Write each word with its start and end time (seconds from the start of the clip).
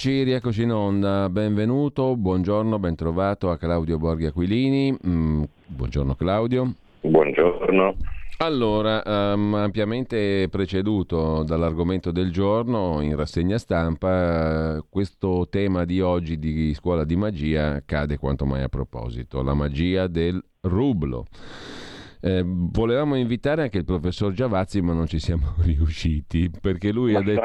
Rieccoci, 0.00 0.22
rieccoci 0.22 0.62
in 0.62 0.72
onda, 0.72 1.28
benvenuto, 1.28 2.16
buongiorno, 2.16 2.78
bentrovato 2.78 3.50
a 3.50 3.58
Claudio 3.58 3.98
Borghi 3.98 4.24
Aquilini. 4.24 4.96
Mm, 5.06 5.42
buongiorno 5.66 6.14
Claudio. 6.14 6.72
Buongiorno. 7.02 7.96
Allora, 8.38 9.02
um, 9.04 9.52
ampiamente 9.52 10.48
preceduto 10.50 11.42
dall'argomento 11.42 12.12
del 12.12 12.32
giorno 12.32 13.02
in 13.02 13.14
rassegna 13.14 13.58
stampa, 13.58 14.82
questo 14.88 15.48
tema 15.50 15.84
di 15.84 16.00
oggi 16.00 16.38
di 16.38 16.72
scuola 16.72 17.04
di 17.04 17.16
magia 17.16 17.82
cade 17.84 18.16
quanto 18.16 18.46
mai 18.46 18.62
a 18.62 18.68
proposito, 18.68 19.42
la 19.42 19.52
magia 19.52 20.06
del 20.06 20.42
rublo. 20.62 21.26
Eh, 22.22 22.42
volevamo 22.44 23.16
invitare 23.16 23.62
anche 23.62 23.78
il 23.78 23.84
professor 23.86 24.32
Giavazzi, 24.32 24.82
ma 24.82 24.92
non 24.92 25.06
ci 25.06 25.18
siamo 25.18 25.54
riusciti 25.64 26.50
perché 26.50 26.92
lui 26.92 27.14
ha, 27.14 27.22
che, 27.22 27.40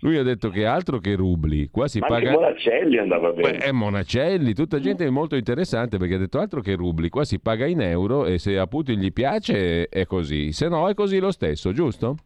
lui 0.00 0.18
ha, 0.18 0.22
detto 0.22 0.50
che, 0.50 0.66
altro 0.66 0.98
che 0.98 1.14
rubli. 1.14 1.68
Qua 1.70 1.88
si 1.88 1.98
ma 2.00 2.08
paga. 2.08 2.32
Monacelli 2.32 2.98
andava 2.98 3.32
bene. 3.32 3.58
Beh, 3.58 3.64
è 3.64 3.72
Monacelli, 3.72 4.52
tutta 4.52 4.80
gente 4.80 5.08
molto 5.08 5.34
interessante 5.34 5.96
perché 5.96 6.14
ha 6.14 6.18
detto 6.18 6.38
altro 6.38 6.60
che 6.60 6.74
rubli. 6.74 7.08
Qua 7.08 7.24
si 7.24 7.40
paga 7.40 7.64
in 7.64 7.80
euro 7.80 8.26
e 8.26 8.38
se 8.38 8.58
a 8.58 8.66
Putin 8.66 8.98
gli 8.98 9.12
piace 9.12 9.88
è 9.88 10.04
così, 10.04 10.52
se 10.52 10.68
no 10.68 10.88
è 10.88 10.94
così 10.94 11.18
lo 11.18 11.30
stesso, 11.30 11.72
giusto? 11.72 12.16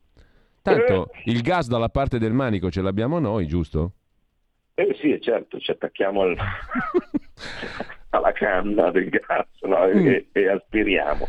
Tanto 0.63 1.11
eh. 1.13 1.31
il 1.31 1.41
gas 1.41 1.69
dalla 1.69 1.89
parte 1.89 2.19
del 2.19 2.33
manico 2.33 2.71
ce 2.71 2.83
l'abbiamo 2.83 3.21
noi, 3.21 3.47
giusto? 3.47 3.93
Eh 4.75 4.97
sì, 5.01 5.19
certo, 5.21 5.59
ci 5.59 5.71
attacchiamo 5.71 6.23
al... 6.23 6.37
alla 8.11 8.33
canna 8.33 8.91
del 8.91 9.09
gas 9.09 9.47
no? 9.63 9.87
mm. 9.87 10.07
e, 10.07 10.27
e 10.33 10.49
aspiriamo 10.49 11.29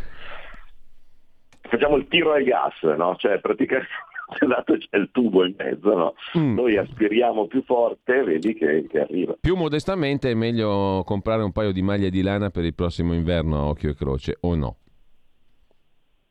facciamo 1.82 1.98
il 1.98 2.08
tiro 2.08 2.34
ai 2.34 2.44
gas, 2.44 2.80
no? 2.96 3.16
Cioè 3.18 3.40
praticamente 3.40 3.90
dato 4.48 4.78
c'è 4.78 4.98
il 4.98 5.10
tubo 5.12 5.44
in 5.44 5.56
mezzo, 5.58 5.94
no? 5.96 6.14
mm. 6.38 6.54
noi 6.54 6.78
aspiriamo 6.78 7.48
più 7.48 7.64
forte, 7.64 8.24
vedi 8.24 8.54
che, 8.54 8.86
che, 8.88 9.00
arriva. 9.00 9.36
Più 9.42 9.56
modestamente 9.56 10.30
è 10.30 10.34
meglio 10.36 11.02
comprare 11.04 11.42
un 11.42 11.52
paio 11.52 11.72
di 11.72 11.82
maglie 11.82 12.12
di 12.12 12.22
lana 12.22 12.52
per 12.52 12.64
il 12.64 12.76
prossimo 12.76 13.14
inverno 13.14 13.58
a 13.58 13.66
occhio 13.66 13.90
e 13.90 13.96
croce, 13.96 14.38
o 14.42 14.56
no? 14.56 14.76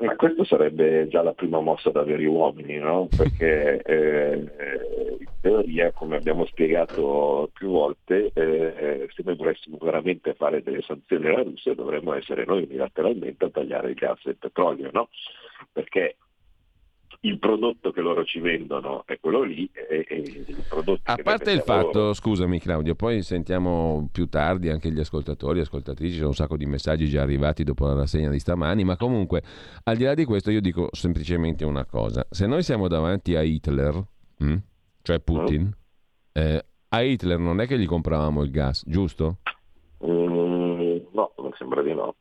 Ma 0.00 0.16
questo 0.16 0.44
sarebbe 0.44 1.08
già 1.08 1.22
la 1.22 1.34
prima 1.34 1.60
mossa 1.60 1.90
da 1.90 2.02
veri 2.02 2.24
uomini, 2.24 2.78
no? 2.78 3.08
Perché 3.14 3.82
eh, 3.82 4.34
in 5.18 5.28
teoria, 5.42 5.92
come 5.92 6.16
abbiamo 6.16 6.46
spiegato 6.46 7.50
più 7.52 7.68
volte, 7.68 8.30
eh, 8.32 9.08
se 9.14 9.22
noi 9.24 9.36
volessimo 9.36 9.76
veramente 9.78 10.32
fare 10.32 10.62
delle 10.62 10.80
sanzioni 10.80 11.26
alla 11.26 11.42
Russia 11.42 11.74
dovremmo 11.74 12.14
essere 12.14 12.46
noi 12.46 12.62
unilateralmente 12.62 13.44
a 13.44 13.50
tagliare 13.50 13.90
il 13.90 13.94
gas 13.94 14.24
e 14.24 14.30
il 14.30 14.36
petrolio, 14.36 14.88
no? 14.90 15.10
Perché 15.70 16.16
il 17.22 17.38
prodotto 17.38 17.90
che 17.90 18.00
loro 18.00 18.24
ci 18.24 18.40
vendono 18.40 19.04
è 19.04 19.18
quello 19.20 19.42
lì 19.42 19.68
e, 19.72 20.06
e 20.08 20.16
il 20.16 20.64
prodotto 20.66 21.02
a 21.04 21.16
parte 21.22 21.50
il 21.50 21.60
fatto 21.60 21.98
loro... 21.98 22.12
scusami 22.14 22.58
Claudio 22.58 22.94
poi 22.94 23.22
sentiamo 23.22 24.08
più 24.10 24.26
tardi 24.26 24.70
anche 24.70 24.90
gli 24.90 25.00
ascoltatori 25.00 25.58
e 25.58 25.62
ascoltatrici 25.62 26.18
c'è 26.18 26.24
un 26.24 26.34
sacco 26.34 26.56
di 26.56 26.64
messaggi 26.64 27.08
già 27.08 27.20
arrivati 27.20 27.62
dopo 27.62 27.86
la 27.86 27.94
rassegna 27.94 28.30
di 28.30 28.38
stamani 28.38 28.84
ma 28.84 28.96
comunque 28.96 29.42
al 29.84 29.96
di 29.96 30.04
là 30.04 30.14
di 30.14 30.24
questo 30.24 30.50
io 30.50 30.62
dico 30.62 30.88
semplicemente 30.92 31.64
una 31.64 31.84
cosa 31.84 32.26
se 32.30 32.46
noi 32.46 32.62
siamo 32.62 32.88
davanti 32.88 33.36
a 33.36 33.42
Hitler 33.42 33.94
mh? 34.38 34.46
Hm, 34.46 34.58
cioè 35.02 35.20
Putin 35.20 35.64
mm. 35.64 35.72
eh, 36.32 36.64
a 36.88 37.02
Hitler 37.02 37.38
non 37.38 37.60
è 37.60 37.66
che 37.66 37.78
gli 37.78 37.86
compravamo 37.86 38.42
il 38.42 38.50
gas 38.50 38.82
giusto? 38.86 39.40
Mm, 40.06 40.96
no 41.12 41.32
mi 41.36 41.50
sembra 41.58 41.82
di 41.82 41.92
no 41.92 42.14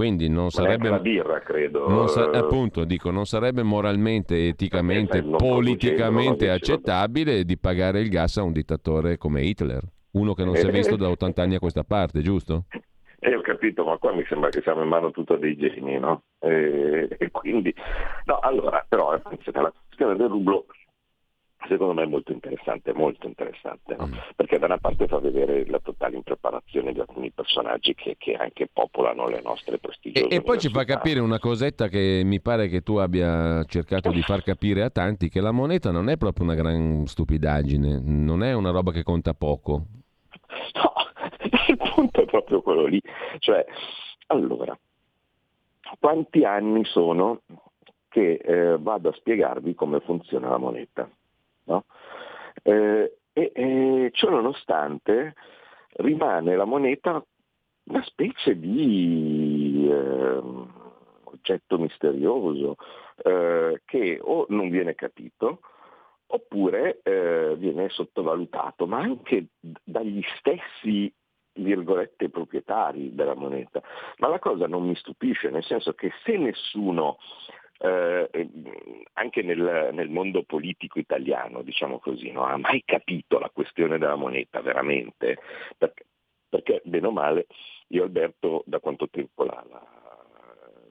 quindi 0.00 0.30
non 0.30 0.48
sarebbe... 0.48 0.88
La 0.88 0.98
birra, 0.98 1.40
credo. 1.40 2.06
Sa- 2.06 2.30
appunto, 2.30 2.84
dico, 2.84 3.10
non 3.10 3.26
sarebbe 3.26 3.62
moralmente, 3.62 4.48
eticamente, 4.48 5.22
politicamente 5.22 6.48
accettabile 6.48 7.44
di 7.44 7.58
pagare 7.58 8.00
il 8.00 8.08
gas 8.08 8.38
a 8.38 8.42
un 8.42 8.52
dittatore 8.52 9.18
come 9.18 9.42
Hitler, 9.42 9.82
uno 10.12 10.32
che 10.32 10.42
non 10.42 10.54
si 10.54 10.66
è 10.66 10.70
visto 10.70 10.96
da 10.96 11.10
80 11.10 11.42
anni 11.42 11.56
a 11.56 11.58
questa 11.58 11.84
parte, 11.84 12.22
giusto? 12.22 12.64
Eh, 13.18 13.34
ho 13.34 13.42
capito, 13.42 13.84
ma 13.84 13.98
qua 13.98 14.14
mi 14.14 14.24
sembra 14.26 14.48
che 14.48 14.62
siamo 14.62 14.82
in 14.82 14.88
mano 14.88 15.10
tutto 15.10 15.36
dei 15.36 15.54
geni, 15.54 15.98
no? 15.98 16.22
E, 16.38 17.06
e 17.18 17.30
quindi, 17.30 17.74
no, 18.24 18.38
allora, 18.38 18.82
però, 18.88 19.10
la 19.12 19.20
questione 19.20 20.16
del 20.16 20.28
rublo 20.28 20.64
secondo 21.68 21.94
me 21.94 22.02
è 22.02 22.06
molto 22.06 22.32
interessante, 22.32 22.92
molto 22.92 23.26
interessante, 23.26 23.96
no? 23.96 24.06
mm. 24.06 24.12
perché 24.36 24.58
da 24.58 24.66
una 24.66 24.78
parte 24.78 25.06
fa 25.06 25.18
vedere 25.18 25.66
la 25.66 25.78
totale 25.80 26.16
impreparazione 26.16 26.92
di 26.92 27.00
alcuni 27.00 27.30
personaggi 27.30 27.94
che, 27.94 28.16
che 28.18 28.34
anche 28.34 28.68
popolano 28.72 29.28
le 29.28 29.40
nostre 29.42 29.78
prestigiose 29.78 30.28
E, 30.28 30.36
e 30.36 30.42
poi 30.42 30.58
ci 30.58 30.68
fa 30.68 30.84
capire 30.84 31.20
una 31.20 31.38
cosetta 31.38 31.88
che 31.88 32.22
mi 32.24 32.40
pare 32.40 32.68
che 32.68 32.82
tu 32.82 32.96
abbia 32.96 33.64
cercato 33.64 34.10
di 34.10 34.22
far 34.22 34.42
capire 34.42 34.82
a 34.82 34.90
tanti, 34.90 35.28
che 35.28 35.40
la 35.40 35.52
moneta 35.52 35.90
non 35.90 36.08
è 36.08 36.16
proprio 36.16 36.44
una 36.44 36.54
gran 36.54 37.06
stupidaggine, 37.06 38.00
non 38.02 38.42
è 38.42 38.52
una 38.52 38.70
roba 38.70 38.92
che 38.92 39.02
conta 39.02 39.34
poco. 39.34 39.84
No, 40.74 40.92
il 41.68 41.76
punto 41.76 42.22
è 42.22 42.24
proprio 42.24 42.62
quello 42.62 42.86
lì, 42.86 43.00
cioè, 43.38 43.64
allora, 44.28 44.76
quanti 45.98 46.44
anni 46.44 46.84
sono 46.84 47.42
che 48.08 48.40
eh, 48.42 48.76
vado 48.78 49.10
a 49.10 49.12
spiegarvi 49.12 49.74
come 49.74 50.00
funziona 50.00 50.48
la 50.48 50.58
moneta? 50.58 51.08
No? 51.70 51.84
Eh, 52.62 53.18
e, 53.32 53.52
e 53.54 54.10
ciò 54.12 54.28
nonostante 54.28 55.34
rimane 55.98 56.56
la 56.56 56.64
moneta 56.64 57.24
una 57.84 58.02
specie 58.02 58.58
di 58.58 59.88
eh, 59.88 60.42
oggetto 61.24 61.78
misterioso 61.78 62.76
eh, 63.22 63.82
che 63.84 64.18
o 64.20 64.46
non 64.48 64.68
viene 64.68 64.94
capito 64.94 65.60
oppure 66.32 67.00
eh, 67.02 67.54
viene 67.56 67.88
sottovalutato, 67.88 68.86
ma 68.86 68.98
anche 68.98 69.46
dagli 69.60 70.22
stessi 70.38 71.12
virgolette 71.54 72.28
proprietari 72.30 73.14
della 73.14 73.34
moneta. 73.34 73.82
Ma 74.18 74.28
la 74.28 74.38
cosa 74.38 74.68
non 74.68 74.86
mi 74.86 74.94
stupisce, 74.94 75.50
nel 75.50 75.64
senso 75.64 75.92
che 75.94 76.12
se 76.24 76.36
nessuno 76.36 77.18
eh, 77.82 78.28
anche 79.14 79.42
nel, 79.42 79.90
nel, 79.92 80.10
mondo 80.10 80.42
politico 80.42 80.98
italiano, 80.98 81.62
diciamo 81.62 81.98
così, 81.98 82.30
no? 82.30 82.44
ha 82.44 82.56
mai 82.58 82.82
capito 82.84 83.38
la 83.38 83.50
questione 83.50 83.96
della 83.96 84.16
moneta 84.16 84.60
veramente, 84.60 85.38
perché, 85.78 86.04
perché 86.48 86.82
bene 86.84 87.06
o 87.06 87.10
male 87.10 87.46
io 87.88 88.02
Alberto 88.02 88.62
da 88.66 88.80
quanto 88.80 89.08
tempo 89.08 89.44
la, 89.44 89.64
la, 89.70 89.82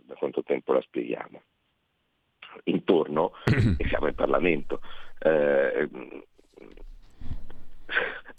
da 0.01 0.15
quanto 0.15 0.41
tempo 0.43 0.73
la 0.73 0.81
spieghiamo? 0.81 1.41
Intorno, 2.63 3.33
e 3.77 3.87
siamo 3.87 4.07
in 4.07 4.15
Parlamento, 4.15 4.81
eh, 5.19 5.87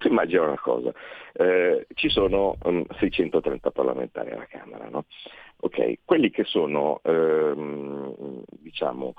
tu 0.00 0.08
immagina 0.08 0.42
una 0.42 0.58
cosa, 0.58 0.92
eh, 1.34 1.86
ci 1.92 2.08
sono 2.08 2.56
um, 2.62 2.86
630 2.98 3.70
parlamentari 3.70 4.30
alla 4.30 4.46
Camera, 4.46 4.88
no? 4.88 5.04
okay. 5.58 5.98
quelli 6.06 6.30
che 6.30 6.44
sono 6.44 7.00
ehm, 7.04 8.42
diciamo, 8.48 9.12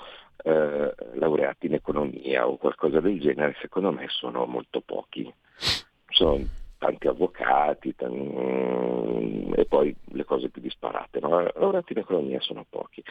eh, 0.44 0.96
laureati 1.14 1.68
in 1.68 1.76
economia 1.76 2.48
o 2.48 2.58
qualcosa 2.58 3.00
del 3.00 3.20
genere, 3.20 3.56
secondo 3.62 3.92
me 3.92 4.08
sono 4.10 4.46
molto 4.46 4.82
pochi. 4.82 5.32
Sono 6.10 6.40
tanti 6.80 7.08
avvocati 7.08 7.96
tan... 7.96 9.54
e 9.56 9.66
poi 9.66 9.96
le 10.14 10.26
cose 10.26 10.50
più 10.50 10.64
disparate. 10.64 11.20
No? 11.20 11.44
Laureati 11.56 11.94
in 11.94 12.00
economia 12.00 12.40
sono 12.42 12.66
pochi. 12.68 13.04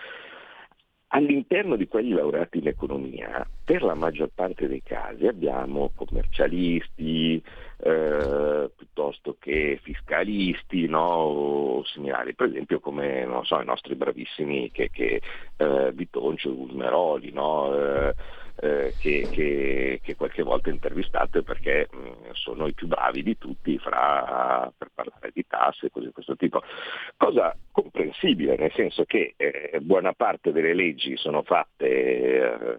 All'interno 1.13 1.75
di 1.75 1.89
quelli 1.89 2.11
laureati 2.11 2.59
in 2.59 2.69
economia, 2.69 3.45
per 3.65 3.83
la 3.83 3.95
maggior 3.95 4.31
parte 4.33 4.69
dei 4.69 4.81
casi 4.81 5.27
abbiamo 5.27 5.91
commercialisti 5.97 7.43
eh, 7.79 8.71
piuttosto 8.77 9.37
che 9.41 9.81
fiscalisti 9.83 10.87
no, 10.87 11.01
o 11.01 11.85
similari, 11.85 12.35
per 12.35 12.49
esempio 12.49 12.79
come 12.79 13.27
so, 13.43 13.61
i 13.61 13.65
nostri 13.65 13.97
bravissimi 13.97 14.71
che, 14.71 14.91
che, 14.93 15.21
eh, 15.57 15.93
Bitoncio 15.93 16.51
e 16.51 16.55
Gusmeroli, 16.55 17.33
no, 17.33 17.75
eh, 17.75 18.15
eh, 18.61 18.95
che, 18.99 19.29
che, 19.31 20.01
che, 20.03 20.15
qualche 20.17 20.43
volta 20.43 20.71
intervistate 20.71 21.43
perché 21.43 21.89
mh, 21.91 21.99
mm, 21.99 22.31
sono 22.33 22.67
i 22.67 22.75
più 22.75 22.87
bravi 22.87 23.23
di 23.23 23.39
tutti 23.39 23.79
fra, 23.79 24.71
per 24.77 24.91
parlare 24.95 25.31
di 25.33 25.47
tasse 25.47 25.87
e 25.87 25.91
cose 25.91 26.07
di 26.07 26.13
questo 26.13 26.37
tipo. 26.37 26.63
Cosa 27.17 27.57
comprensibile, 27.73 28.57
nel 28.57 28.73
senso 28.75 29.05
che 29.05 29.35
eh, 29.37 29.79
buona 29.81 30.13
parte 30.13 30.53
delle 30.53 30.75
leggi 30.75 31.17
sono 31.17 31.43
fatte 31.43 31.87
eh, 31.87 32.79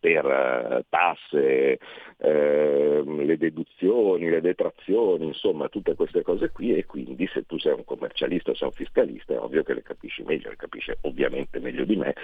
per 0.00 0.24
eh, 0.24 0.84
tasse, 0.88 1.78
eh, 2.16 3.02
le 3.04 3.36
deduzioni, 3.36 4.30
le 4.30 4.40
detrazioni, 4.40 5.26
insomma 5.26 5.68
tutte 5.68 5.94
queste 5.94 6.22
cose 6.22 6.50
qui 6.50 6.74
e 6.74 6.86
quindi 6.86 7.28
se 7.32 7.44
tu 7.46 7.58
sei 7.58 7.74
un 7.74 7.84
commercialista 7.84 8.54
sei 8.54 8.68
un 8.68 8.74
fiscalista 8.74 9.34
è 9.34 9.38
ovvio 9.38 9.62
che 9.62 9.74
le 9.74 9.82
capisci 9.82 10.22
meglio, 10.22 10.48
le 10.48 10.56
capisci 10.56 10.92
ovviamente 11.02 11.60
meglio 11.60 11.84
di 11.84 11.96
me, 11.96 12.14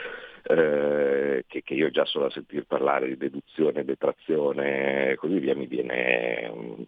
eh, 0.44 1.44
che, 1.46 1.62
che, 1.62 1.75
io 1.75 1.90
già 1.90 2.06
solo 2.06 2.26
a 2.26 2.31
sentir 2.31 2.64
parlare 2.67 3.08
di 3.08 3.17
deduzione, 3.17 3.84
detrazione 3.84 5.11
e 5.11 5.17
così 5.17 5.38
via 5.38 5.55
mi 5.55 5.67
viene 5.67 6.50
um, 6.50 6.87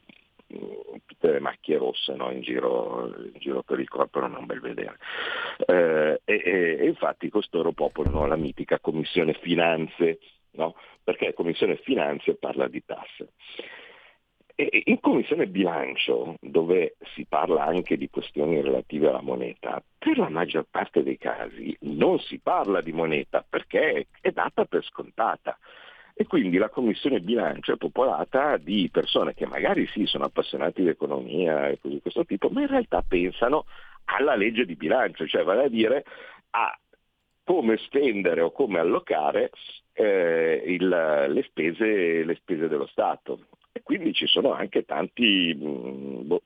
tutte 1.05 1.33
le 1.33 1.41
macchie 1.41 1.77
rosse 1.77 2.15
no? 2.15 2.31
in, 2.31 2.41
giro, 2.41 3.13
in, 3.19 3.39
giro, 3.39 3.63
per 3.63 3.79
il 3.79 3.89
corpo 3.89 4.21
non 4.21 4.35
è 4.35 4.39
un 4.39 4.47
bel 4.47 4.61
vedere. 4.61 4.97
Eh, 5.67 6.21
e, 6.25 6.77
e, 6.81 6.87
infatti 6.87 7.29
costoro 7.29 7.73
popolano 7.73 8.27
la 8.27 8.37
mitica 8.37 8.79
commissione 8.79 9.35
finanze 9.35 10.19
no? 10.53 10.75
perché 11.03 11.27
la 11.27 11.33
Commissione 11.33 11.77
Finanze 11.77 12.35
parla 12.35 12.69
di 12.69 12.83
tasse. 12.85 13.33
E 14.55 14.83
in 14.87 14.99
Commissione 14.99 15.47
Bilancio, 15.47 16.35
dove 16.41 16.97
si 17.15 17.25
parla 17.27 17.65
anche 17.65 17.97
di 17.97 18.11
questioni 18.11 18.61
relative 18.61 19.09
alla 19.09 19.21
moneta, 19.21 19.81
per 19.97 20.19
la 20.19 20.29
maggior 20.29 20.67
parte 20.69 21.05
dei 21.05 21.17
casi 21.17 21.77
non 21.83 22.19
si 22.19 22.41
parla 22.41 22.81
di 22.81 22.93
moneta 22.93 23.45
perché 23.49 24.09
è 24.21 24.31
data 24.33 24.65
per 24.65 24.83
scontata. 24.85 25.57
E 26.13 26.27
quindi 26.27 26.57
la 26.57 26.71
Commissione 26.71 27.21
Bilancio 27.21 27.75
è 27.75 27.77
popolata 27.77 28.57
di 28.57 28.89
persone 28.91 29.35
che 29.35 29.47
magari 29.47 29.87
sì 29.87 30.07
sono 30.07 30.25
appassionati 30.25 30.83
di 30.83 30.89
economia 30.89 31.69
e 31.69 31.79
così 31.79 31.95
di 31.95 32.01
questo 32.01 32.25
tipo, 32.25 32.49
ma 32.49 32.63
in 32.63 32.67
realtà 32.67 33.05
pensano 33.07 33.67
alla 34.07 34.35
legge 34.35 34.65
di 34.65 34.75
bilancio, 34.75 35.27
cioè 35.27 35.45
vale 35.45 35.65
a 35.65 35.69
dire 35.69 36.05
a 36.51 36.77
come 37.45 37.77
spendere 37.79 38.41
o 38.41 38.51
come 38.51 38.79
allocare 38.79 39.51
eh, 39.99 40.63
il, 40.65 40.87
le, 40.87 41.43
spese, 41.43 42.25
le, 42.25 42.35
spese, 42.37 42.69
dello 42.69 42.87
Stato. 42.87 43.41
E 43.73 43.83
quindi 43.83 44.13
ci 44.13 44.27
sono 44.27 44.53
anche 44.53 44.85
tanti, 44.85 45.53
mh, 45.55 46.27
boh, 46.27 46.43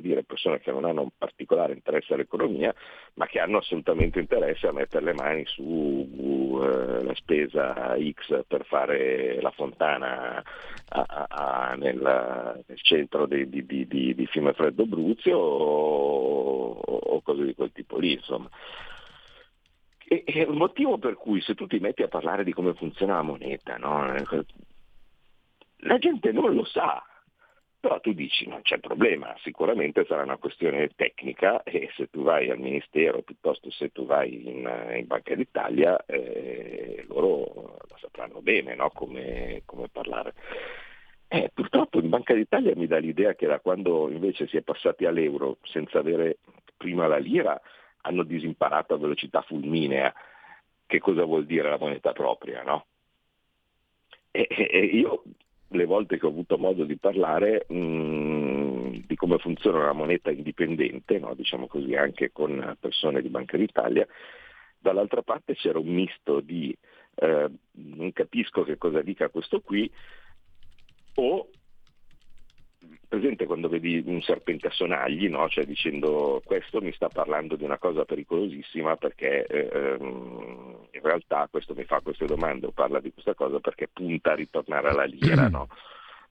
dire, 0.00 0.22
persone 0.22 0.60
che 0.60 0.70
non 0.70 0.84
hanno 0.84 1.02
un 1.02 1.08
particolare 1.16 1.72
interesse 1.72 2.12
all'economia, 2.12 2.74
ma 3.14 3.26
che 3.26 3.40
hanno 3.40 3.58
assolutamente 3.58 4.20
interesse 4.20 4.66
a 4.66 4.72
mettere 4.72 5.06
le 5.06 5.14
mani 5.14 5.44
sulla 5.46 7.10
uh, 7.10 7.14
spesa 7.14 7.96
X 7.98 8.44
per 8.46 8.64
fare 8.66 9.40
la 9.40 9.50
fontana 9.50 10.42
a, 10.88 11.04
a, 11.06 11.26
a, 11.28 11.74
nel, 11.76 12.62
nel, 12.66 12.80
centro 12.82 13.26
di, 13.26 13.48
di, 13.48 13.64
di, 13.66 13.86
di 13.86 14.26
Fiume 14.26 14.52
Freddo 14.52 14.84
Bruzio 14.84 15.38
o, 15.38 16.80
o 16.80 17.20
cose 17.22 17.44
di 17.44 17.54
quel 17.54 17.72
tipo 17.72 17.98
lì. 17.98 18.12
Insomma. 18.12 18.48
E, 20.12 20.24
e 20.26 20.40
il 20.40 20.50
motivo 20.56 20.98
per 20.98 21.14
cui 21.14 21.40
se 21.40 21.54
tu 21.54 21.68
ti 21.68 21.78
metti 21.78 22.02
a 22.02 22.08
parlare 22.08 22.42
di 22.42 22.52
come 22.52 22.74
funziona 22.74 23.14
la 23.14 23.22
moneta, 23.22 23.76
no? 23.76 24.12
la 25.82 25.98
gente 25.98 26.32
non 26.32 26.52
lo 26.52 26.64
sa, 26.64 27.00
però 27.78 28.00
tu 28.00 28.12
dici 28.12 28.48
non 28.48 28.60
c'è 28.62 28.80
problema, 28.80 29.32
sicuramente 29.38 30.04
sarà 30.06 30.24
una 30.24 30.36
questione 30.36 30.90
tecnica 30.96 31.62
e 31.62 31.90
se 31.94 32.10
tu 32.10 32.24
vai 32.24 32.50
al 32.50 32.58
Ministero 32.58 33.22
piuttosto 33.22 33.70
se 33.70 33.92
tu 33.92 34.04
vai 34.04 34.48
in, 34.48 34.68
in 34.96 35.06
Banca 35.06 35.36
d'Italia 35.36 36.04
eh, 36.06 37.04
loro 37.06 37.78
la 37.88 37.96
sapranno 38.00 38.42
bene 38.42 38.74
no? 38.74 38.90
come, 38.90 39.62
come, 39.64 39.86
parlare. 39.92 40.34
Eh, 41.28 41.52
purtroppo 41.54 42.00
in 42.00 42.08
Banca 42.08 42.34
d'Italia 42.34 42.74
mi 42.74 42.88
dà 42.88 42.98
l'idea 42.98 43.36
che 43.36 43.46
da 43.46 43.60
quando 43.60 44.10
invece 44.10 44.48
si 44.48 44.56
è 44.56 44.62
passati 44.62 45.04
all'euro 45.04 45.58
senza 45.62 46.00
avere 46.00 46.38
prima 46.76 47.06
la 47.06 47.18
lira 47.18 47.60
hanno 48.02 48.22
disimparato 48.22 48.94
a 48.94 48.98
velocità 48.98 49.42
fulminea 49.42 50.12
che 50.86 50.98
cosa 50.98 51.24
vuol 51.24 51.46
dire 51.46 51.70
la 51.70 51.78
moneta 51.78 52.12
propria, 52.12 52.62
no? 52.62 52.86
E, 54.30 54.46
e 54.48 54.84
io 54.84 55.22
le 55.68 55.84
volte 55.84 56.18
che 56.18 56.26
ho 56.26 56.30
avuto 56.30 56.58
modo 56.58 56.84
di 56.84 56.96
parlare 56.96 57.66
mh, 57.68 57.74
mm, 57.76 58.92
di 59.06 59.16
come 59.16 59.38
funziona 59.38 59.78
una 59.78 59.92
moneta 59.92 60.30
indipendente, 60.30 61.18
no? 61.18 61.34
diciamo 61.34 61.66
così 61.66 61.94
anche 61.94 62.30
con 62.32 62.76
persone 62.78 63.22
di 63.22 63.28
Banca 63.28 63.56
d'Italia, 63.56 64.06
dall'altra 64.78 65.22
parte 65.22 65.54
c'era 65.54 65.78
un 65.78 65.88
misto 65.88 66.40
di 66.40 66.76
eh, 67.16 67.50
non 67.72 68.12
capisco 68.12 68.62
che 68.62 68.78
cosa 68.78 69.02
dica 69.02 69.28
questo 69.28 69.60
qui 69.60 69.90
o 71.14 71.48
presente 73.10 73.44
quando 73.44 73.68
vedi 73.68 74.00
un 74.06 74.22
serpente 74.22 74.68
a 74.68 74.70
sonagli, 74.70 75.28
no? 75.28 75.48
cioè 75.48 75.66
dicendo 75.66 76.40
questo 76.44 76.80
mi 76.80 76.92
sta 76.92 77.08
parlando 77.08 77.56
di 77.56 77.64
una 77.64 77.76
cosa 77.76 78.04
pericolosissima 78.04 78.96
perché 78.96 79.44
eh, 79.46 79.68
ehm, 79.72 80.86
in 80.92 81.00
realtà 81.02 81.48
questo 81.50 81.74
mi 81.74 81.82
fa 81.82 82.00
queste 82.00 82.26
domande 82.26 82.66
o 82.66 82.70
parla 82.70 83.00
di 83.00 83.12
questa 83.12 83.34
cosa 83.34 83.58
perché 83.58 83.88
punta 83.92 84.30
a 84.30 84.36
ritornare 84.36 84.88
alla 84.90 85.04
lira. 85.04 85.48
No? 85.48 85.66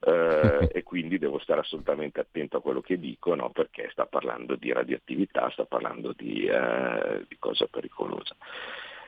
Eh, 0.02 0.70
e 0.72 0.82
quindi 0.82 1.18
devo 1.18 1.38
stare 1.40 1.60
assolutamente 1.60 2.20
attento 2.20 2.56
a 2.56 2.62
quello 2.62 2.80
che 2.80 2.98
dico 2.98 3.34
no? 3.34 3.50
perché 3.50 3.90
sta 3.92 4.06
parlando 4.06 4.56
di 4.56 4.72
radioattività, 4.72 5.50
sta 5.50 5.66
parlando 5.66 6.14
di, 6.16 6.46
eh, 6.46 7.26
di 7.28 7.36
cosa 7.38 7.66
pericolosa. 7.66 8.34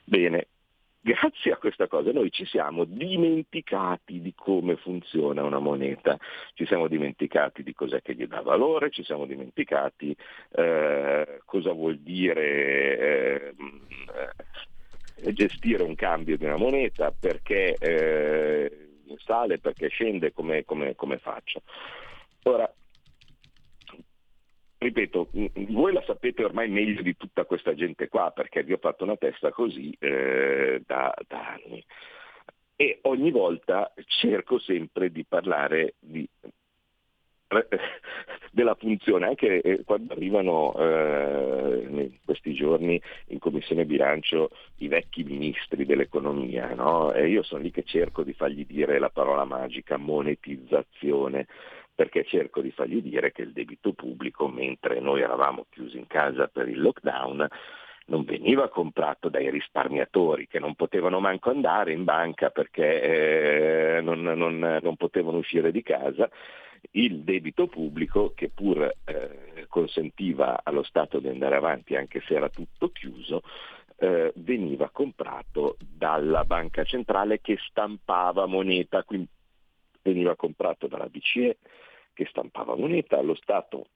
Bene, 0.05 0.49
grazie 1.03 1.53
a 1.53 1.57
questa 1.57 1.89
cosa 1.89 2.13
noi 2.13 2.31
ci 2.31 2.47
siamo 2.47 2.85
dimenticati 2.85 4.21
di 4.21 4.33
come 4.35 4.77
funziona 4.77 5.43
una 5.43 5.59
moneta, 5.59 6.17
ci 6.55 6.65
siamo 6.65 6.87
dimenticati 6.87 7.63
di 7.63 7.75
cos'è 7.75 8.01
che 8.01 8.15
gli 8.15 8.27
dà 8.27 8.41
valore, 8.41 8.91
ci 8.91 9.05
siamo 9.05 9.27
dimenticati 9.27 10.17
eh, 10.53 11.41
cosa 11.45 11.73
vuol 11.73 11.99
dire 11.99 12.99
eh, 12.99 13.55
eh, 15.25 15.33
gestire 15.33 15.83
un 15.83 15.95
cambio 15.97 16.37
di 16.37 16.45
una 16.45 16.57
moneta, 16.57 17.13
perché 17.13 17.77
eh, 17.79 18.89
sale, 19.25 19.59
perché 19.59 19.89
scende, 19.89 20.33
come, 20.33 20.65
faccio. 21.19 21.63
Ora, 22.45 22.73
ripeto, 24.83 25.29
voi 25.71 25.93
la 25.93 26.03
sapete 26.05 26.45
ormai 26.45 26.69
meglio 26.69 27.03
di 27.03 27.17
tutta 27.17 27.45
questa 27.45 27.75
gente 27.75 28.09
qua, 28.09 28.31
perché 28.33 28.63
vi 28.63 28.73
ho 28.73 28.79
fatto 28.79 29.05
una 29.05 29.17
testa 29.17 29.51
così 29.51 29.95
eh, 29.99 30.83
da, 30.85 31.15
da, 31.27 31.55
anni. 31.55 31.83
E 32.77 32.99
ogni 33.03 33.31
volta 33.31 33.93
cerco 34.07 34.59
sempre 34.59 35.11
di 35.11 35.25
parlare 35.25 35.95
di, 36.01 36.29
della 38.51 38.75
funzione, 38.75 39.27
anche 39.27 39.61
eh, 39.61 39.85
quando 39.85 40.13
arrivano 40.13 40.75
eh, 40.77 41.87
in 41.89 42.11
questi 42.25 42.53
giorni 42.55 43.01
in 43.29 43.39
Commissione 43.39 43.85
Bilancio 43.85 44.51
i 44.79 44.89
vecchi 44.89 45.23
ministri 45.23 45.87
dell'economia, 45.87 46.75
no? 46.75 47.13
e 47.13 47.29
io 47.29 47.43
sono 47.43 47.63
lì 47.63 47.71
che 47.71 47.85
cerco 47.85 48.23
di 48.23 48.33
fargli 48.33 48.67
dire 48.67 48.99
la 48.99 49.11
parola 49.11 49.45
magica 49.45 49.97
monetizzazione 49.97 51.47
perché 51.95 52.25
cerco 52.25 52.61
di 52.61 52.71
fargli 52.71 53.03
dire 53.03 53.33
che 53.33 53.43
il 53.43 53.53
debito 53.53 53.93
pubblico, 53.93 54.49
mentre 54.49 55.01
noi 55.01 55.21
eravamo 55.21 55.67
chiusi 55.71 55.99
in 55.99 56.07
casa 56.07 56.49
per 56.49 56.69
il 56.69 56.81
lockdown, 56.81 57.47
non 58.07 58.25
veniva 58.25 58.69
comprato 58.69 59.29
dai 59.29 59.51
risparmiatori 59.51 60.49
che 60.49 60.59
non 60.59 60.75
potevano 60.75 61.21
manco 61.21 61.51
andare 61.51 61.93
in 61.93 62.05
banca 62.05 62.51
perché 62.51 63.97
eh, 63.97 64.01
non, 64.01 64.23
non, 64.23 64.59
non, 64.59 64.97
potevano 64.97 65.39
uscire 65.39 65.71
di 65.71 65.83
casa, 65.83 66.29
il 66.93 67.21
debito 67.21 67.69
pubblico 67.69 68.33
che 68.35 68.51
pur 68.51 68.93
eh, 69.05 69.67
consentiva 69.69 70.61
allo 70.65 70.83
Stato 70.83 71.21
di 71.21 71.29
andare 71.29 71.57
avanti 71.57 71.95
anche 71.95 72.21
se 72.27 72.35
era 72.35 72.49
tutto 72.49 72.89
chiuso, 72.91 73.43
eh, 73.97 74.33
veniva 74.37 74.91
comprato 74.91 75.77
dalla 75.79 76.45
banca 76.45 76.83
centrale 76.83 77.41
che 77.41 77.57
stampava 77.69 78.47
moneta, 78.47 79.05
quindi 79.05 79.29
veniva 80.03 80.37
comprato 80.37 80.87
dalla 80.87 81.09
BCE 81.09 81.59
che 82.13 82.27
stampava 82.27 82.77
moneta, 82.77 83.21
lo 83.21 83.35
Stato 83.35 83.87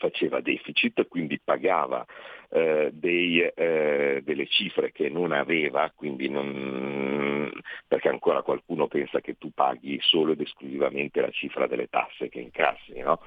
faceva 0.00 0.40
deficit, 0.40 1.06
quindi 1.08 1.38
pagava 1.38 2.04
eh, 2.48 2.90
dei, 2.92 3.40
eh, 3.42 4.22
delle 4.24 4.46
cifre 4.46 4.92
che 4.92 5.10
non 5.10 5.32
aveva, 5.32 5.92
non, 5.98 7.52
perché 7.86 8.08
ancora 8.08 8.40
qualcuno 8.40 8.88
pensa 8.88 9.20
che 9.20 9.36
tu 9.36 9.50
paghi 9.52 9.98
solo 10.00 10.32
ed 10.32 10.40
esclusivamente 10.40 11.20
la 11.20 11.30
cifra 11.30 11.66
delle 11.66 11.88
tasse 11.88 12.30
che 12.30 12.40
incassi, 12.40 12.98
no? 13.00 13.20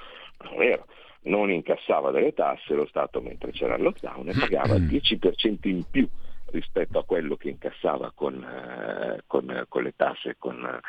Non 0.43 0.53
è 0.53 0.57
vero. 0.57 0.87
Non 1.25 1.51
incassava 1.51 2.11
delle 2.11 2.33
tasse 2.33 2.73
lo 2.73 2.85
Stato 2.87 3.21
mentre 3.21 3.51
c'era 3.51 3.75
il 3.75 3.83
lockdown 3.83 4.29
e 4.29 4.33
pagava 4.37 4.75
il 4.75 4.83
10% 4.83 5.67
in 5.67 5.83
più 5.89 6.09
rispetto 6.53 6.99
a 6.99 7.03
quello 7.03 7.35
che 7.35 7.49
incassava 7.49 8.11
con, 8.13 8.41
eh, 8.43 9.23
con, 9.25 9.65
con 9.67 9.83
le 9.83 9.93
tasse, 9.95 10.35
con, 10.37 10.79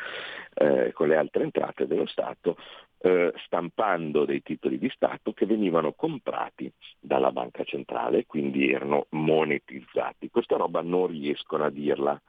eh, 0.53 0.91
con 0.93 1.07
le 1.07 1.17
altre 1.17 1.43
entrate 1.43 1.87
dello 1.87 2.05
Stato, 2.05 2.55
eh, 2.99 3.33
stampando 3.45 4.25
dei 4.25 4.41
titoli 4.41 4.77
di 4.77 4.89
Stato 4.89 5.33
che 5.33 5.45
venivano 5.45 5.93
comprati 5.93 6.71
dalla 6.99 7.31
banca 7.31 7.63
centrale, 7.63 8.25
quindi 8.25 8.71
erano 8.71 9.07
monetizzati. 9.09 10.29
Questa 10.29 10.55
roba 10.55 10.81
non 10.81 11.07
riescono 11.07 11.65
a 11.65 11.69
dirla. 11.69 12.19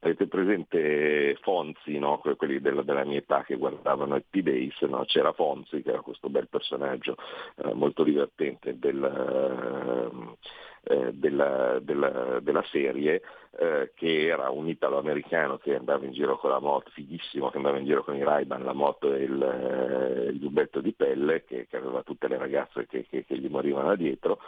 Avete 0.00 0.28
presente 0.28 1.36
Fonzi, 1.40 1.98
no? 1.98 2.20
quelli 2.36 2.60
della, 2.60 2.82
della, 2.82 3.04
mia 3.04 3.18
età 3.18 3.42
che 3.42 3.56
guardavano 3.56 4.14
il 4.14 4.24
P-Days, 4.30 4.80
no? 4.82 5.04
c'era 5.06 5.32
Fonzi 5.32 5.82
che 5.82 5.88
era 5.90 6.02
questo 6.02 6.28
bel 6.28 6.48
personaggio 6.48 7.16
eh, 7.56 7.74
molto 7.74 8.04
divertente 8.04 8.78
del, 8.78 10.36
eh, 10.82 11.12
della, 11.12 11.78
della, 11.80 12.40
della, 12.40 12.64
serie, 12.70 13.22
eh, 13.58 13.92
che 13.94 14.26
era 14.26 14.50
un 14.50 14.68
italo-americano 14.68 15.58
che 15.58 15.76
andava 15.76 16.04
in 16.04 16.12
giro 16.12 16.38
con 16.38 16.50
la 16.50 16.60
moto, 16.60 16.90
fighissimo, 16.90 17.50
che 17.50 17.56
andava 17.56 17.78
in 17.78 17.84
giro 17.84 18.04
con 18.04 18.16
i 18.16 18.22
Ray-Ban, 18.22 18.62
la 18.62 18.72
moto 18.72 19.12
e 19.12 19.22
il, 19.22 19.42
eh, 19.42 20.30
il 20.30 20.38
giubbetto 20.38 20.80
di 20.80 20.92
pelle, 20.92 21.44
che, 21.44 21.66
che, 21.68 21.76
aveva 21.76 22.02
tutte 22.02 22.28
le 22.28 22.38
ragazze 22.38 22.86
che, 22.86 23.06
che, 23.08 23.24
che 23.24 23.38
gli 23.38 23.48
morivano 23.48 23.94
dietro, 23.96 24.38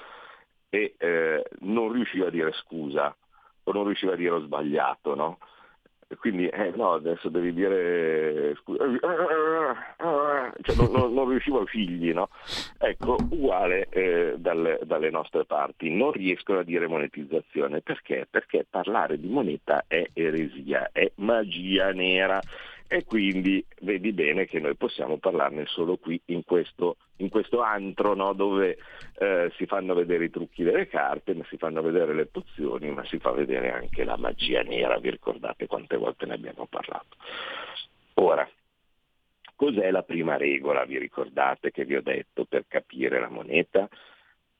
e 0.68 0.94
eh, 0.98 1.44
non 1.60 1.92
riusciva 1.92 2.28
a 2.28 2.30
dire 2.30 2.52
scusa 2.52 3.14
o 3.64 3.72
non 3.72 3.84
riusciva 3.84 4.12
a 4.12 4.16
dire 4.16 4.30
ho 4.30 4.40
sbagliato, 4.40 5.14
no? 5.14 5.38
Quindi 6.18 6.48
eh, 6.48 6.72
no, 6.74 6.94
adesso 6.94 7.28
devi 7.28 7.52
dire 7.52 8.54
scusa, 8.60 8.84
cioè, 10.62 10.76
non, 10.76 10.90
non, 10.90 11.14
non, 11.14 11.28
riuscivo 11.28 11.60
ai 11.60 11.66
figli, 11.66 12.12
no? 12.12 12.28
Ecco, 12.78 13.16
uguale 13.30 13.88
eh, 13.90 14.34
dalle, 14.36 14.80
dalle, 14.84 15.10
nostre 15.10 15.44
parti, 15.44 15.90
non 15.94 16.12
riescono 16.12 16.60
a 16.60 16.64
dire 16.64 16.88
monetizzazione, 16.88 17.80
perché? 17.80 18.26
Perché 18.28 18.66
parlare 18.68 19.20
di 19.20 19.28
moneta 19.28 19.84
è 19.86 20.08
eresia, 20.12 20.90
è 20.92 21.10
magia 21.16 21.92
nera 21.92 22.40
e 22.92 23.04
quindi 23.04 23.64
vedi 23.82 24.10
bene 24.10 24.46
che 24.46 24.58
noi 24.58 24.74
possiamo 24.74 25.18
parlarne 25.18 25.64
solo 25.66 25.96
qui 25.96 26.20
in 26.24 26.42
questo, 26.42 26.96
in 27.18 27.28
questo 27.28 27.60
antro 27.60 28.14
no? 28.14 28.32
dove 28.32 28.78
eh, 29.16 29.52
si 29.54 29.66
fanno 29.66 29.94
vedere 29.94 30.24
i 30.24 30.30
trucchi 30.30 30.64
delle 30.64 30.88
carte, 30.88 31.34
ma 31.34 31.44
si 31.48 31.56
fanno 31.56 31.82
vedere 31.82 32.14
le 32.14 32.26
pozioni, 32.26 32.90
ma 32.90 33.04
si 33.04 33.20
fa 33.20 33.30
vedere 33.30 33.70
anche 33.70 34.02
la 34.02 34.16
magia 34.16 34.62
nera, 34.62 34.98
vi 34.98 35.08
ricordate 35.10 35.68
quante 35.68 35.96
volte 35.96 36.26
ne 36.26 36.34
abbiamo 36.34 36.66
parlato. 36.66 37.16
Ora, 38.14 38.50
cos'è 39.54 39.88
la 39.92 40.02
prima 40.02 40.36
regola, 40.36 40.84
vi 40.84 40.98
ricordate 40.98 41.70
che 41.70 41.84
vi 41.84 41.94
ho 41.94 42.02
detto 42.02 42.44
per 42.44 42.64
capire 42.66 43.20
la 43.20 43.30
moneta? 43.30 43.88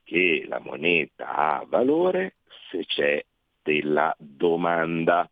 Che 0.04 0.44
la 0.46 0.60
moneta 0.60 1.34
ha 1.34 1.64
valore 1.66 2.34
se 2.70 2.86
c'è 2.86 3.24
della 3.60 4.14
domanda. 4.16 5.28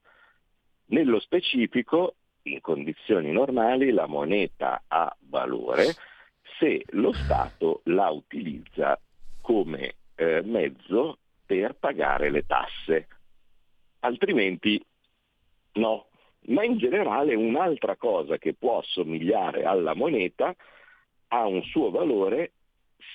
Nello 0.86 1.20
specifico 1.20 2.14
in 2.48 2.60
condizioni 2.60 3.30
normali 3.30 3.90
la 3.90 4.06
moneta 4.06 4.82
ha 4.88 5.14
valore 5.28 5.94
se 6.58 6.82
lo 6.90 7.12
Stato 7.12 7.82
la 7.84 8.10
utilizza 8.10 8.98
come 9.40 9.94
eh, 10.16 10.42
mezzo 10.42 11.18
per 11.46 11.74
pagare 11.74 12.30
le 12.30 12.44
tasse, 12.46 13.08
altrimenti 14.00 14.82
no. 15.74 16.06
Ma 16.48 16.64
in 16.64 16.78
generale 16.78 17.34
un'altra 17.34 17.96
cosa 17.96 18.38
che 18.38 18.54
può 18.54 18.78
assomigliare 18.78 19.64
alla 19.64 19.94
moneta 19.94 20.54
ha 21.28 21.46
un 21.46 21.62
suo 21.62 21.90
valore 21.90 22.52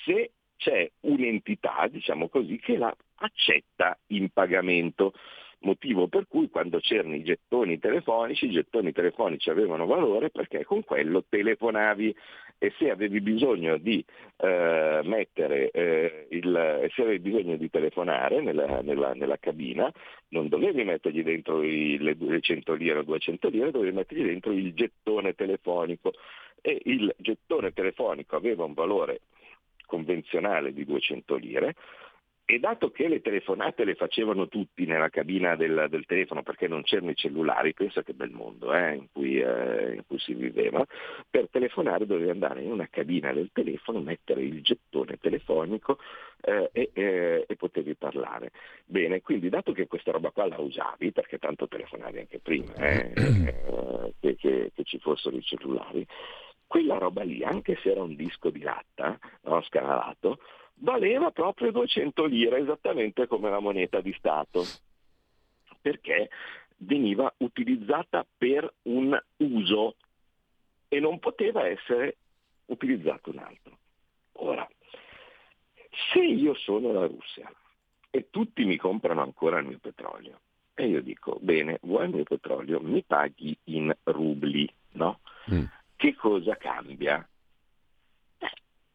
se 0.06 0.32
c'è 0.58 0.90
un'entità, 1.02 1.88
diciamo 1.90 2.30
così, 2.30 2.58
che 2.58 2.78
la 2.78 2.96
accetta 3.16 3.98
in 4.08 4.30
pagamento 4.30 5.14
motivo 5.64 6.08
per 6.08 6.28
cui 6.28 6.50
quando 6.50 6.80
c'erano 6.80 7.16
i 7.16 7.24
gettoni 7.24 7.80
telefonici, 7.80 8.46
i 8.46 8.52
gettoni 8.52 8.92
telefonici 8.92 9.50
avevano 9.50 9.86
valore 9.86 10.30
perché 10.30 10.64
con 10.64 10.84
quello 10.84 11.24
telefonavi. 11.28 12.16
E 12.60 12.72
se 12.78 12.90
avevi 12.90 13.20
bisogno 13.20 13.78
di 13.78 14.06
eh, 14.38 15.02
mettere 15.04 15.70
eh, 15.72 16.28
il, 16.30 16.90
se 16.94 17.02
avevi 17.02 17.20
bisogno 17.20 17.58
di 17.58 17.70
telefonare 17.70 18.42
nella, 18.42 18.80
nella, 18.82 19.14
nella 19.14 19.38
cabina, 19.38 19.92
non 20.30 20.48
dovevi 20.48 20.86
mettergli 20.86 21.24
dentro 21.24 21.62
i, 21.62 21.98
le 21.98 22.16
200 22.16 22.74
lire 22.76 23.00
o 23.00 23.04
200 23.04 23.50
lire, 23.50 23.72
dovevi 23.72 23.94
mettergli 23.94 24.24
dentro 24.24 24.54
il 24.54 24.74
gettone 24.74 25.34
telefonico. 25.34 26.14
E 26.62 26.80
il 26.86 27.14
gettone 27.18 27.74
telefonico 27.74 28.38
aveva 28.38 28.64
un 28.64 28.74
valore 28.74 29.20
convenzionale 29.86 30.74
di 30.74 30.86
200 30.86 31.36
lire, 31.36 31.76
e 32.46 32.60
dato 32.60 32.92
che 32.92 33.08
le 33.08 33.22
telefonate 33.22 33.86
le 33.86 33.96
facevano 33.96 34.50
tutti 34.50 34.86
nella 34.86 35.10
cabina 35.10 35.56
del, 35.56 35.88
del 35.90 36.06
telefono 36.06 36.44
perché 36.44 36.68
non 36.68 36.84
c'erano 36.84 37.12
i 37.12 37.16
cellulari, 37.16 37.74
pensa 37.74 38.04
che 38.04 38.14
bel 38.14 38.32
mondo 38.32 38.74
eh, 38.74 38.96
in, 38.96 39.08
cui, 39.14 39.40
eh, 39.40 39.94
in, 39.96 40.04
cui, 40.06 40.20
si 40.20 40.34
viveva, 40.34 40.86
per 41.30 41.48
telefonare 41.50 42.06
dovevi 42.06 42.30
andare 42.30 42.62
in 42.62 42.72
una 42.72 42.88
cabina 42.90 43.32
del 43.32 43.50
telefono, 43.54 44.02
mettere 44.02 44.42
il 44.42 44.62
gettone 44.62 45.18
telefonico 45.22 46.00
eh, 46.42 46.70
e, 46.74 46.90
eh, 46.94 47.46
e, 47.48 47.56
potevi 47.56 47.96
parlare. 47.96 48.52
Bene, 48.86 49.22
quindi 49.22 49.48
dato 49.48 49.72
che 49.72 49.88
questa 49.88 50.12
roba 50.12 50.32
qua 50.32 50.46
la 50.46 50.60
usavi, 50.60 51.14
perché 51.14 51.38
tanto 51.38 51.70
telefonavi 51.70 52.20
anche 52.20 52.40
prima 52.40 52.74
eh, 52.76 53.14
eh, 53.16 54.14
che, 54.20 54.36
che, 54.36 54.72
che 54.76 54.84
ci 54.84 55.00
fossero 55.00 55.38
i 55.38 55.42
cellulari, 55.42 56.06
quella 56.74 56.98
roba 56.98 57.22
lì, 57.22 57.44
anche 57.44 57.78
se 57.84 57.92
era 57.92 58.02
un 58.02 58.16
disco 58.16 58.50
di 58.50 58.62
latta, 58.62 59.20
no, 59.42 59.62
scanalato, 59.62 60.40
valeva 60.78 61.30
proprio 61.30 61.72
200 61.72 62.26
lire, 62.26 62.58
esattamente 62.58 63.28
come 63.28 63.52
la 63.52 63.60
moneta 63.60 64.02
di 64.02 64.12
Stato, 64.18 64.66
perché 65.80 66.32
veniva 66.78 67.32
utilizzata 67.38 68.26
per 68.36 68.74
un 68.86 69.16
uso 69.38 69.98
e 70.88 71.00
non 71.00 71.20
poteva 71.20 71.68
essere 71.68 72.18
utilizzato 72.66 73.30
un 73.30 73.38
altro. 73.38 73.78
Ora, 74.38 74.68
se 76.12 76.22
io 76.24 76.56
sono 76.56 76.92
la 76.92 77.06
Russia 77.06 77.54
e 78.10 78.32
tutti 78.32 78.66
mi 78.66 78.78
comprano 78.78 79.22
ancora 79.22 79.60
il 79.60 79.68
mio 79.68 79.78
petrolio, 79.78 80.40
e 80.74 80.88
io 80.88 81.04
dico, 81.04 81.38
bene, 81.40 81.78
vuoi 81.84 82.06
il 82.06 82.16
mio 82.16 82.24
petrolio, 82.24 82.80
mi 82.80 83.04
paghi 83.04 83.56
in 83.66 83.96
rubli, 84.06 84.68
no? 84.94 85.20
Mm. 85.54 85.66
Che 86.04 86.16
cosa 86.16 86.58
cambia? 86.58 87.26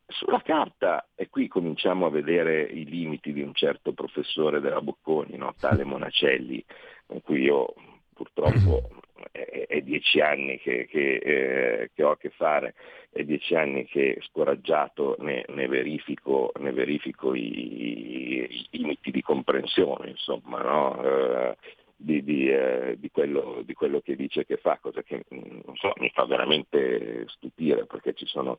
Sulla 0.09 0.43
carta, 0.43 1.09
e 1.15 1.31
qui 1.31 1.49
cominciamo 1.49 2.05
a 2.05 2.11
vedere 2.11 2.61
i 2.65 2.85
limiti 2.85 3.33
di 3.33 3.41
un 3.41 3.55
certo 3.55 3.95
professore 3.95 4.61
della 4.61 4.83
Bocconi, 4.83 5.39
no? 5.39 5.55
tale 5.59 5.85
Monacelli, 5.89 6.63
con 7.07 7.23
cui 7.23 7.45
io 7.45 7.73
purtroppo 8.13 8.91
è, 9.33 9.65
è 9.69 9.81
dieci 9.81 10.21
anni 10.21 10.59
che, 10.59 10.87
che, 10.87 11.15
eh, 11.15 11.91
che, 11.95 12.03
ho 12.03 12.11
a 12.11 12.19
che 12.19 12.29
fare, 12.29 12.75
è 13.11 13.25
dieci 13.25 13.55
anni 13.55 13.87
che 13.87 14.19
scoraggiato 14.29 15.17
ne, 15.21 15.47
ne 15.49 15.67
verifico, 15.67 16.53
ne 16.59 16.73
verifico 16.73 17.33
i, 17.33 18.51
i, 18.51 18.69
limiti 18.73 19.11
di 19.11 19.23
comprensione, 19.23 20.11
insomma, 20.11 20.61
no? 20.61 21.03
eh, 21.03 21.57
di, 22.01 22.23
di, 22.23 22.49
eh, 22.49 22.95
di, 22.97 23.11
quello, 23.11 23.63
di, 23.65 23.75
quello, 23.75 24.01
che 24.01 24.15
dice 24.15 24.47
che 24.47 24.57
fa, 24.57 24.79
cosa 24.81 25.03
che 25.03 25.25
mm, 25.35 25.61
so, 25.75 25.93
mi 25.97 26.11
fa 26.11 26.25
veramente 26.27 27.25
stupire 27.27 27.87
perché 27.87 28.15
ci 28.15 28.25
sono 28.25 28.59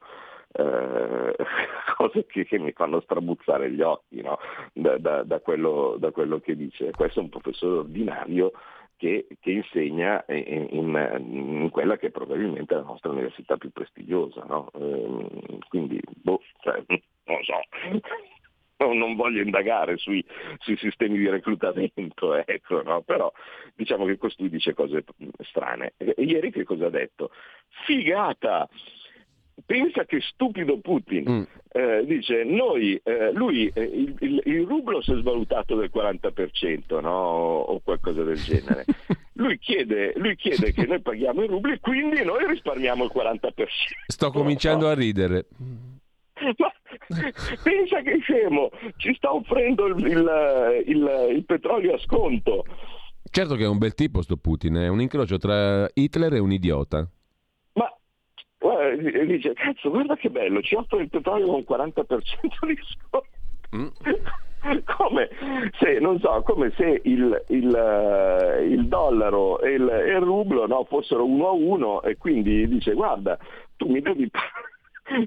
eh, 0.52 1.36
cose 1.96 2.26
che, 2.26 2.46
che, 2.46 2.60
mi 2.60 2.74
fanno 2.74 3.00
strabuzzare 3.00 3.72
gli 3.72 3.82
occhi 3.82 4.22
no? 4.22 4.40
da, 4.74 4.98
da, 4.98 5.24
da, 5.24 5.40
quello, 5.40 5.96
da, 5.98 6.12
quello, 6.12 6.40
che 6.40 6.58
dice. 6.58 6.92
Questo 6.92 7.20
è 7.20 7.24
un 7.24 7.30
professore 7.30 7.80
ordinario 7.80 8.52
che, 8.98 9.28
che 9.40 9.52
insegna 9.52 10.26
in, 10.28 10.68
in, 10.72 11.22
in, 11.62 11.70
quella 11.72 11.96
che 11.96 12.08
è 12.08 12.12
probabilmente 12.12 12.76
la 12.76 12.82
nostra 12.82 13.12
università 13.12 13.56
più 13.56 13.72
prestigiosa. 13.72 14.44
No? 14.44 14.70
Eh, 14.74 15.60
quindi, 15.70 15.98
boh, 16.22 16.42
cioè, 16.60 16.84
non 17.24 17.44
so 17.44 17.54
non 18.94 19.16
voglio 19.16 19.42
indagare 19.42 19.98
sui, 19.98 20.24
sui, 20.60 20.78
sistemi 20.78 21.18
di 21.18 21.30
reclutamento, 21.30 22.34
ecco, 22.46 22.82
no? 22.82 23.02
però 23.02 23.32
diciamo 23.76 24.06
che 24.06 24.18
costui 24.18 24.50
dice 24.50 24.74
cose 24.74 25.04
strane. 25.40 25.94
Ieri 26.18 26.52
che 26.52 26.64
cosa 26.64 26.88
ha 26.88 26.90
detto? 26.90 27.32
Figata! 27.86 28.68
Pensa 29.66 30.06
che 30.06 30.22
stupido 30.22 30.80
Putin 30.80 31.30
mm. 31.30 31.44
eh, 31.74 32.06
dice 32.06 32.46
noi, 32.46 33.00
eh, 33.04 33.34
lui, 33.34 33.70
eh, 33.74 33.82
il, 33.82 34.16
il, 34.20 34.42
il, 34.46 34.66
rublo 34.66 35.02
si 35.02 35.12
è 35.12 35.16
svalutato 35.16 35.76
del 35.76 35.92
40% 35.94 37.02
no? 37.02 37.10
o 37.10 37.80
qualcosa 37.82 38.24
del 38.24 38.38
genere. 38.38 38.86
Lui 39.40 39.58
chiede, 39.58 40.12
lui 40.18 40.36
chiede, 40.36 40.74
che 40.74 40.86
noi 40.86 41.00
paghiamo 41.02 41.42
i 41.42 41.48
rubli 41.48 41.72
e 41.72 41.80
quindi 41.80 42.26
noi 42.26 42.46
risparmiamo 42.46 43.06
il 43.06 43.12
40%. 43.16 43.50
Sto 44.08 44.32
cominciando 44.32 44.88
no? 44.88 44.92
a 44.92 44.96
ridere. 44.96 45.46
Ma 46.58 46.74
pensa 47.64 48.02
che 48.02 48.20
scemo, 48.20 48.70
ci 48.98 49.14
sta 49.16 49.34
offrendo 49.34 49.88
il, 49.88 50.06
il, 50.06 50.84
il, 50.86 51.28
il 51.36 51.46
petrolio 51.46 51.96
a 51.96 52.00
sconto. 52.00 52.66
Certo 53.32 53.56
che 53.56 53.64
è 53.64 53.68
un 53.68 53.78
bel 53.78 53.94
tipo 53.94 54.22
sto 54.22 54.38
Putin, 54.38 54.76
è 54.76 54.88
un 54.88 55.02
incrocio 55.02 55.38
tra 55.38 55.88
Hitler 55.94 56.34
e 56.34 56.40
un 56.40 56.52
idiota. 56.52 57.08
Ma 57.74 57.92
guarda, 58.58 59.24
dice, 59.24 59.54
cazzo, 59.54 59.90
guarda 59.90 60.16
che 60.16 60.30
bello, 60.30 60.62
ci 60.62 60.76
offre 60.76 61.02
il 61.02 61.10
petrolio 61.10 61.48
con 61.48 61.66
40% 61.68 62.66
di 62.66 62.80
sconto. 62.84 63.28
Mm. 63.76 63.88
Come 64.98 65.30
se, 65.80 66.00
non 66.00 66.20
so, 66.20 66.44
come 66.46 66.74
se 66.76 67.00
il, 67.06 67.46
il, 67.48 67.74
eh, 67.74 68.66
il 68.66 68.88
dollaro 68.90 69.62
e 69.62 69.72
il, 69.76 69.88
e 69.88 70.12
il 70.12 70.20
rublo 70.20 70.68
no, 70.68 70.84
fossero 70.84 71.24
uno 71.24 71.48
a 71.48 71.52
uno 71.52 72.02
e 72.02 72.18
quindi 72.18 72.68
dice 72.68 72.94
guarda, 72.94 73.38
tu 73.78 73.88
mi 73.88 74.02
devi 74.02 74.30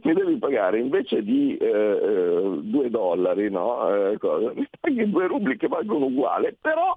mi 0.02 0.12
devi 0.12 0.36
pagare 0.38 0.78
invece 0.78 1.22
di 1.22 1.56
eh, 1.56 1.66
eh 1.66 2.58
due 2.62 2.90
dollari, 2.90 3.50
no? 3.50 3.88
eh, 3.88 4.18
mi 4.54 4.68
paghi 4.78 5.10
due 5.10 5.26
rubli 5.26 5.56
che 5.56 5.68
valgono 5.68 6.06
uguale, 6.06 6.56
però 6.60 6.96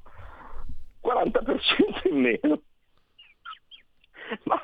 40% 1.03 2.09
in 2.09 2.19
meno. 2.19 2.61
Ma, 4.43 4.61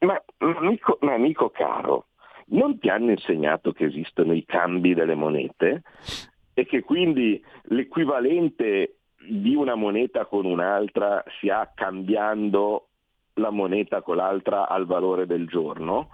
ma, 0.00 0.22
ma, 0.38 0.56
amico, 0.58 0.98
ma 1.02 1.12
amico 1.14 1.50
caro, 1.50 2.06
non 2.46 2.78
ti 2.78 2.88
hanno 2.88 3.10
insegnato 3.10 3.72
che 3.72 3.84
esistono 3.84 4.32
i 4.32 4.44
cambi 4.44 4.94
delle 4.94 5.14
monete 5.14 5.82
e 6.54 6.64
che 6.64 6.82
quindi 6.82 7.42
l'equivalente 7.64 8.96
di 9.28 9.54
una 9.54 9.74
moneta 9.74 10.24
con 10.24 10.46
un'altra 10.46 11.22
si 11.38 11.48
ha 11.50 11.70
cambiando 11.74 12.88
la 13.34 13.50
moneta 13.50 14.02
con 14.02 14.16
l'altra 14.16 14.68
al 14.68 14.86
valore 14.86 15.26
del 15.26 15.46
giorno? 15.46 16.08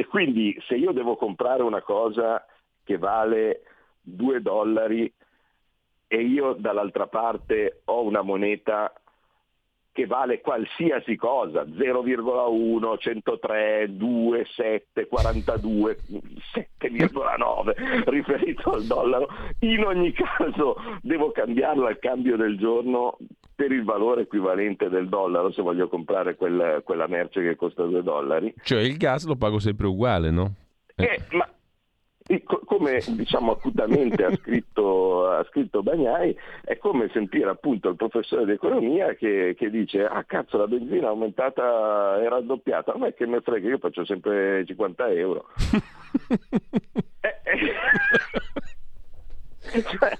E 0.00 0.06
quindi 0.06 0.58
se 0.66 0.76
io 0.76 0.92
devo 0.92 1.14
comprare 1.16 1.62
una 1.62 1.82
cosa 1.82 2.42
che 2.82 2.96
vale 2.96 3.64
2 4.00 4.40
dollari 4.40 5.12
e 6.06 6.22
io 6.22 6.54
dall'altra 6.54 7.06
parte 7.06 7.82
ho 7.84 8.02
una 8.02 8.22
moneta 8.22 8.94
che 9.92 10.06
vale 10.06 10.40
qualsiasi 10.40 11.16
cosa, 11.16 11.64
0,1, 11.64 12.98
103, 12.98 13.94
2, 13.94 14.44
7, 14.46 15.06
42, 15.06 15.98
7,9 16.78 18.08
riferito 18.08 18.70
al 18.70 18.84
dollaro, 18.84 19.28
in 19.58 19.84
ogni 19.84 20.12
caso 20.12 20.76
devo 21.02 21.30
cambiarlo 21.30 21.84
al 21.84 21.98
cambio 21.98 22.38
del 22.38 22.56
giorno 22.56 23.18
per 23.60 23.72
il 23.72 23.84
valore 23.84 24.22
equivalente 24.22 24.88
del 24.88 25.10
dollaro 25.10 25.52
se 25.52 25.60
voglio 25.60 25.86
comprare 25.86 26.34
quel, 26.34 26.80
quella 26.82 27.06
merce 27.06 27.42
che 27.42 27.56
costa 27.56 27.84
2 27.84 28.02
dollari. 28.02 28.54
Cioè 28.62 28.80
il 28.80 28.96
gas 28.96 29.26
lo 29.26 29.36
pago 29.36 29.58
sempre 29.58 29.86
uguale, 29.86 30.30
no? 30.30 30.54
Eh. 30.96 31.04
Eh, 31.04 31.36
ma 31.36 31.46
come 32.64 33.02
diciamo 33.06 33.52
acutamente 33.52 34.24
ha 34.24 34.34
scritto, 34.34 35.28
ha 35.28 35.44
scritto 35.44 35.82
Bagnai, 35.82 36.34
è 36.64 36.78
come 36.78 37.10
sentire 37.12 37.50
appunto 37.50 37.90
il 37.90 37.96
professore 37.96 38.46
di 38.46 38.52
economia 38.52 39.12
che, 39.14 39.54
che, 39.58 39.68
dice 39.68 40.06
ah 40.06 40.24
cazzo 40.24 40.56
la 40.56 40.66
benzina 40.66 41.08
è 41.08 41.10
aumentata, 41.10 42.18
è 42.22 42.28
raddoppiata, 42.28 42.94
a 42.94 42.98
me 42.98 43.12
che 43.12 43.26
me 43.26 43.42
frega, 43.42 43.68
io 43.68 43.78
faccio 43.78 44.06
sempre 44.06 44.64
50 44.64 45.08
euro. 45.10 45.48
eh, 47.20 47.36
eh. 47.42 48.29
Cioè, 49.70 50.18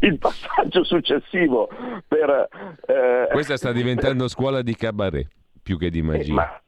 il 0.00 0.18
passaggio 0.18 0.84
successivo 0.84 1.68
per... 2.06 2.48
Eh... 2.86 3.28
Questa 3.30 3.56
sta 3.56 3.72
diventando 3.72 4.28
scuola 4.28 4.62
di 4.62 4.74
cabaret 4.74 5.28
più 5.62 5.78
che 5.78 5.90
di 5.90 6.02
magia. 6.02 6.30
Eh, 6.30 6.32
ma 6.32 6.60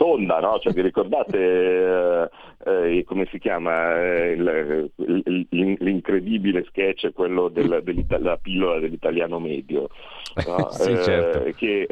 tonda, 0.00 0.40
no? 0.40 0.58
Cioè, 0.58 0.72
vi 0.72 0.80
ricordate 0.80 1.38
eh, 1.38 2.30
eh, 2.64 3.04
come 3.04 3.28
si 3.30 3.38
chiama 3.38 4.00
eh, 4.00 4.30
il, 4.32 4.90
il, 4.96 5.76
l'incredibile 5.80 6.64
sketch, 6.68 7.12
quello 7.12 7.48
del, 7.48 7.82
della 7.84 8.38
pillola 8.38 8.80
dell'italiano 8.80 9.38
medio, 9.38 9.88
no? 10.46 10.70
sì, 10.70 10.96
certo. 11.02 11.44
Eh, 11.44 11.54
che 11.54 11.86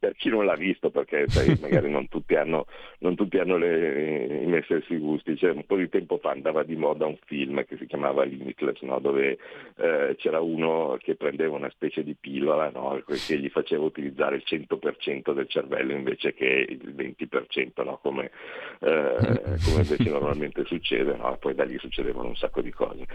per 0.00 0.16
chi 0.16 0.30
non 0.30 0.46
l'ha 0.46 0.56
visto, 0.56 0.90
perché 0.90 1.28
sai, 1.28 1.56
magari 1.60 1.90
non 1.90 2.08
tutti 2.08 2.34
hanno, 2.34 2.66
non 3.00 3.14
tutti 3.14 3.38
hanno 3.38 3.58
le, 3.58 4.42
i 4.42 4.46
messi 4.46 4.80
sui 4.82 4.98
gusti, 4.98 5.36
cioè, 5.36 5.50
un 5.50 5.66
po' 5.66 5.76
di 5.76 5.88
tempo 5.90 6.18
fa 6.18 6.30
andava 6.30 6.62
di 6.62 6.74
moda 6.74 7.06
un 7.06 7.18
film 7.26 7.64
che 7.66 7.76
si 7.76 7.86
chiamava 7.86 8.24
Limitless, 8.24 8.80
no? 8.80 8.98
dove 8.98 9.38
eh, 9.76 10.16
c'era 10.18 10.40
uno 10.40 10.96
che 11.00 11.14
prendeva 11.16 11.54
una 11.54 11.70
specie 11.70 12.02
di 12.02 12.16
pillola 12.18 12.70
no? 12.70 13.00
che 13.06 13.36
gli 13.36 13.50
faceva 13.50 13.84
utilizzare 13.84 14.36
il 14.36 14.44
100% 14.46 15.32
del 15.32 15.48
cervello 15.48 15.92
invece 15.92 16.32
che 16.32 16.66
il 16.66 16.94
20%, 16.96 17.84
no? 17.84 17.98
come, 18.02 18.30
eh, 18.80 19.16
come, 19.64 19.82
invece 19.82 20.08
normalmente 20.08 20.64
succede, 20.64 21.18
poi 21.38 21.54
da 21.54 21.64
lì 21.64 21.78
succedevano 21.78 22.28
un 22.28 22.36
sacco 22.36 22.62
di 22.62 22.72
cose. 22.72 23.06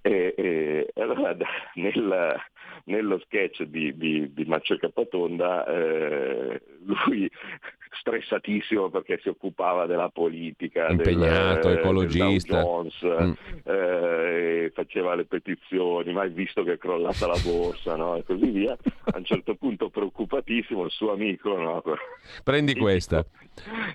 E, 0.00 0.34
e 0.36 0.88
allora 1.00 1.36
nel, 1.74 2.40
nello 2.84 3.18
sketch 3.20 3.62
di, 3.62 3.96
di, 3.96 4.32
di 4.32 4.44
Maccio 4.44 4.76
Capatonda 4.76 5.66
eh, 5.66 6.62
lui 6.84 7.30
stressatissimo 8.02 8.90
perché 8.90 9.20
si 9.22 9.28
occupava 9.28 9.86
della 9.86 10.08
politica, 10.08 10.88
impegnato, 10.88 11.68
del, 11.68 11.78
ecologista, 11.78 12.56
del 12.56 12.64
Jones, 12.64 13.02
mm. 13.04 13.32
eh, 13.64 14.70
faceva 14.74 15.14
le 15.14 15.24
petizioni, 15.24 16.12
mai 16.12 16.30
visto 16.30 16.64
che 16.64 16.72
è 16.72 16.78
crollata 16.78 17.26
la 17.26 17.38
borsa 17.44 17.96
no? 17.96 18.16
e 18.16 18.24
così 18.24 18.50
via. 18.50 18.76
A 19.04 19.18
un 19.18 19.24
certo 19.24 19.54
punto 19.54 19.90
preoccupatissimo 19.90 20.84
il 20.84 20.90
suo 20.90 21.12
amico, 21.12 21.56
no? 21.56 21.82
prendi 22.42 22.74
questa. 22.74 23.24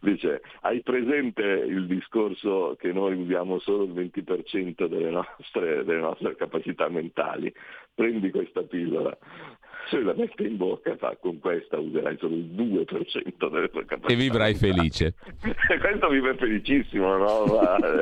Dice, 0.02 0.42
hai 0.62 0.82
presente 0.82 1.42
il 1.42 1.88
discorso 1.88 2.76
che 2.80 2.94
noi 2.94 3.16
usiamo 3.16 3.60
solo 3.60 3.84
il 3.84 3.92
20% 3.92 4.86
delle 4.86 5.10
nostre, 5.10 5.84
delle 5.84 6.00
nostre 6.00 6.36
capacità 6.36 6.88
mentali? 6.90 7.52
Prendi 7.98 8.30
questa 8.30 8.62
pillola 8.62 9.18
se 9.90 10.02
la 10.02 10.14
mette 10.16 10.44
in 10.44 10.58
bocca 10.58 10.96
fa 10.98 11.16
con 11.20 11.40
questa 11.40 11.78
userai 11.80 12.18
solo 12.20 12.36
il 12.36 12.46
2% 12.46 13.50
delle 13.50 13.70
tue 13.70 13.86
capacità. 13.86 14.14
E 14.14 14.16
vivrai 14.16 14.54
felice. 14.54 15.14
Questo 15.80 16.10
vive 16.10 16.36
felicissimo, 16.36 17.18
no? 17.18 17.46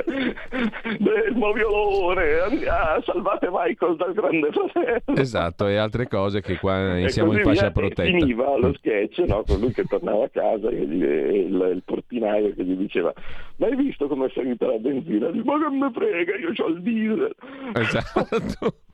il 0.05 1.35
moviolone, 1.35 2.39
ah, 2.67 3.01
salvate 3.03 3.49
Michael 3.51 3.95
dal 3.97 4.13
grande 4.13 4.51
fratello. 4.51 5.19
Esatto, 5.19 5.67
e 5.67 5.75
altre 5.75 6.07
cose 6.07 6.41
che 6.41 6.57
qua 6.57 6.97
e 6.97 7.09
siamo 7.09 7.33
in 7.33 7.43
fascia 7.43 7.71
protetta. 7.71 8.03
E 8.03 8.17
finiva 8.17 8.57
lo 8.57 8.73
sketch, 8.73 9.19
no? 9.19 9.43
Con 9.45 9.59
lui 9.59 9.71
che 9.71 9.83
tornava 9.83 10.25
a 10.25 10.29
casa 10.29 10.69
e 10.69 10.75
il, 10.75 10.91
il, 10.91 11.71
il, 11.75 11.81
portinaio 11.85 12.53
che 12.53 12.63
gli 12.63 12.75
diceva 12.75 13.13
ma 13.57 13.67
hai 13.67 13.75
visto 13.75 14.07
come 14.07 14.25
è 14.25 14.31
salita 14.33 14.65
la 14.67 14.77
benzina? 14.77 15.29
Dice, 15.29 15.43
ma 15.43 15.59
che 15.59 15.69
me 15.69 15.91
frega, 15.91 16.35
io 16.35 16.51
ho 16.57 16.67
il 16.67 16.81
diesel. 16.81 17.35
Esatto. 17.73 18.75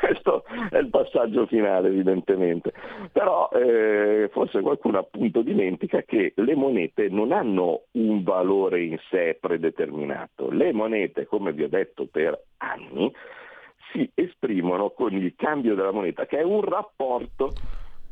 Questo 0.00 0.44
è 0.70 0.78
il 0.78 0.88
passaggio 0.88 1.46
finale 1.46 1.88
evidentemente, 1.88 2.72
però 3.12 3.48
eh, 3.50 4.28
forse 4.32 4.60
qualcuno 4.60 4.98
appunto 4.98 5.42
dimentica 5.42 6.02
che 6.02 6.32
le 6.36 6.54
monete 6.54 7.08
non 7.08 7.32
hanno 7.32 7.82
un 7.92 8.22
valore 8.22 8.82
in 8.82 8.98
sé 9.10 9.36
predeterminato, 9.40 10.50
le 10.50 10.72
monete 10.72 11.26
come 11.26 11.52
vi 11.52 11.64
ho 11.64 11.68
detto 11.68 12.06
per 12.06 12.38
anni 12.58 13.12
si 13.92 14.10
esprimono 14.14 14.90
con 14.90 15.14
il 15.14 15.34
cambio 15.36 15.74
della 15.74 15.92
moneta 15.92 16.26
che 16.26 16.38
è 16.38 16.42
un 16.42 16.60
rapporto 16.62 17.56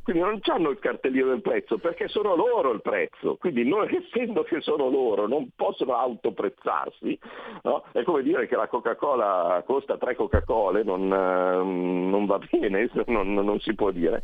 quindi 0.06 0.22
non 0.22 0.38
hanno 0.44 0.70
il 0.70 0.78
cartellino 0.78 1.30
del 1.30 1.42
prezzo 1.42 1.78
perché 1.78 2.06
sono 2.06 2.36
loro 2.36 2.70
il 2.70 2.80
prezzo, 2.80 3.34
quindi 3.34 3.64
noi, 3.64 3.88
essendo 4.06 4.44
che 4.44 4.60
sono 4.60 4.88
loro 4.88 5.26
non 5.26 5.48
possono 5.56 5.96
autoprezzarsi, 5.96 7.18
no? 7.62 7.82
è 7.90 8.04
come 8.04 8.22
dire 8.22 8.46
che 8.46 8.54
la 8.54 8.68
Coca-Cola 8.68 9.64
costa 9.66 9.98
tre 9.98 10.14
Coca-Cola, 10.14 10.84
non, 10.84 11.08
non 11.08 12.24
va 12.24 12.38
bene, 12.48 12.88
non, 13.06 13.34
non, 13.34 13.58
si 13.58 13.74
può 13.74 13.90
dire, 13.90 14.22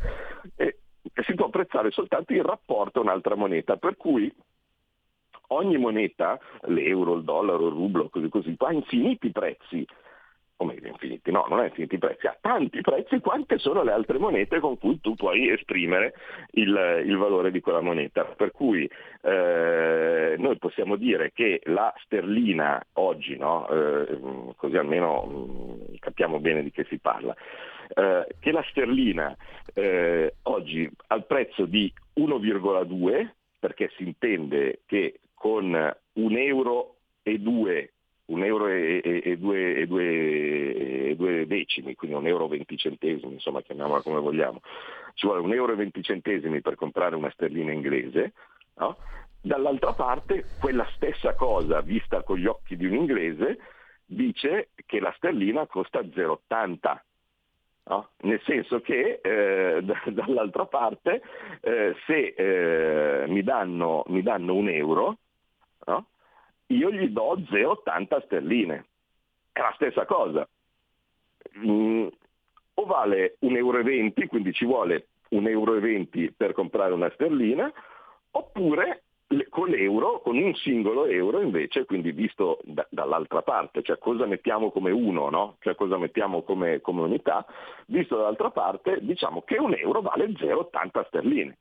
e 0.54 0.76
si 1.24 1.34
può 1.34 1.46
apprezzare 1.46 1.90
soltanto 1.90 2.32
in 2.32 2.44
rapporto 2.44 3.00
a 3.00 3.02
un'altra 3.02 3.34
moneta, 3.34 3.76
per 3.76 3.96
cui 3.96 4.32
ogni 5.48 5.78
moneta, 5.78 6.38
l'euro, 6.66 7.14
il 7.14 7.24
dollaro, 7.24 7.66
il 7.66 7.74
rublo, 7.74 8.08
così 8.08 8.28
così, 8.28 8.54
ha 8.56 8.72
infiniti 8.72 9.32
prezzi 9.32 9.84
come 10.62 10.78
infiniti, 10.80 11.32
no, 11.32 11.46
non 11.48 11.60
è 11.60 11.64
infiniti 11.64 11.98
prezzi, 11.98 12.28
ha 12.28 12.36
tanti 12.40 12.80
prezzi 12.80 13.18
quante 13.18 13.58
sono 13.58 13.82
le 13.82 13.90
altre 13.90 14.18
monete 14.18 14.60
con 14.60 14.78
cui 14.78 15.00
tu 15.00 15.14
puoi 15.14 15.50
esprimere 15.50 16.14
il, 16.52 17.02
il 17.04 17.16
valore 17.16 17.50
di 17.50 17.60
quella 17.60 17.80
moneta. 17.80 18.24
Per 18.24 18.52
cui 18.52 18.88
eh, 19.22 20.36
noi 20.38 20.58
possiamo 20.58 20.94
dire 20.94 21.32
che 21.32 21.60
la 21.64 21.92
sterlina 22.04 22.80
oggi, 22.94 23.36
no, 23.36 23.68
eh, 23.68 24.18
così 24.56 24.76
almeno 24.76 25.24
mh, 25.24 25.34
mm, 25.34 25.94
capiamo 25.98 26.38
bene 26.38 26.62
di 26.62 26.70
che 26.70 26.84
si 26.84 26.98
parla, 26.98 27.34
eh, 27.94 28.26
che 28.38 28.52
la 28.52 28.64
sterlina 28.70 29.36
eh, 29.74 30.34
oggi 30.42 30.88
al 31.08 31.26
prezzo 31.26 31.66
di 31.66 31.92
1,2, 32.20 33.28
perché 33.58 33.90
si 33.96 34.04
intende 34.04 34.82
che 34.86 35.18
con 35.34 35.96
un 36.12 36.36
euro 36.36 36.96
e 37.24 37.38
due 37.38 37.92
un 38.26 38.44
euro 38.44 38.68
e, 38.68 39.00
e, 39.02 39.22
e, 39.24 39.36
due, 39.36 39.74
e, 39.74 39.86
due, 39.86 40.04
e, 41.10 41.16
due, 41.16 41.46
decimi, 41.46 41.94
quindi 41.94 42.16
un 42.16 42.26
euro 42.26 42.46
e 42.46 42.48
venti 42.48 42.76
centesimi, 42.76 43.34
insomma 43.34 43.62
chiamiamola 43.62 44.02
come 44.02 44.20
vogliamo, 44.20 44.60
ci 45.14 45.26
vuole 45.26 45.42
un 45.42 45.52
euro 45.52 45.72
e 45.72 45.76
venti 45.76 46.02
centesimi 46.02 46.60
per 46.60 46.76
comprare 46.76 47.16
una 47.16 47.30
sterlina 47.30 47.72
inglese, 47.72 48.32
no? 48.76 48.96
dall'altra 49.40 49.92
parte 49.92 50.44
quella 50.58 50.86
stessa 50.94 51.34
cosa 51.34 51.80
vista 51.80 52.22
con 52.22 52.38
gli 52.38 52.46
occhi 52.46 52.76
di 52.76 52.86
un 52.86 52.94
inglese 52.94 53.58
dice 54.06 54.68
che 54.86 55.00
la 55.00 55.12
sterlina 55.16 55.66
costa 55.66 56.00
0,80. 56.00 57.00
No? 57.84 58.10
Nel 58.20 58.40
senso 58.44 58.80
che 58.80 59.18
eh, 59.20 59.82
dall'altra 60.06 60.66
parte 60.66 61.22
eh, 61.60 61.94
se 62.06 62.34
eh, 62.36 63.26
mi, 63.26 63.42
danno, 63.42 64.04
mi, 64.06 64.22
danno, 64.22 64.54
un 64.54 64.68
euro, 64.68 65.16
no? 65.86 66.06
Io 66.76 66.90
gli 66.90 67.08
do 67.08 67.36
0,80 67.36 68.24
sterline. 68.24 68.84
È 69.52 69.60
la 69.60 69.72
stessa 69.74 70.04
cosa. 70.04 70.48
Mm, 71.58 72.06
o 72.74 72.84
vale 72.86 73.36
1,20 73.42 73.56
euro, 73.56 74.26
quindi 74.28 74.52
ci 74.52 74.64
vuole 74.64 75.08
1,20 75.30 75.48
euro 75.48 76.32
per 76.36 76.52
comprare 76.52 76.92
una 76.92 77.10
sterlina, 77.10 77.72
oppure 78.30 79.02
con 79.48 79.68
l'euro, 79.68 80.20
con 80.20 80.36
un 80.36 80.54
singolo 80.54 81.06
euro 81.06 81.40
invece, 81.40 81.84
quindi 81.84 82.12
visto 82.12 82.58
da, 82.64 82.86
dall'altra 82.90 83.42
parte, 83.42 83.82
cioè 83.82 83.98
cosa 83.98 84.26
mettiamo 84.26 84.70
come 84.70 84.90
uno, 84.90 85.30
no? 85.30 85.56
cioè 85.60 85.74
cosa 85.74 85.96
mettiamo 85.96 86.42
come, 86.42 86.80
come 86.80 87.02
unità, 87.02 87.46
visto 87.86 88.16
dall'altra 88.16 88.50
parte 88.50 88.98
diciamo 89.00 89.42
che 89.42 89.58
un 89.58 89.74
euro 89.74 90.02
vale 90.02 90.26
0,80 90.26 91.06
sterline. 91.06 91.56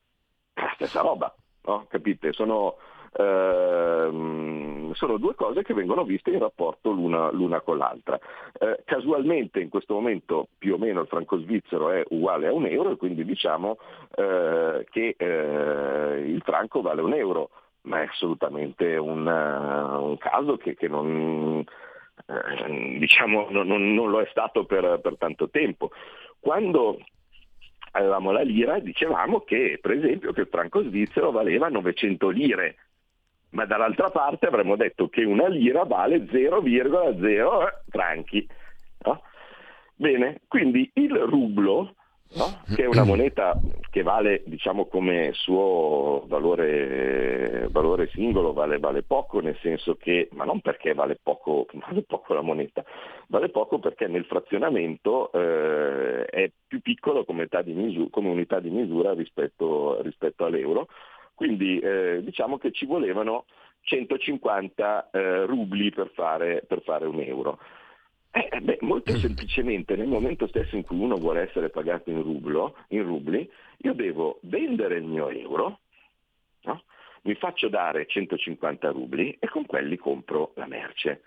È 0.53 0.61
la 0.61 0.71
stessa 0.75 1.01
roba, 1.01 1.33
no? 1.63 1.85
capite? 1.89 2.33
Sono, 2.33 2.75
ehm, 3.13 4.91
sono, 4.93 5.17
due 5.17 5.35
cose 5.35 5.63
che 5.63 5.73
vengono 5.73 6.03
viste 6.03 6.31
in 6.31 6.39
rapporto 6.39 6.91
l'una, 6.91 7.31
l'una 7.31 7.61
con 7.61 7.77
l'altra. 7.77 8.19
Eh, 8.59 8.81
casualmente 8.85 9.59
in 9.59 9.69
questo 9.69 9.93
momento 9.93 10.47
più 10.57 10.73
o 10.75 10.77
meno 10.77 11.01
il 11.01 11.07
franco 11.07 11.37
svizzero 11.39 11.89
è 11.91 12.03
uguale 12.09 12.47
a 12.47 12.53
un 12.53 12.65
euro 12.65 12.91
e 12.91 12.97
quindi 12.97 13.23
diciamo 13.25 13.77
eh, 14.15 14.85
che 14.89 15.15
eh, 15.17 16.23
il 16.25 16.41
franco 16.43 16.81
vale 16.81 17.01
un 17.01 17.13
euro 17.13 17.49
ma 17.83 18.01
è 18.01 18.05
assolutamente 18.05 18.95
un, 18.95 19.25
uh, 19.25 20.03
un 20.03 20.17
caso 20.17 20.57
che, 20.57 20.75
che 20.75 20.87
non, 20.87 21.63
eh, 22.27 22.97
diciamo, 22.99 23.47
non, 23.49 23.67
non, 23.67 24.09
lo 24.09 24.21
è 24.21 24.27
stato 24.29 24.65
per, 24.65 24.99
per 25.01 25.17
tanto 25.17 25.49
tempo. 25.49 25.91
Quando 26.39 26.99
avevamo 27.93 28.31
la 28.31 28.41
lira 28.41 28.79
dicevamo 28.79 29.41
che 29.41 29.77
per 29.81 29.91
esempio 29.91 30.31
che 30.31 30.41
il 30.41 30.47
franco 30.47 30.81
svizzero 30.83 31.31
valeva 31.31 31.69
900 31.69 32.29
lire, 32.29 32.75
ma 33.51 33.65
dall'altra 33.65 34.09
parte 34.09 34.47
avremmo 34.47 34.75
detto 34.75 35.07
che 35.07 35.23
una 35.23 35.47
lira 35.47 35.83
vale 35.83 36.25
0,0 36.25 37.83
franchi. 37.89 38.47
No? 39.03 39.21
Bene, 39.95 40.41
quindi 40.47 40.89
il 40.95 41.15
rublo 41.15 41.95
no? 42.33 42.61
che 42.75 42.83
è 42.83 42.87
una 42.87 43.03
moneta 43.03 43.59
che 43.89 44.03
vale 44.03 44.43
diciamo, 44.45 44.85
come 44.85 45.31
suo 45.33 46.23
valore, 46.27 47.67
valore 47.71 48.07
singolo, 48.07 48.53
vale, 48.53 48.79
vale, 48.79 49.03
poco, 49.03 49.41
nel 49.41 49.57
senso 49.61 49.95
che, 49.95 50.29
ma 50.31 50.45
non 50.45 50.61
perché 50.61 50.93
vale 50.93 51.19
poco, 51.21 51.65
vale 51.75 52.03
poco 52.03 52.33
la 52.33 52.41
moneta, 52.41 52.83
vale 53.27 53.49
poco 53.49 53.79
perché 53.79 54.07
nel 54.07 54.25
frazionamento 54.25 55.31
eh, 55.33 56.25
è 56.25 56.49
più 56.65 56.79
piccolo 56.79 57.25
come, 57.25 57.49
misura, 57.65 58.07
come, 58.09 58.29
unità 58.29 58.59
di 58.59 58.69
misura 58.69 59.13
rispetto, 59.13 60.01
rispetto 60.01 60.45
all'euro, 60.45 60.87
quindi 61.41 61.79
eh, 61.79 62.19
diciamo 62.21 62.59
che 62.59 62.71
ci 62.71 62.85
volevano 62.85 63.45
150 63.81 65.09
eh, 65.09 65.45
rubli 65.47 65.89
per 65.89 66.11
fare, 66.13 66.63
per 66.67 66.83
fare 66.83 67.07
un 67.07 67.19
euro. 67.19 67.57
Eh, 68.29 68.47
eh, 68.51 68.61
beh, 68.61 68.77
molto 68.81 69.17
semplicemente 69.17 69.95
nel 69.95 70.05
momento 70.05 70.45
stesso 70.45 70.75
in 70.75 70.83
cui 70.83 70.99
uno 70.99 71.15
vuole 71.15 71.41
essere 71.41 71.71
pagato 71.71 72.11
in, 72.11 72.21
rublo, 72.21 72.75
in 72.89 73.01
rubli, 73.01 73.49
io 73.77 73.93
devo 73.93 74.37
vendere 74.43 74.97
il 74.97 75.03
mio 75.03 75.29
euro, 75.29 75.79
no? 76.65 76.83
mi 77.23 77.33
faccio 77.33 77.69
dare 77.69 78.05
150 78.05 78.91
rubli 78.91 79.35
e 79.39 79.49
con 79.49 79.65
quelli 79.65 79.97
compro 79.97 80.51
la 80.57 80.67
merce. 80.67 81.23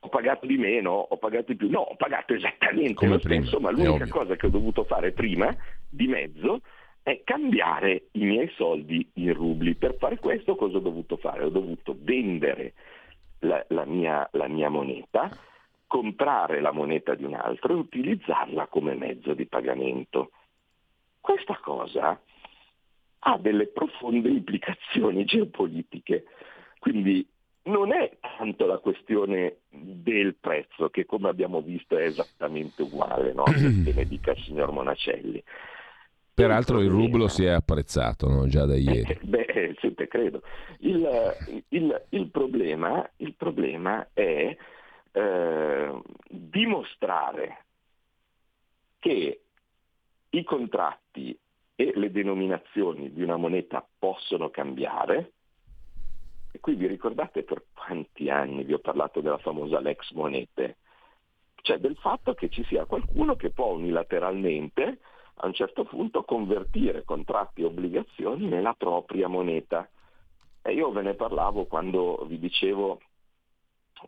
Ho 0.00 0.08
pagato 0.10 0.44
di 0.44 0.58
meno, 0.58 0.90
ho 0.90 1.16
pagato 1.16 1.52
di 1.52 1.56
più, 1.56 1.70
no, 1.70 1.80
ho 1.80 1.96
pagato 1.96 2.34
esattamente 2.34 2.92
Come 2.92 3.12
lo 3.12 3.18
prima, 3.20 3.40
stesso, 3.40 3.58
ma 3.58 3.70
l'unica 3.70 4.06
cosa 4.06 4.36
che 4.36 4.44
ho 4.44 4.50
dovuto 4.50 4.84
fare 4.84 5.12
prima, 5.12 5.56
di 5.88 6.06
mezzo, 6.08 6.60
è 7.04 7.20
cambiare 7.22 8.06
i 8.12 8.24
miei 8.24 8.50
soldi 8.56 9.06
in 9.16 9.34
rubli. 9.34 9.74
Per 9.74 9.96
fare 9.98 10.18
questo 10.18 10.56
cosa 10.56 10.78
ho 10.78 10.80
dovuto 10.80 11.18
fare? 11.18 11.44
Ho 11.44 11.50
dovuto 11.50 11.94
vendere 12.00 12.72
la, 13.40 13.62
la, 13.68 13.84
mia, 13.84 14.26
la 14.32 14.48
mia 14.48 14.70
moneta, 14.70 15.28
comprare 15.86 16.62
la 16.62 16.72
moneta 16.72 17.14
di 17.14 17.24
un 17.24 17.34
altro 17.34 17.74
e 17.74 17.76
utilizzarla 17.76 18.68
come 18.68 18.94
mezzo 18.94 19.34
di 19.34 19.44
pagamento. 19.44 20.30
Questa 21.20 21.58
cosa 21.62 22.18
ha 23.18 23.38
delle 23.38 23.66
profonde 23.66 24.30
implicazioni 24.30 25.26
geopolitiche, 25.26 26.24
quindi 26.78 27.26
non 27.64 27.92
è 27.92 28.16
tanto 28.18 28.64
la 28.64 28.78
questione 28.78 29.58
del 29.68 30.36
prezzo, 30.36 30.88
che 30.88 31.04
come 31.04 31.28
abbiamo 31.28 31.60
visto 31.60 31.98
è 31.98 32.04
esattamente 32.04 32.80
uguale, 32.80 33.34
no? 33.34 33.44
che 33.52 33.92
ne 33.94 34.06
dica 34.06 34.32
il 34.32 34.42
signor 34.42 34.72
Monacelli. 34.72 35.42
Peraltro 36.34 36.80
il, 36.80 36.90
rublo 36.90 37.28
si 37.28 37.44
è 37.44 37.50
apprezzato 37.50 38.28
no? 38.28 38.48
già 38.48 38.64
da 38.64 38.74
ieri. 38.76 39.12
Eh, 39.12 39.20
beh, 39.22 39.76
sì, 39.78 39.94
te 39.94 40.08
credo. 40.08 40.42
Il, 40.78 41.64
il, 41.68 42.04
il, 42.08 42.28
problema, 42.28 43.08
il 43.18 43.34
problema, 43.34 44.08
è 44.12 44.56
eh, 45.12 46.02
dimostrare 46.28 47.64
che 48.98 49.42
i 50.30 50.42
contratti 50.42 51.38
e 51.76 51.92
le 51.94 52.10
denominazioni 52.10 53.12
di 53.12 53.22
una 53.22 53.36
moneta 53.36 53.86
possono 53.96 54.50
cambiare. 54.50 55.32
E 56.50 56.58
qui 56.58 56.74
vi 56.74 56.88
ricordate 56.88 57.44
per 57.44 57.64
quanti 57.72 58.28
anni 58.28 58.64
vi 58.64 58.72
ho 58.72 58.78
parlato 58.80 59.20
della 59.20 59.38
famosa 59.38 59.78
Lex 59.78 60.10
Monete? 60.12 60.78
Cioè 61.62 61.78
del 61.78 61.96
fatto 61.96 62.34
che 62.34 62.48
ci 62.48 62.64
sia 62.64 62.86
qualcuno 62.86 63.36
che 63.36 63.50
può 63.50 63.72
unilateralmente 63.72 64.98
a 65.36 65.46
un 65.46 65.52
certo 65.52 65.84
punto 65.84 66.22
convertire 66.22 67.04
contratti 67.04 67.62
e 67.62 67.66
obbligazioni 67.66 68.46
nella 68.46 68.74
propria 68.74 69.28
moneta. 69.28 69.88
E 70.62 70.72
io 70.72 70.90
ve 70.92 71.02
ne 71.02 71.14
parlavo 71.14 71.66
quando 71.66 72.24
vi 72.26 72.38
dicevo 72.38 73.00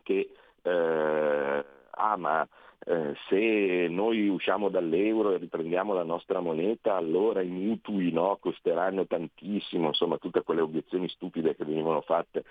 che 0.02 0.30
eh, 0.62 1.64
ah, 1.90 2.16
ma, 2.16 2.46
eh, 2.84 3.14
se 3.28 3.88
noi 3.88 4.28
usciamo 4.28 4.68
dall'euro 4.68 5.32
e 5.32 5.38
riprendiamo 5.38 5.94
la 5.94 6.02
nostra 6.02 6.40
moneta, 6.40 6.96
allora 6.96 7.40
i 7.42 7.48
mutui 7.48 8.12
no, 8.12 8.36
costeranno 8.40 9.06
tantissimo, 9.06 9.88
insomma 9.88 10.18
tutte 10.18 10.42
quelle 10.42 10.60
obiezioni 10.60 11.08
stupide 11.08 11.56
che 11.56 11.64
venivano 11.64 12.00
fatte 12.02 12.44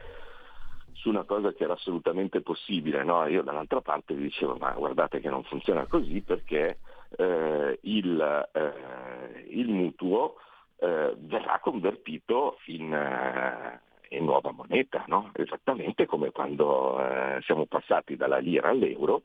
su 0.93 1.09
una 1.09 1.23
cosa 1.23 1.53
che 1.53 1.63
era 1.63 1.73
assolutamente 1.73 2.41
possibile. 2.41 3.03
No? 3.03 3.25
Io 3.27 3.43
dall'altra 3.43 3.81
parte 3.81 4.13
vi 4.13 4.23
dicevo 4.23 4.55
ma 4.55 4.71
guardate 4.71 5.19
che 5.19 5.29
non 5.29 5.43
funziona 5.43 5.85
così 5.85 6.21
perché 6.21 6.79
eh, 7.17 7.79
il, 7.81 8.49
eh, 8.51 9.45
il, 9.49 9.69
mutuo 9.69 10.35
eh, 10.77 11.13
verrà 11.17 11.59
convertito 11.59 12.57
in, 12.65 12.93
eh, 12.93 13.79
in 14.15 14.25
nuova 14.25 14.51
moneta, 14.51 15.03
no? 15.07 15.31
esattamente 15.33 16.05
come 16.05 16.31
quando 16.31 16.99
eh, 16.99 17.41
siamo 17.43 17.65
passati 17.65 18.15
dalla 18.15 18.37
lira 18.37 18.69
all'euro, 18.69 19.23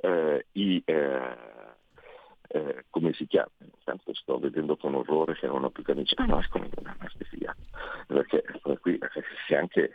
eh, 0.00 0.46
i, 0.52 0.82
come 2.90 3.12
si 3.14 3.26
chiama? 3.26 3.50
Intanto 3.58 4.14
sto 4.14 4.38
vedendo 4.38 4.76
con 4.76 4.94
orrore 4.94 5.34
che 5.34 5.46
non 5.46 5.64
ho 5.64 5.70
più 5.70 5.82
camicia. 5.82 6.14
Ah 6.18 6.26
no, 6.26 6.38
ecco, 6.38 6.58
non 6.58 6.68
è 6.68 7.24
figa. 7.24 7.54
Perché 8.06 8.44
qui 8.80 8.98
se 9.46 9.56
anche, 9.56 9.90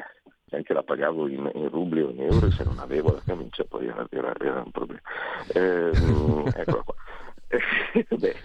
se 0.47 0.55
anche 0.55 0.73
la 0.73 0.83
pagavo 0.83 1.27
in, 1.27 1.49
in, 1.53 1.69
rubli 1.69 2.01
o 2.01 2.09
in 2.09 2.21
euro, 2.21 2.49
se 2.51 2.63
non 2.63 2.79
avevo 2.79 3.13
la 3.13 3.21
camicia 3.25 3.63
poi 3.63 3.87
era, 3.87 4.05
era, 4.09 4.33
era 4.39 4.61
un 4.61 4.71
problema. 4.71 5.01
Eh, 5.53 5.91
eccola 6.55 6.81
qua. 6.83 6.95
Beh, 7.47 8.35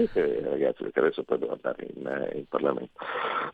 ragazzi, 0.43 0.83
perché 0.85 1.01
adesso 1.01 1.23
poi 1.25 1.39
devo 1.39 1.53
andare 1.53 1.89
in, 1.95 2.07
eh, 2.07 2.39
in 2.39 2.47
Parlamento. 2.47 2.99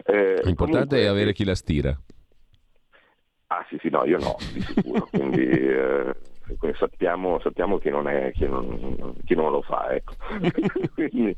Eh, 0.04 0.40
L'importante 0.42 0.96
comunque, 0.96 1.00
è 1.02 1.06
avere 1.06 1.32
chi 1.32 1.44
la 1.44 1.54
stira. 1.54 1.98
Ah 3.50 3.64
sì, 3.68 3.78
sì, 3.80 3.88
no, 3.88 4.04
io 4.04 4.18
no, 4.18 4.36
di 4.52 4.60
sicuro. 4.60 5.08
quindi 5.10 5.48
eh, 5.48 6.14
sappiamo, 6.74 7.40
sappiamo 7.40 7.78
chi, 7.78 7.88
non 7.88 8.06
è, 8.06 8.30
chi, 8.32 8.46
non, 8.46 9.14
chi 9.24 9.34
non 9.34 9.50
lo 9.50 9.62
fa. 9.62 9.90
Ecco. 9.90 10.14
quindi 10.94 11.34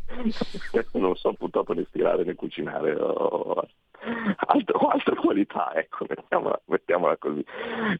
non 0.94 1.14
so 1.14 1.32
purtroppo 1.34 1.72
né 1.72 1.84
stirare 1.88 2.24
né 2.24 2.34
cucinare. 2.34 2.94
O, 2.94 3.64
altre, 4.36 4.76
o 4.76 4.88
altre 4.88 5.14
qualità, 5.16 5.72
ecco, 5.74 6.06
mettiamola, 6.08 6.60
mettiamola, 6.66 7.16
così. 7.16 7.44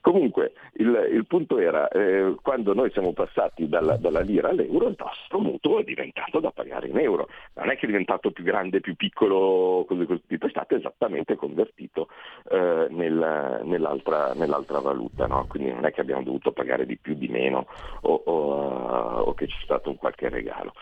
Comunque 0.01 0.53
il, 0.75 1.09
il 1.13 1.27
punto 1.27 1.59
era, 1.59 1.89
eh, 1.89 2.35
quando 2.43 2.75
noi 2.75 2.91
siamo 2.91 3.13
passati 3.13 3.69
dalla, 3.69 3.97
dalla, 3.97 4.21
lira 4.21 4.49
all'euro, 4.49 4.89
il 4.89 4.97
nostro 4.99 5.39
mutuo 5.39 5.81
è 5.81 5.85
diventato 5.85 6.41
da 6.41 6.51
pagare 6.51 6.89
in 6.89 6.99
euro. 6.99 7.29
Non 7.55 7.71
è 7.71 7.77
che 7.77 7.85
è 7.85 7.89
diventato 7.89 8.31
più 8.31 8.45
grande, 8.45 8.81
più 8.81 8.97
piccolo, 8.97 9.85
così 9.87 10.07
così, 10.07 10.23
è 10.27 10.49
stato 10.49 10.75
esattamente 10.75 11.37
convertito 11.37 12.09
eh, 12.51 12.87
nel, 12.91 13.61
nell'altra, 13.65 14.33
nell'altra, 14.35 14.81
valuta, 14.81 15.27
no? 15.27 15.47
quindi 15.49 15.73
non 15.73 15.85
è 15.85 15.93
che 15.93 16.01
abbiamo 16.01 16.23
dovuto 16.23 16.53
pagare 16.53 16.87
di 16.87 16.97
più, 16.97 17.15
di 17.15 17.29
meno 17.29 17.67
o, 18.03 18.23
o, 18.25 19.21
o 19.21 19.35
che 19.35 19.47
c'è 19.47 19.59
stato 19.63 19.91
un 19.91 19.97
qualche 19.97 20.29
regalo. 20.29 20.73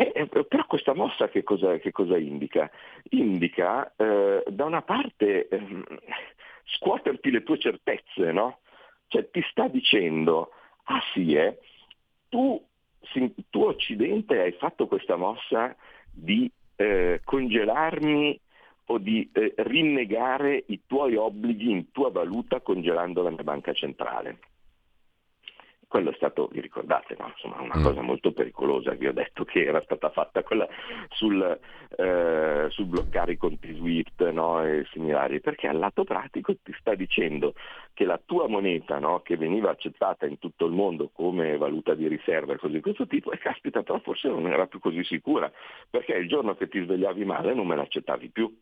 Eh, 0.00 0.28
però 0.28 0.64
questa 0.66 0.94
mossa 0.94 1.28
che 1.28 1.42
cosa, 1.42 1.76
che 1.78 1.90
cosa 1.90 2.16
indica? 2.16 2.70
Indica 3.10 3.92
eh, 3.96 4.44
da 4.46 4.64
una 4.64 4.82
parte 4.82 5.48
eh, 5.48 5.84
scuoterti 6.66 7.32
le 7.32 7.42
tue 7.42 7.58
certezze, 7.58 8.30
no? 8.30 8.60
Cioè 9.08 9.28
ti 9.28 9.44
sta 9.50 9.66
dicendo, 9.66 10.52
ah 10.84 11.02
sì, 11.12 11.34
eh, 11.34 11.58
tu, 12.28 12.64
tu 13.50 13.60
Occidente 13.60 14.40
hai 14.40 14.52
fatto 14.52 14.86
questa 14.86 15.16
mossa 15.16 15.74
di 16.12 16.48
eh, 16.76 17.20
congelarmi 17.24 18.40
o 18.86 18.98
di 18.98 19.28
eh, 19.32 19.52
rinnegare 19.56 20.62
i 20.68 20.80
tuoi 20.86 21.16
obblighi 21.16 21.72
in 21.72 21.90
tua 21.90 22.12
valuta 22.12 22.60
congelando 22.60 23.20
la 23.22 23.30
mia 23.30 23.42
banca 23.42 23.72
centrale 23.72 24.38
quello 25.88 26.10
è 26.10 26.14
stato, 26.14 26.48
vi 26.52 26.60
ricordate, 26.60 27.16
no? 27.18 27.28
Insomma, 27.28 27.62
una 27.62 27.78
mm. 27.78 27.82
cosa 27.82 28.02
molto 28.02 28.32
pericolosa, 28.32 28.92
vi 28.92 29.06
ho 29.06 29.12
detto 29.12 29.44
che 29.44 29.64
era 29.64 29.80
stata 29.82 30.10
fatta 30.10 30.42
quella 30.42 30.68
sul, 31.08 31.58
eh, 31.96 32.66
sul 32.68 32.84
bloccare 32.84 33.32
i 33.32 33.36
conti 33.38 33.74
SWIFT 33.74 34.28
no? 34.30 34.62
e 34.64 34.86
similari, 34.92 35.40
perché 35.40 35.66
al 35.66 35.78
lato 35.78 36.04
pratico 36.04 36.54
ti 36.62 36.74
sta 36.78 36.94
dicendo 36.94 37.54
che 37.94 38.04
la 38.04 38.20
tua 38.22 38.46
moneta, 38.48 38.98
no? 38.98 39.20
che 39.20 39.38
veniva 39.38 39.70
accettata 39.70 40.26
in 40.26 40.38
tutto 40.38 40.66
il 40.66 40.72
mondo 40.72 41.08
come 41.10 41.56
valuta 41.56 41.94
di 41.94 42.06
riserva 42.06 42.52
e 42.52 42.58
cose 42.58 42.74
di 42.74 42.80
questo 42.80 43.06
tipo, 43.06 43.32
e 43.32 43.38
caspita, 43.38 43.82
però 43.82 43.98
forse 44.00 44.28
non 44.28 44.46
era 44.46 44.66
più 44.66 44.80
così 44.80 45.02
sicura, 45.04 45.50
perché 45.88 46.12
il 46.12 46.28
giorno 46.28 46.54
che 46.54 46.68
ti 46.68 46.82
svegliavi 46.82 47.24
male 47.24 47.54
non 47.54 47.66
me 47.66 47.76
l'accettavi 47.76 48.28
più. 48.28 48.54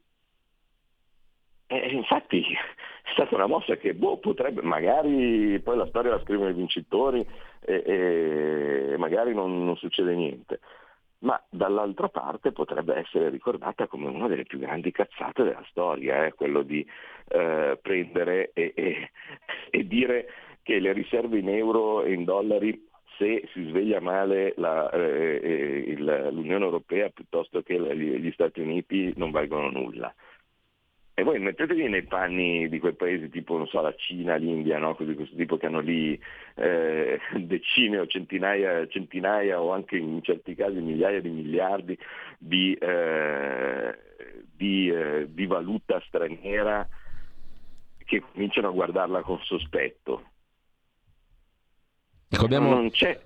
E 1.69 1.89
infatti 1.89 2.43
è 2.43 3.11
stata 3.13 3.35
una 3.35 3.47
mossa 3.47 3.77
che 3.77 3.93
boh, 3.95 4.19
potrebbe, 4.19 4.63
magari 4.63 5.59
poi 5.61 5.77
la 5.77 5.87
storia 5.87 6.13
la 6.13 6.21
scrivono 6.21 6.51
i 6.51 6.55
vincitori 6.55 7.27
e, 7.61 7.83
e 7.85 8.97
magari 8.99 9.35
non, 9.35 9.65
non, 9.65 9.77
succede 9.77 10.15
niente, 10.15 10.61
ma 11.21 11.41
dall'altra 11.49 12.09
parte 12.09 12.53
potrebbe 12.53 12.95
essere 12.95 13.31
ricordata 13.31 13.89
come 13.89 14.07
una 14.07 14.29
delle 14.29 14.45
più 14.45 14.61
grandi 14.61 14.93
cazzate 14.93 15.43
della 15.43 15.65
storia, 15.69 16.25
eh? 16.25 16.35
quello 16.35 16.63
di 16.63 16.87
eh, 17.29 17.79
prendere 17.83 18.51
e, 18.53 18.73
e, 18.77 19.11
e 19.71 19.87
dire 19.89 20.29
che 20.63 20.79
le 20.79 20.93
riserve 20.93 21.39
in 21.39 21.49
euro 21.49 22.05
e 22.05 22.13
in 22.13 22.25
dollari 22.25 22.87
se 23.19 23.49
si 23.53 23.65
sveglia 23.65 24.01
male 24.01 24.55
la, 24.57 24.91
eh, 24.91 25.41
eh 25.43 25.79
il, 25.91 26.29
l'Unione 26.33 26.65
Europea 26.65 27.09
piuttosto 27.09 27.63
che 27.63 27.75
gli 27.97 28.31
Stati 28.33 28.61
Uniti 28.61 29.13
non 29.17 29.31
valgono 29.31 29.71
nulla. 29.71 30.15
E 31.19 31.23
voi 31.23 31.39
mettetevi 31.39 31.89
nei 31.89 32.03
panni 32.03 32.69
di 32.69 32.79
quei 32.79 32.93
paesi 32.93 33.31
tipo, 33.31 33.65
so, 33.65 33.81
la 33.81 33.95
Cina, 33.97 34.35
l'India, 34.35 34.77
no? 34.77 34.95
Così, 34.95 35.15
questo 35.15 35.35
tipo 35.35 35.57
che 35.57 35.65
hanno 35.65 35.81
lì 35.81 36.21
eh, 36.57 37.19
decine 37.41 38.01
o 38.01 38.07
centinaia, 38.07 38.87
centinaia 38.87 39.59
o 39.59 39.73
anche 39.73 39.97
in 39.97 40.23
certi 40.23 40.55
casi 40.55 40.79
migliaia 40.79 41.23
di 41.23 41.31
miliardi 41.31 41.99
di, 42.37 42.75
eh, 42.75 43.99
di, 44.55 44.91
eh, 44.91 45.27
di 45.31 45.47
valuta 45.47 46.03
straniera 46.07 46.87
che 48.05 48.21
cominciano 48.21 48.69
a 48.69 48.73
guardarla 48.73 49.23
con 49.23 49.41
sospetto. 49.41 50.23
Ecco, 52.29 52.45
abbiamo... 52.45 52.69
Non 52.69 52.91
c'è 52.91 53.19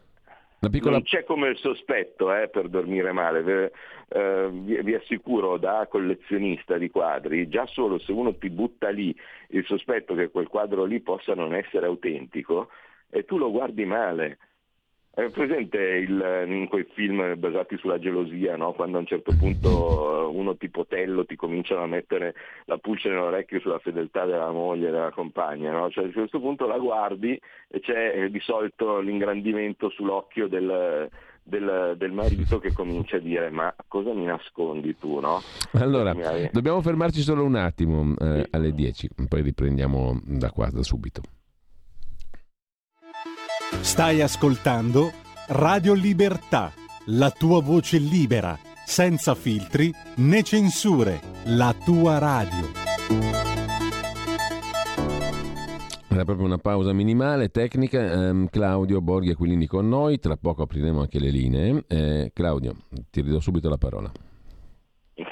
Piccola... 0.68 0.92
Non 0.92 1.02
c'è 1.04 1.24
come 1.24 1.48
il 1.48 1.56
sospetto 1.56 2.34
eh, 2.34 2.48
per 2.48 2.68
dormire 2.68 3.12
male, 3.12 3.72
eh, 4.08 4.50
vi, 4.52 4.82
vi, 4.82 4.94
assicuro 4.94 5.56
da 5.56 5.86
collezionista 5.88 6.76
di 6.76 6.90
quadri, 6.90 7.48
già 7.48 7.64
solo 7.66 7.98
se 7.98 8.12
uno 8.12 8.36
ti 8.36 8.50
butta 8.50 8.90
lì 8.90 9.16
il 9.48 9.64
sospetto 9.64 10.14
che 10.14 10.28
quel 10.28 10.48
quadro 10.48 10.84
lì 10.84 11.00
possa 11.00 11.34
non 11.34 11.54
essere 11.54 11.86
autentico, 11.86 12.68
e 13.08 13.24
tu 13.24 13.38
lo 13.38 13.50
guardi 13.50 13.86
male, 13.86 14.38
è 15.12 15.28
presente 15.30 15.78
il, 15.78 16.44
in 16.46 16.68
quei 16.68 16.86
film 16.94 17.34
basati 17.36 17.76
sulla 17.78 17.98
gelosia, 17.98 18.56
no? 18.56 18.72
quando 18.72 18.96
a 18.96 19.00
un 19.00 19.06
certo 19.06 19.34
punto 19.36 20.30
uno 20.34 20.56
tipo 20.56 20.86
Tello 20.86 21.26
ti 21.26 21.34
cominciano 21.34 21.82
a 21.82 21.86
mettere 21.86 22.34
la 22.66 22.78
pulce 22.78 23.08
nell'orecchio 23.08 23.58
sulla 23.58 23.80
fedeltà 23.80 24.24
della 24.24 24.52
moglie, 24.52 24.90
della 24.90 25.10
compagna, 25.10 25.72
no? 25.72 25.90
cioè, 25.90 26.06
a 26.06 26.12
questo 26.12 26.38
punto 26.38 26.66
la 26.66 26.78
guardi 26.78 27.38
e 27.68 27.80
c'è 27.80 28.14
eh, 28.14 28.30
di 28.30 28.40
solito 28.40 29.00
l'ingrandimento 29.00 29.90
sull'occhio 29.90 30.46
del, 30.46 31.08
del, 31.42 31.94
del, 31.98 32.12
marito 32.12 32.60
che 32.60 32.72
comincia 32.72 33.16
a 33.16 33.20
dire 33.20 33.50
ma 33.50 33.74
cosa 33.88 34.12
mi 34.12 34.24
nascondi 34.24 34.96
tu 34.96 35.18
no? 35.18 35.40
Allora, 35.72 36.14
dobbiamo 36.52 36.80
fermarci 36.82 37.20
solo 37.20 37.44
un 37.44 37.56
attimo 37.56 38.14
eh, 38.16 38.46
alle 38.50 38.72
10, 38.72 39.10
poi 39.28 39.42
riprendiamo 39.42 40.20
da 40.24 40.50
qua, 40.50 40.70
da 40.70 40.84
subito. 40.84 41.22
Stai 43.78 44.20
ascoltando 44.20 45.11
Radio 45.48 45.94
Libertà, 45.94 46.70
la 47.06 47.30
tua 47.30 47.62
voce 47.62 47.98
libera, 47.98 48.59
senza 48.85 49.35
filtri 49.35 49.90
né 50.16 50.42
censure, 50.42 51.20
la 51.46 51.74
tua 51.83 52.18
radio. 52.18 52.68
Era 56.11 56.24
proprio 56.24 56.46
una 56.46 56.59
pausa 56.59 56.92
minimale, 56.92 57.48
tecnica. 57.48 58.30
Um, 58.30 58.48
Claudio 58.48 59.00
Borghi 59.00 59.30
Aquilini 59.30 59.66
con 59.66 59.88
noi, 59.88 60.18
tra 60.18 60.37
poco 60.37 60.62
apriremo 60.62 61.00
anche 61.00 61.18
le 61.18 61.30
linee. 61.30 61.85
Eh, 61.88 62.30
Claudio, 62.35 62.74
ti 63.11 63.22
ridò 63.22 63.40
subito 63.40 63.68
la 63.68 63.78
parola 63.78 64.12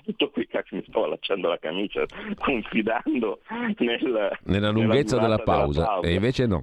tutto 0.05 0.31
qui 0.31 0.47
cacchio 0.47 0.79
mi 0.79 0.85
stavo 0.87 1.05
allacciando 1.05 1.49
la 1.49 1.59
camicia 1.59 2.05
confidando 2.39 3.41
nel, 3.79 4.39
nella 4.45 4.71
lunghezza 4.71 5.17
nella 5.17 5.29
della, 5.29 5.43
pausa, 5.43 5.81
della 5.81 5.93
pausa 5.93 6.09
e 6.09 6.15
invece 6.15 6.47
no 6.47 6.63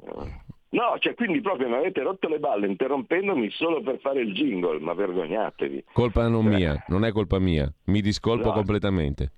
No, 0.75 0.97
cioè 0.99 1.13
quindi 1.13 1.39
proprio 1.39 1.69
mi 1.69 1.75
avete 1.75 2.01
rotto 2.01 2.27
le 2.27 2.37
balle 2.37 2.67
interrompendomi 2.67 3.49
solo 3.51 3.81
per 3.81 3.97
fare 3.99 4.19
il 4.19 4.33
jingle, 4.33 4.77
ma 4.79 4.93
vergognatevi. 4.93 5.85
Colpa 5.93 6.27
non 6.27 6.43
cioè... 6.43 6.53
mia, 6.53 6.83
non 6.87 7.05
è 7.05 7.13
colpa 7.13 7.39
mia, 7.39 7.71
mi 7.85 8.01
discolpo 8.01 8.47
no. 8.47 8.53
completamente. 8.53 9.31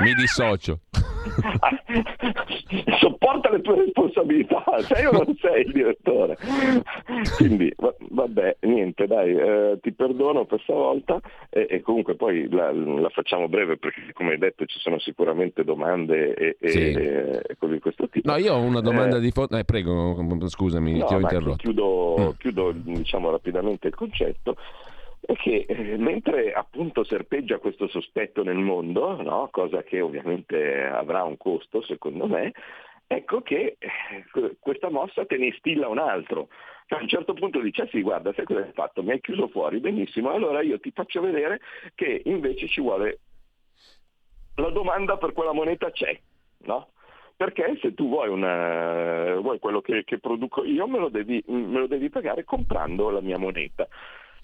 Mi 0.00 0.12
dissocio. 0.14 0.80
Sopporta 2.98 3.50
le 3.50 3.60
tue 3.60 3.76
responsabilità, 3.76 4.62
sei 4.82 5.06
o 5.06 5.12
non 5.12 5.36
sei 5.40 5.64
il 5.64 5.72
direttore? 5.72 6.36
Quindi, 7.36 7.74
vabbè, 7.76 8.58
niente, 8.60 9.06
dai, 9.06 9.34
eh, 9.34 9.78
ti 9.80 9.92
perdono 9.92 10.44
per 10.44 10.60
stavolta 10.62 11.20
e, 11.50 11.66
e 11.68 11.80
comunque 11.80 12.14
poi 12.14 12.48
la, 12.50 12.70
la, 12.72 13.08
facciamo 13.08 13.48
breve 13.48 13.76
perché, 13.76 14.12
come 14.12 14.32
hai 14.32 14.38
detto, 14.38 14.66
ci 14.66 14.78
sono 14.78 14.98
sicuramente 14.98 15.64
domande 15.64 16.34
e, 16.34 16.56
e, 16.60 16.68
sì. 16.68 16.92
e 16.92 17.56
cose 17.58 17.72
di 17.74 17.80
questo 17.80 18.08
tipo. 18.08 18.30
No, 18.30 18.36
io 18.36 18.54
ho 18.54 18.60
una 18.60 18.80
domanda 18.80 19.16
eh, 19.16 19.20
di 19.20 19.30
fondo. 19.30 19.56
Eh, 19.56 19.64
prego, 19.64 20.16
scusami, 20.46 20.98
no, 20.98 21.06
ti 21.06 21.14
ho 21.14 21.20
interrotto. 21.20 21.56
Chiudo, 21.56 22.16
mm. 22.18 22.28
chiudo 22.38 22.72
diciamo, 22.72 23.30
rapidamente 23.30 23.88
il 23.88 23.94
concetto 23.94 24.56
è 25.26 25.34
che 25.34 25.66
eh, 25.68 25.96
mentre 25.96 26.52
appunto 26.52 27.02
serpeggia 27.02 27.58
questo 27.58 27.88
sospetto 27.88 28.44
nel 28.44 28.58
mondo, 28.58 29.20
no? 29.20 29.48
cosa 29.50 29.82
che 29.82 30.00
ovviamente 30.00 30.86
avrà 30.86 31.24
un 31.24 31.36
costo 31.36 31.82
secondo 31.82 32.28
me, 32.28 32.52
ecco 33.08 33.40
che 33.42 33.76
eh, 33.76 34.56
questa 34.60 34.88
mossa 34.88 35.26
te 35.26 35.36
ne 35.36 35.46
instilla 35.46 35.88
un 35.88 35.98
altro. 35.98 36.48
Cioè, 36.86 37.00
a 37.00 37.02
un 37.02 37.08
certo 37.08 37.34
punto 37.34 37.58
dice, 37.60 37.82
ah 37.82 37.88
sì, 37.88 38.02
guarda, 38.02 38.32
sai 38.34 38.44
cosa 38.44 38.60
hai 38.60 38.72
fatto? 38.72 39.02
Mi 39.02 39.10
hai 39.10 39.20
chiuso 39.20 39.48
fuori, 39.48 39.80
benissimo, 39.80 40.30
allora 40.30 40.62
io 40.62 40.78
ti 40.78 40.92
faccio 40.92 41.20
vedere 41.20 41.60
che 41.96 42.22
invece 42.26 42.68
ci 42.68 42.80
vuole 42.80 43.18
la 44.54 44.70
domanda 44.70 45.16
per 45.16 45.32
quella 45.32 45.52
moneta 45.52 45.90
c'è, 45.90 46.16
no? 46.58 46.90
Perché 47.34 47.76
se 47.82 47.94
tu 47.94 48.08
vuoi, 48.08 48.28
una, 48.28 49.34
vuoi 49.40 49.58
quello 49.58 49.80
che, 49.80 50.04
che, 50.04 50.20
produco 50.20 50.64
io 50.64 50.86
me 50.86 50.98
lo, 50.98 51.08
devi, 51.08 51.42
me 51.48 51.80
lo 51.80 51.86
devi 51.88 52.08
pagare 52.08 52.44
comprando 52.44 53.10
la 53.10 53.20
mia 53.20 53.36
moneta 53.36 53.88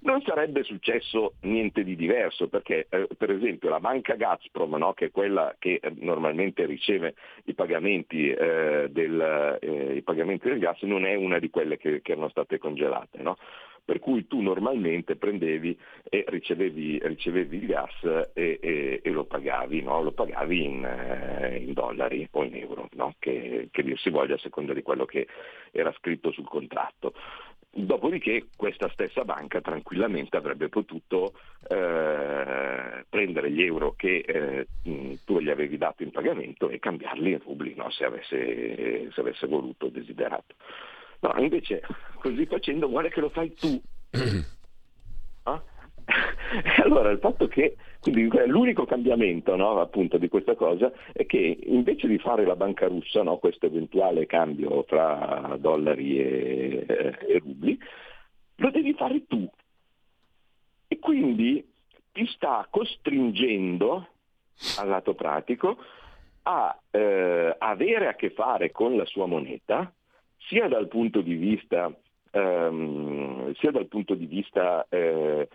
non 0.03 0.21
sarebbe 0.23 0.63
successo 0.63 1.35
niente 1.43 1.85
di 1.85 1.97
diverso 1.97 2.49
perché 2.49 2.87
eh, 2.89 3.09
per 3.17 3.31
esempio 3.31 3.69
la 3.69 3.81
banca 3.81 4.15
Gazprom, 4.15 4.77
no, 4.77 4.93
che 4.95 5.07
è 5.07 5.11
quella 5.11 5.55
che 5.59 5.81
eh, 5.83 5.93
normalmente 5.97 6.65
riceve 6.67 7.15
i 7.45 7.55
pagamenti, 7.55 8.31
eh, 8.31 8.89
del, 8.91 9.59
eh, 9.61 9.95
i 9.95 10.03
pagamenti, 10.03 10.49
del, 10.49 10.59
gas, 10.59 10.83
non 10.83 11.05
è 11.07 11.15
una 11.15 11.39
di 11.39 11.51
quelle 11.51 11.79
che, 11.79 12.01
che 12.03 12.13
erano 12.13 12.29
state 12.29 12.59
congelate. 12.59 13.23
No? 13.23 13.37
per 13.85 13.99
cui 13.99 14.27
tu 14.27 14.41
normalmente 14.41 15.17
prendevi 15.17 15.77
e 16.09 16.25
ricevevi, 16.29 17.01
ricevevi 17.03 17.57
il 17.57 17.67
gas 17.67 18.31
e, 18.33 18.59
e, 18.63 19.01
e 19.03 19.11
lo 19.11 19.25
pagavi, 19.25 19.83
no? 19.83 20.03
lo 20.03 20.13
pagavi 20.13 20.65
in, 20.65 20.85
eh, 20.85 21.57
in, 21.57 21.73
dollari 21.73 22.27
o 22.31 22.45
in 22.45 22.55
euro, 22.55 22.89
no? 22.93 23.15
che, 23.19 23.69
che 23.73 23.83
dir 23.83 23.99
si 23.99 24.11
voglia 24.11 24.35
a 24.35 24.39
seconda 24.39 24.73
di 24.73 24.83
quello 24.83 25.05
che 25.05 25.27
era 25.73 25.93
scritto 25.99 26.31
sul 26.31 26.49
contratto. 26.49 27.13
Dopodiché 27.75 28.49
questa 28.55 28.91
stessa 28.91 29.25
banca 29.25 29.63
tranquillamente 29.63 30.37
avrebbe 30.37 30.69
potuto 30.69 31.33
eh, 31.69 33.07
prendere 33.09 33.51
gli 33.51 33.63
euro 33.63 33.95
che 33.97 34.19
eh, 34.19 34.67
tu 35.25 35.41
gli 35.41 35.49
avevi 35.49 35.79
dato 35.79 36.03
in 36.03 36.11
pagamento 36.11 36.69
e 36.69 36.79
cambiarli 36.79 37.31
in 37.31 37.39
rubli 37.39 37.75
no? 37.75 37.91
se, 37.91 38.05
avesse, 38.05 39.11
se 39.11 39.21
avesse 39.21 39.47
voluto 39.47 39.87
o 39.87 39.89
desiderato. 39.89 40.55
No, 41.21 41.33
invece 41.39 41.81
così 42.17 42.45
facendo 42.45 42.89
vuole 42.89 43.09
che 43.09 43.21
lo 43.21 43.31
fai 43.31 43.55
tu. 43.55 43.81
Ah? 45.45 45.61
allora 46.83 47.11
il 47.11 47.19
fatto 47.19 47.49
che 47.49 47.77
quindi 48.03 48.29
l'unico 48.47 48.85
cambiamento 48.85 49.55
no, 49.55 49.81
appunto 49.81 50.19
di 50.19 50.29
questa 50.29 50.57
cosa 50.57 50.91
è 51.13 51.25
che 51.25 51.59
invece 51.67 52.09
di 52.09 52.19
fare 52.19 52.45
la 52.45 52.57
banca 52.57 52.89
russa, 52.89 53.23
no, 53.23 53.37
questo 53.37 53.67
eventuale 53.67 54.27
cambio 54.27 54.85
tra 54.85 55.57
dollari 55.57 56.19
e, 56.19 56.85
e 56.89 57.39
rubli, 57.39 57.79
lo 58.57 58.71
devi 58.71 58.93
fare 58.95 59.25
tu. 59.29 59.49
E 60.89 60.99
quindi 60.99 61.65
ti 62.11 62.27
sta 62.27 62.67
costringendo, 62.69 64.09
al 64.79 64.89
lato 64.89 65.15
pratico, 65.15 65.79
a 66.43 66.77
eh, 66.91 67.55
avere 67.57 68.09
a 68.09 68.15
che 68.15 68.31
fare 68.31 68.73
con 68.73 68.97
la 68.97 69.07
sua 69.07 69.27
moneta, 69.27 69.93
sia 70.39 70.67
dal 70.67 70.89
punto 70.89 71.21
di 71.21 71.35
vista, 71.35 71.89
ehm, 72.33 73.53
dal 73.71 73.87
punto 73.87 74.15
di 74.15 74.27
vista 74.27 74.85
eh, 74.89 75.49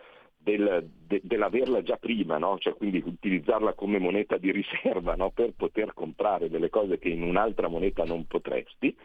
del, 0.47 0.89
de, 1.05 1.19
dell'averla 1.23 1.81
già 1.81 1.97
prima, 1.97 2.37
no? 2.37 2.57
cioè, 2.57 2.73
quindi 2.73 3.03
utilizzarla 3.05 3.73
come 3.73 3.99
moneta 3.99 4.37
di 4.37 4.49
riserva 4.51 5.15
no? 5.15 5.31
per 5.31 5.51
poter 5.57 5.93
comprare 5.93 6.49
delle 6.49 6.69
cose 6.69 6.97
che 6.97 7.09
in 7.09 7.21
un'altra 7.21 7.67
moneta 7.67 8.05
non 8.05 8.25
potresti, 8.25 8.95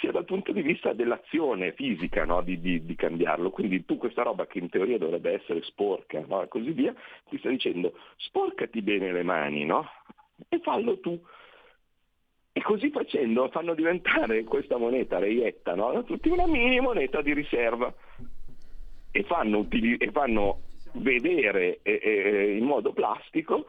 sia 0.00 0.10
dal 0.10 0.24
punto 0.24 0.50
di 0.50 0.62
vista 0.62 0.92
dell'azione 0.92 1.72
fisica 1.74 2.24
no? 2.24 2.42
di, 2.42 2.60
di, 2.60 2.84
di, 2.84 2.94
cambiarlo. 2.96 3.50
Quindi 3.50 3.84
tu 3.84 3.98
questa 3.98 4.22
roba 4.22 4.46
che 4.46 4.58
in 4.58 4.68
teoria 4.68 4.98
dovrebbe 4.98 5.32
essere 5.32 5.62
sporca 5.62 6.24
no? 6.26 6.42
e 6.42 6.48
così 6.48 6.72
via, 6.72 6.92
ti 7.28 7.38
sta 7.38 7.48
dicendo 7.48 7.94
sporcati 8.16 8.82
bene 8.82 9.12
le 9.12 9.22
mani 9.22 9.64
no? 9.64 9.88
e 10.48 10.58
fallo 10.58 10.98
tu. 10.98 11.20
E 12.52 12.62
così 12.62 12.90
facendo 12.90 13.48
fanno 13.50 13.74
diventare 13.74 14.42
questa 14.42 14.76
moneta 14.76 15.20
reietta 15.20 15.76
no? 15.76 16.02
tutti 16.02 16.28
una 16.28 16.48
mini 16.48 16.80
moneta 16.80 17.22
di 17.22 17.32
riserva 17.32 17.94
e 19.10 19.22
fanno, 19.24 19.66
e 19.70 20.10
fanno 20.12 20.60
vedere 20.94 21.80
eh, 21.82 22.00
eh, 22.02 22.56
in 22.56 22.64
modo 22.64 22.92
plastico 22.92 23.66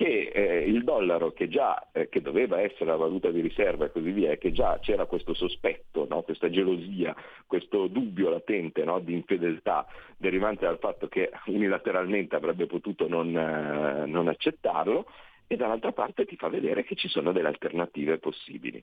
che 0.00 0.30
eh, 0.32 0.64
il 0.64 0.82
dollaro 0.82 1.32
che 1.32 1.48
già 1.48 1.90
eh, 1.92 2.08
che 2.08 2.22
doveva 2.22 2.58
essere 2.58 2.86
la 2.86 2.96
valuta 2.96 3.30
di 3.30 3.42
riserva 3.42 3.84
e 3.84 3.92
così 3.92 4.12
via, 4.12 4.34
che 4.36 4.50
già 4.50 4.78
c'era 4.80 5.04
questo 5.04 5.34
sospetto, 5.34 6.06
no? 6.08 6.22
questa 6.22 6.48
gelosia, 6.48 7.14
questo 7.46 7.86
dubbio 7.86 8.30
latente 8.30 8.82
no? 8.82 8.98
di 9.00 9.12
infedeltà 9.12 9.86
derivante 10.16 10.64
dal 10.64 10.78
fatto 10.78 11.06
che 11.06 11.30
unilateralmente 11.46 12.34
avrebbe 12.34 12.64
potuto 12.64 13.08
non, 13.08 13.36
eh, 13.36 14.06
non 14.06 14.28
accettarlo, 14.28 15.04
e 15.46 15.56
dall'altra 15.56 15.92
parte 15.92 16.24
ti 16.24 16.36
fa 16.36 16.48
vedere 16.48 16.82
che 16.84 16.94
ci 16.94 17.08
sono 17.08 17.32
delle 17.32 17.48
alternative 17.48 18.16
possibili. 18.16 18.82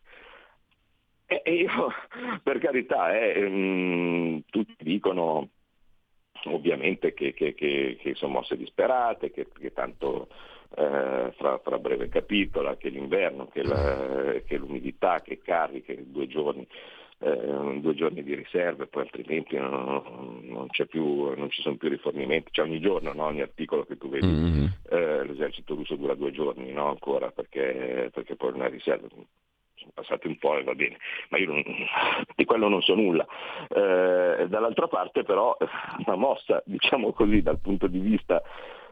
E, 1.26 1.42
e 1.44 1.54
io, 1.54 1.92
per 2.44 2.60
carità, 2.60 3.18
eh, 3.18 3.40
mh, 3.40 3.56
mm, 3.56 4.38
tutti 4.52 4.84
dicono 4.84 5.50
ovviamente 6.46 7.14
che, 7.14 7.34
che, 7.34 7.54
che, 7.54 7.98
che, 8.00 8.16
sono 8.16 8.34
mosse 8.34 8.58
disperate, 8.58 9.32
che, 9.32 9.48
tanto 9.74 10.28
eh, 10.76 11.34
fra, 11.36 11.60
fra, 11.60 11.80
breve 11.80 12.10
capitola, 12.10 12.78
che 12.78 12.90
l'inverno, 12.90 13.48
che, 13.48 13.64
la, 13.64 14.42
che 14.46 14.58
l'umidità, 14.58 15.22
che 15.22 15.40
cariche, 15.40 16.04
due 16.08 16.28
giorni, 16.28 16.68
eh, 17.20 17.80
due 17.80 17.96
giorni 17.96 18.24
di 18.24 18.36
riserve, 18.36 18.88
poi 18.88 19.04
altrimenti 19.04 19.58
non, 19.58 20.42
non, 20.44 20.68
più, 20.88 21.34
non, 21.36 21.50
ci 21.50 21.62
sono 21.62 21.78
più 21.78 21.90
rifornimenti, 21.90 22.52
c'è 22.52 22.62
ogni 22.62 22.80
giorno 22.80 23.14
no? 23.14 23.24
ogni 23.24 23.42
articolo 23.42 23.86
che 23.86 23.98
tu 23.98 24.10
vedi, 24.10 24.28
mm-hmm. 24.28 24.66
eh, 24.90 25.24
l'esercito 25.26 25.74
russo 25.74 25.96
dura 25.96 26.14
due 26.14 26.32
giorni 26.32 26.72
no? 26.72 26.90
ancora 26.90 27.32
perché, 27.32 28.10
perché 28.14 28.36
poi 28.36 28.52
non 28.52 28.64
è 28.64 28.70
riserva, 28.70 29.08
sono 29.88 29.92
passati 29.94 30.28
un 30.28 30.38
po' 30.38 30.58
e 30.58 30.64
va 30.64 30.74
bene, 30.74 30.98
ma 31.30 31.38
io 31.38 31.48
non, 31.48 31.64
di 32.36 32.46
quello 32.46 32.68
non 32.68 32.82
so 32.82 32.96
nulla. 32.96 33.26
Eh, 33.70 34.48
dall'altra 34.48 34.88
parte 34.88 35.24
però 35.24 35.56
una 36.06 36.16
mossa, 36.16 36.62
diciamo 36.66 37.14
così, 37.14 37.42
dal 37.42 37.60
punto 37.60 37.88
di 37.88 38.00
vista 38.00 38.42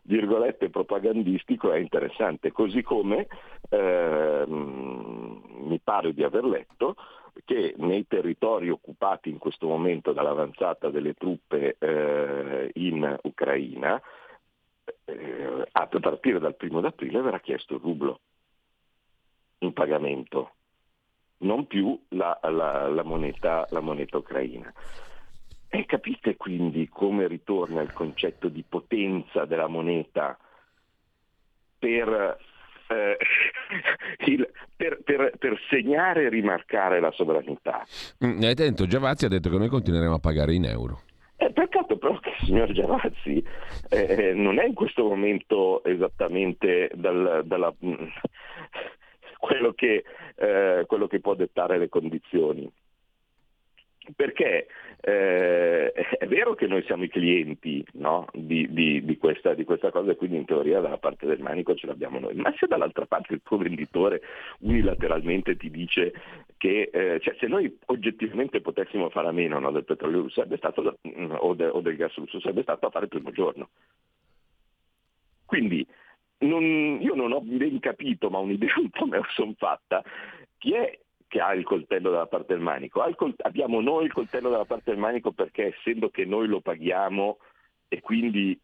virgolette 0.04 0.70
propagandistico 0.70 1.72
è 1.72 1.78
interessante, 1.78 2.52
così 2.52 2.84
come 2.84 3.28
eh, 3.70 4.44
mi 4.48 5.80
pare 5.84 6.14
di 6.14 6.24
aver 6.24 6.44
letto 6.44 6.96
che 7.44 7.74
nei 7.78 8.08
territori 8.08 8.70
occupati 8.70 9.30
in 9.30 9.40
questo 9.40 9.68
momento 9.68 10.14
dall'avanzata 10.14 10.90
delle 10.90 11.16
truppe 11.16 11.76
eh, 11.80 12.72
in 12.76 13.18
Ucraina, 13.24 14.02
eh, 15.06 15.68
a 15.72 15.88
partire 15.88 16.40
dal 16.40 16.56
primo 16.56 16.80
d'aprile 16.80 17.22
verrà 17.22 17.40
chiesto 17.40 17.76
il 17.76 17.82
rublo 17.82 18.20
in 19.60 19.74
pagamento 19.74 20.52
non 21.46 21.68
più 21.68 21.98
la, 22.10 22.38
la, 22.42 22.90
la, 22.90 23.04
moneta, 23.04 23.66
la 23.70 23.80
moneta 23.80 24.18
ucraina. 24.18 24.74
E 25.70 25.86
capite 25.86 26.36
quindi 26.36 26.90
come 26.90 27.28
ritorna 27.28 27.82
il 27.82 27.94
concetto 27.94 28.50
di 28.50 28.64
potenza 28.68 29.46
della 29.46 29.68
moneta 29.68 30.38
per, 31.78 32.38
eh, 32.88 33.18
il, 34.26 34.50
per, 34.76 35.02
per, 35.04 35.34
per, 35.38 35.60
segnare 35.70 36.26
e 36.26 36.30
rimarcare 36.30 37.00
la 37.00 37.12
sovranità. 37.12 37.86
Mm, 38.26 38.42
hai 38.42 38.54
detto, 38.54 38.88
Giavazzi 38.88 39.26
ha 39.26 39.30
detto 39.30 39.50
che 39.50 39.58
noi 39.58 39.70
continueremo 39.70 40.16
a 40.16 40.20
pagare 40.20 40.54
in 40.54 40.66
euro. 40.66 41.02
Eh, 41.38 41.52
peccato 41.52 41.98
però 41.98 42.18
che 42.20 42.30
il 42.30 42.46
signor 42.46 42.72
Giavazzi 42.72 43.44
eh, 43.90 44.34
non 44.34 44.58
è 44.58 44.66
in 44.66 44.74
questo 44.74 45.04
momento 45.04 45.84
esattamente 45.84 46.90
dal, 46.96 47.42
dalla, 47.46 47.74
quello 49.46 49.74
che, 49.74 50.04
eh, 50.36 50.86
quello 50.88 51.06
che 51.06 51.20
può 51.20 51.36
dettare 51.36 51.78
le 51.78 51.88
condizioni. 51.88 52.68
Perché 54.16 54.68
eh, 55.02 55.92
è 55.92 56.28
vero 56.28 56.54
che 56.54 56.68
noi 56.68 56.84
siamo 56.84 57.04
i 57.04 57.10
clienti 57.10 57.84
no? 57.94 58.28
di, 58.34 58.72
di, 58.72 59.04
di, 59.04 59.18
questa, 59.18 59.56
di, 59.56 59.64
questa, 59.64 59.90
cosa 59.90 60.12
e 60.12 60.16
quindi 60.16 60.38
in 60.38 60.46
teoria 60.46 60.80
dalla 60.80 61.00
parte 61.00 61.26
del 61.26 61.40
manico 61.40 61.74
ce 61.74 61.88
l'abbiamo 61.88 62.20
noi, 62.20 62.36
ma 62.36 62.54
se 62.58 62.68
dall'altra 62.68 63.08
parte 63.08 63.34
il 63.34 63.42
tuo 63.44 63.58
venditore 63.58 64.22
unilateralmente 64.60 65.58
ti 65.58 65.72
dice 65.72 66.14
che 66.58 66.90
eh, 66.94 67.20
cioè, 67.20 67.36
se 67.40 67.48
noi 67.48 67.76
oggettivamente 67.88 68.62
potessimo 68.62 69.10
fare 69.10 69.28
a 69.28 69.32
meno 69.32 69.60
no, 69.60 69.72
del 69.72 69.86
petrolio 69.86 70.22
russo 70.22 70.46
stato, 70.56 70.98
o, 71.40 71.54
de, 71.56 71.66
o, 71.66 71.82
del 71.82 71.96
gas 71.96 72.14
russo 72.16 72.40
sarebbe 72.40 72.62
stato 72.62 72.86
a 72.86 72.92
fare 72.92 73.06
il 73.06 73.12
primo 73.12 73.32
giorno. 73.32 73.70
Quindi 75.46 75.86
non, 76.40 77.00
io 77.02 77.16
non 77.16 77.32
ho 77.32 77.42
ben 77.42 77.80
capito, 77.80 78.30
ma 78.30 78.40
un'idea 78.40 78.74
un 78.80 78.90
po' 78.90 79.06
me 79.06 79.18
la 79.18 79.28
sono 79.30 79.54
fatta, 79.58 80.04
chi 80.58 80.74
è 80.74 81.00
che 81.28 81.40
ha 81.40 81.54
il 81.54 81.64
coltello 81.64 82.12
dalla 82.12 82.28
parte 82.28 82.54
del 82.54 82.62
manico? 82.62 83.04
Col- 83.16 83.34
abbiamo 83.38 83.82
noi 83.82 84.06
il 84.06 84.14
coltello 84.14 84.50
dalla 84.50 84.66
parte 84.66 84.92
del 84.92 85.00
manico 85.00 85.32
perché 85.32 85.76
essendo 85.76 86.10
che 86.10 86.26
noi 86.26 86.48
lo 86.48 86.62
paghiamo 86.62 87.38
e 87.88 88.02
quindi 88.02 88.60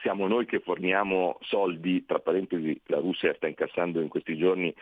siamo 0.00 0.26
noi 0.26 0.46
che 0.46 0.60
forniamo 0.60 1.38
soldi, 1.40 2.04
tra 2.04 2.18
parentesi 2.18 2.80
la 2.86 2.98
Russia 2.98 3.34
sta 3.34 3.46
incassando 3.46 4.00
in 4.00 4.08
questi 4.08 4.36
giorni 4.36 4.74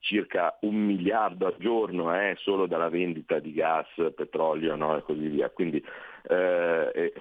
circa 0.00 0.56
un 0.62 0.76
miliardo 0.76 1.46
al 1.46 1.56
giorno 1.58 2.14
eh, 2.14 2.34
solo 2.38 2.66
dalla 2.66 2.88
vendita 2.88 3.38
di 3.38 3.52
gas, 3.52 3.86
petrolio 4.14 4.76
no, 4.76 4.96
e 4.96 5.02
così 5.02 5.28
via. 5.28 5.50
Quindi 5.50 5.84
eh, 6.28 7.12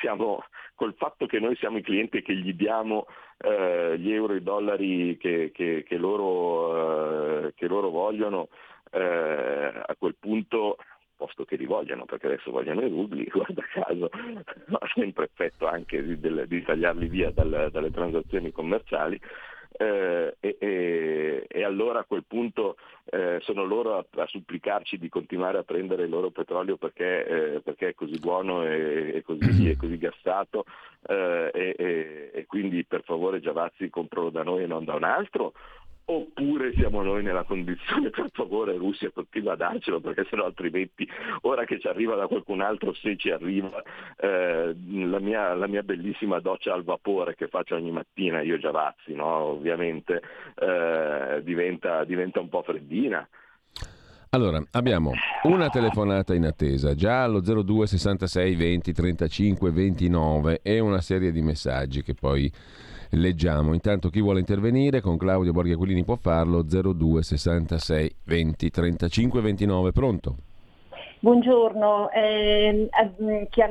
siamo, 0.00 0.44
col 0.74 0.94
fatto 0.94 1.26
che 1.26 1.38
noi 1.38 1.56
siamo 1.56 1.78
i 1.78 1.82
clienti 1.82 2.18
e 2.18 2.22
che 2.22 2.34
gli 2.34 2.54
diamo 2.54 3.06
eh, 3.38 3.96
gli 3.98 4.12
euro 4.12 4.34
e 4.34 4.36
i 4.36 4.42
dollari 4.42 5.16
che, 5.18 5.50
che, 5.52 5.84
che, 5.86 5.96
loro, 5.96 7.46
eh, 7.46 7.54
che 7.54 7.66
loro, 7.66 7.90
vogliono, 7.90 8.48
eh, 8.90 9.72
a 9.86 9.94
quel 9.98 10.16
punto 10.18 10.76
posto 11.16 11.44
che 11.44 11.56
li 11.56 11.66
vogliano, 11.66 12.04
perché 12.04 12.26
adesso 12.26 12.50
vogliono 12.50 12.82
i 12.82 12.88
rubli, 12.88 13.24
guarda 13.30 13.62
caso, 13.72 14.10
ha 14.10 14.90
sempre 14.94 15.24
effetto 15.24 15.66
anche 15.66 16.02
di, 16.02 16.46
di 16.46 16.62
tagliarli 16.62 17.08
via 17.08 17.30
dal, 17.30 17.68
dalle 17.70 17.90
transazioni 17.90 18.50
commerciali, 18.50 19.20
eh, 19.76 20.36
e, 20.38 20.56
e, 20.60 21.46
e, 21.48 21.64
allora 21.64 22.00
a 22.00 22.04
quel 22.04 22.24
punto 22.24 22.76
eh, 23.06 23.38
sono 23.42 23.64
loro 23.64 23.98
a, 23.98 24.04
a, 24.22 24.26
supplicarci 24.26 24.98
di 24.98 25.08
continuare 25.08 25.58
a 25.58 25.64
prendere 25.64 26.04
il 26.04 26.10
loro 26.10 26.30
petrolio 26.30 26.76
perché, 26.76 27.26
eh, 27.26 27.60
perché 27.60 27.88
è 27.88 27.94
così 27.94 28.18
buono 28.20 28.64
e, 28.64 29.16
e 29.16 29.22
così, 29.22 29.68
è 29.70 29.76
così 29.76 29.98
gassato 29.98 30.64
eh, 31.06 31.50
e, 31.52 32.44
quindi 32.46 32.84
per 32.84 33.02
favore 33.02 33.40
Giavazzi 33.40 33.90
compralo 33.90 34.30
da 34.30 34.44
noi 34.44 34.62
e 34.62 34.66
non 34.66 34.84
da 34.84 34.94
un 34.94 35.02
altro 35.02 35.54
oppure 36.06 36.72
siamo 36.74 37.02
noi 37.02 37.22
nella 37.22 37.44
condizione 37.44 38.10
per 38.10 38.28
favore 38.32 38.76
Russia 38.76 39.10
continua 39.10 39.54
a 39.54 39.56
darcelo 39.56 40.00
perché 40.00 40.26
sennò 40.28 40.44
altrimenti 40.44 41.08
ora 41.42 41.64
che 41.64 41.80
ci 41.80 41.86
arriva 41.86 42.14
da 42.14 42.26
qualcun 42.26 42.60
altro 42.60 42.92
se 42.92 43.16
ci 43.16 43.30
arriva 43.30 43.82
eh, 44.18 44.74
la, 44.74 45.18
mia, 45.18 45.54
la, 45.54 45.66
mia, 45.66 45.82
bellissima 45.82 46.40
doccia 46.40 46.74
al 46.74 46.84
vapore 46.84 47.34
che 47.34 47.48
faccio 47.48 47.74
ogni 47.76 47.90
mattina 47.90 48.42
io 48.42 48.58
Giavazzi 48.58 49.14
no? 49.14 49.26
ovviamente 49.26 50.20
eh, 50.56 51.40
diventa, 51.42 52.04
diventa 52.04 52.40
un 52.40 52.48
po' 52.48 52.62
freddina 52.62 53.26
allora, 54.34 54.60
abbiamo 54.72 55.12
una 55.44 55.68
telefonata 55.68 56.34
in 56.34 56.44
attesa, 56.44 56.96
già 56.96 57.22
allo 57.22 57.38
02 57.40 57.86
66 57.86 58.56
20 58.56 58.92
35 58.92 59.70
29 59.70 60.58
e 60.60 60.80
una 60.80 61.00
serie 61.00 61.30
di 61.30 61.40
messaggi 61.40 62.02
che 62.02 62.14
poi 62.14 62.52
leggiamo. 63.16 63.74
Intanto 63.74 64.10
chi 64.10 64.20
vuole 64.20 64.40
intervenire 64.40 65.00
con 65.00 65.16
Claudio 65.16 65.52
Borghi 65.52 65.72
Aquilini 65.72 66.04
può 66.04 66.16
farlo 66.16 66.62
02 66.62 67.22
66 67.22 68.16
20 68.24 68.70
35 68.70 69.40
29. 69.40 69.92
Pronto? 69.92 70.36
Buongiorno, 71.20 72.10
eh, 72.10 72.90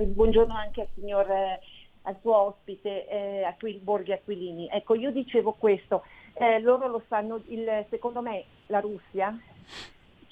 buongiorno 0.08 0.56
anche 0.56 0.82
al 0.82 0.88
signor 0.96 1.30
eh, 1.30 1.60
al 2.04 2.18
suo 2.22 2.36
ospite 2.36 3.08
eh, 3.08 3.44
Aquil, 3.44 3.80
Borghi 3.80 4.12
Aquilini. 4.12 4.68
Ecco, 4.72 4.96
io 4.96 5.12
dicevo 5.12 5.56
questo, 5.58 6.04
eh, 6.34 6.60
loro 6.60 6.88
lo 6.88 7.04
sanno, 7.08 7.42
il, 7.48 7.86
secondo 7.90 8.22
me 8.22 8.44
la 8.68 8.80
Russia 8.80 9.38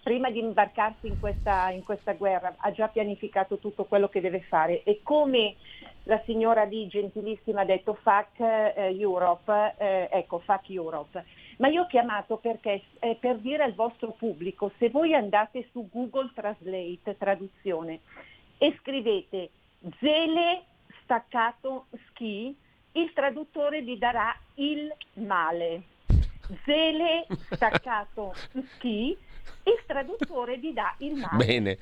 prima 0.01 0.29
di 0.29 0.39
imbarcarsi 0.39 1.07
in 1.07 1.19
questa, 1.19 1.69
in 1.69 1.83
questa, 1.83 2.13
guerra 2.13 2.55
ha 2.57 2.71
già 2.71 2.87
pianificato 2.87 3.57
tutto 3.57 3.85
quello 3.85 4.09
che 4.09 4.21
deve 4.21 4.41
fare 4.41 4.83
e 4.83 5.01
come 5.03 5.55
la 6.03 6.21
signora 6.25 6.63
lì 6.63 6.87
gentilissima 6.87 7.61
ha 7.61 7.65
detto 7.65 7.93
fuck 7.93 8.39
eh, 8.39 8.95
Europe, 8.97 9.75
eh, 9.77 10.09
ecco 10.11 10.39
fuck 10.39 10.69
Europe. 10.69 11.23
Ma 11.57 11.67
io 11.67 11.83
ho 11.83 11.87
chiamato 11.87 12.37
perché 12.37 12.81
eh, 12.99 13.15
per 13.19 13.37
dire 13.37 13.63
al 13.63 13.75
vostro 13.75 14.11
pubblico, 14.11 14.71
se 14.79 14.89
voi 14.89 15.13
andate 15.13 15.67
su 15.71 15.87
Google 15.91 16.31
Translate, 16.33 17.17
traduzione, 17.17 17.99
e 18.57 18.75
scrivete 18.79 19.49
Zele 19.99 20.63
staccato 21.03 21.85
ski, 22.07 22.55
il 22.93 23.11
traduttore 23.13 23.81
vi 23.81 23.97
darà 23.97 24.35
il 24.55 24.91
male. 25.13 25.83
Zele 26.65 27.25
staccato 27.51 28.33
ski, 28.75 29.17
il 29.63 29.83
traduttore 29.85 30.57
vi 30.57 30.73
dà 30.73 30.95
il 30.99 31.15
male. 31.15 31.45
Bene. 31.45 31.77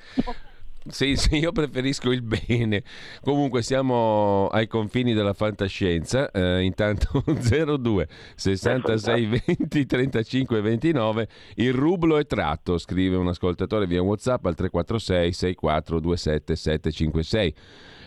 Sì, 0.88 1.14
sì, 1.14 1.36
io 1.36 1.52
preferisco 1.52 2.10
il 2.10 2.22
bene. 2.22 2.82
Comunque 3.22 3.60
siamo 3.62 4.48
ai 4.48 4.66
confini 4.66 5.12
della 5.12 5.34
fantascienza. 5.34 6.30
Eh, 6.30 6.62
intanto 6.62 7.22
02 7.26 8.08
66 8.34 9.42
20 9.46 9.86
35 9.86 10.60
29 10.62 11.28
il 11.56 11.74
rublo 11.74 12.16
è 12.16 12.24
tratto, 12.24 12.78
scrive 12.78 13.16
un 13.16 13.28
ascoltatore 13.28 13.86
via 13.86 14.00
WhatsApp 14.00 14.46
al 14.46 14.54
346 14.54 15.32
64 15.32 16.00
27 16.00 16.56
756. 16.56 17.54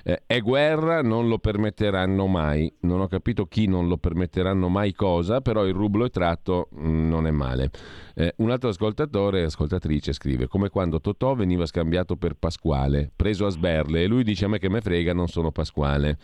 Eh, 0.05 0.23
è 0.25 0.41
guerra, 0.41 1.01
non 1.01 1.29
lo 1.29 1.39
permetteranno 1.39 2.27
mai. 2.27 2.71
Non 2.81 2.99
ho 2.99 3.07
capito 3.07 3.45
chi 3.45 3.67
non 3.67 3.87
lo 3.87 3.97
permetteranno 3.97 4.67
mai 4.67 4.93
cosa, 4.93 5.39
però 5.39 5.65
il 5.65 5.73
rublo 5.73 6.05
è 6.05 6.09
tratto 6.09 6.67
mh, 6.71 6.87
mm, 6.87 7.09
non 7.09 7.25
è 7.25 7.31
male. 7.31 7.71
Eh, 8.13 8.33
un 8.37 8.51
altro 8.51 8.69
ascoltatore, 8.69 9.43
ascoltatrice, 9.43 10.11
scrive 10.11 10.47
come 10.47 10.69
quando 10.69 10.99
Totò 10.99 11.33
veniva 11.35 11.65
scambiato 11.65 12.17
per 12.17 12.33
Pasquale, 12.35 13.11
preso 13.15 13.45
a 13.45 13.49
sberle, 13.49 14.03
e 14.03 14.07
lui 14.07 14.23
dice 14.23 14.45
a 14.45 14.49
me 14.49 14.59
che 14.59 14.69
me 14.69 14.81
frega, 14.81 15.13
non 15.13 15.27
sono 15.27 15.51
Pasquale. 15.51 16.17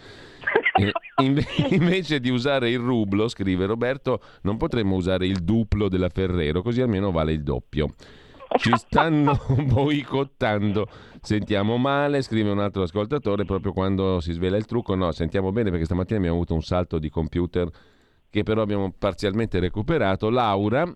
E, 0.77 0.91
invece 1.71 2.19
di 2.19 2.29
usare 2.29 2.69
il 2.69 2.79
rublo, 2.79 3.29
scrive 3.29 3.65
Roberto, 3.65 4.21
non 4.41 4.57
potremmo 4.57 4.95
usare 4.95 5.25
il 5.25 5.39
duplo 5.39 5.87
della 5.87 6.09
Ferrero, 6.09 6.61
così 6.61 6.81
almeno 6.81 7.11
vale 7.11 7.31
il 7.31 7.43
doppio. 7.43 7.93
Ci 8.57 8.71
stanno 8.75 9.39
boicottando. 9.65 10.87
Sentiamo 11.21 11.77
male, 11.77 12.21
scrive 12.21 12.49
un 12.49 12.59
altro 12.59 12.83
ascoltatore, 12.83 13.45
proprio 13.45 13.73
quando 13.73 14.19
si 14.19 14.31
svela 14.31 14.57
il 14.57 14.65
trucco. 14.65 14.95
No, 14.95 15.11
sentiamo 15.11 15.51
bene 15.51 15.69
perché 15.69 15.85
stamattina 15.85 16.17
abbiamo 16.17 16.35
avuto 16.35 16.53
un 16.53 16.63
salto 16.63 16.99
di 16.99 17.09
computer 17.09 17.69
che 18.29 18.43
però 18.43 18.61
abbiamo 18.61 18.93
parzialmente 18.97 19.59
recuperato. 19.59 20.29
Laura 20.29 20.91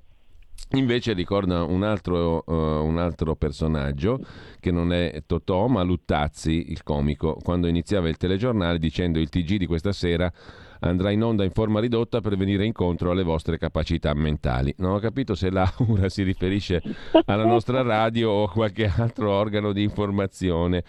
Invece 0.72 1.14
ricorda 1.14 1.64
un 1.64 1.84
altro, 1.84 2.44
uh, 2.46 2.54
un 2.54 2.98
altro, 2.98 3.36
personaggio 3.36 4.20
che 4.60 4.72
non 4.72 4.92
è 4.92 5.22
Totò 5.28 5.68
ma 5.68 5.84
Luttazzi, 5.84 6.72
il 6.72 6.82
comico, 6.82 7.38
quando 7.44 7.68
iniziava 7.68 8.10
il 8.10 8.18
telegiornale 8.18 8.80
dicendo 8.80 9.20
il 9.20 9.30
TG 9.30 9.58
di 9.58 9.68
questa 9.68 9.92
sera 9.92 10.32
andrà 10.84 11.12
in 11.12 11.24
onda 11.24 11.44
in 11.44 11.52
forma 11.52 11.80
ridotta 11.80 12.22
per 12.22 12.38
venire 12.38 12.66
incontro 12.66 13.12
alle 13.12 13.24
vostre 13.24 13.58
capacità 13.58 14.14
mentali. 14.14 14.74
Non 14.78 14.94
ho 14.94 15.00
capito 15.00 15.36
se 15.36 15.50
Laura 15.50 16.10
si 16.10 16.24
riferisce 16.24 16.82
alla 17.26 17.46
nostra 17.46 17.82
radio 17.82 18.30
o 18.30 18.44
a 18.44 18.50
qualche 18.52 18.86
altro 18.86 19.32
organo 19.32 19.72
di 19.72 19.84
informazione. 19.84 20.84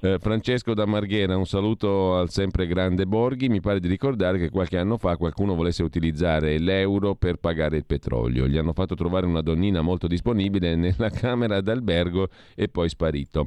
Eh, 0.00 0.18
Francesco 0.20 0.74
da 0.74 0.86
Marghera, 0.86 1.36
un 1.36 1.46
saluto 1.46 2.16
al 2.16 2.30
sempre 2.30 2.66
grande 2.66 3.06
Borghi. 3.06 3.48
Mi 3.48 3.60
pare 3.60 3.80
di 3.80 3.88
ricordare 3.88 4.38
che 4.38 4.50
qualche 4.50 4.78
anno 4.78 4.98
fa 4.98 5.16
qualcuno 5.16 5.54
volesse 5.54 5.82
utilizzare 5.82 6.58
l'euro 6.58 7.14
per 7.14 7.36
pagare 7.36 7.76
il 7.76 7.86
petrolio. 7.86 8.46
Gli 8.46 8.56
hanno 8.56 8.72
fatto 8.72 8.94
trovare 8.94 9.26
una 9.26 9.40
donnina 9.40 9.80
molto 9.80 10.06
disponibile 10.06 10.74
nella 10.74 11.10
camera 11.10 11.60
d'albergo 11.60 12.28
e 12.54 12.68
poi 12.68 12.88
sparito. 12.88 13.46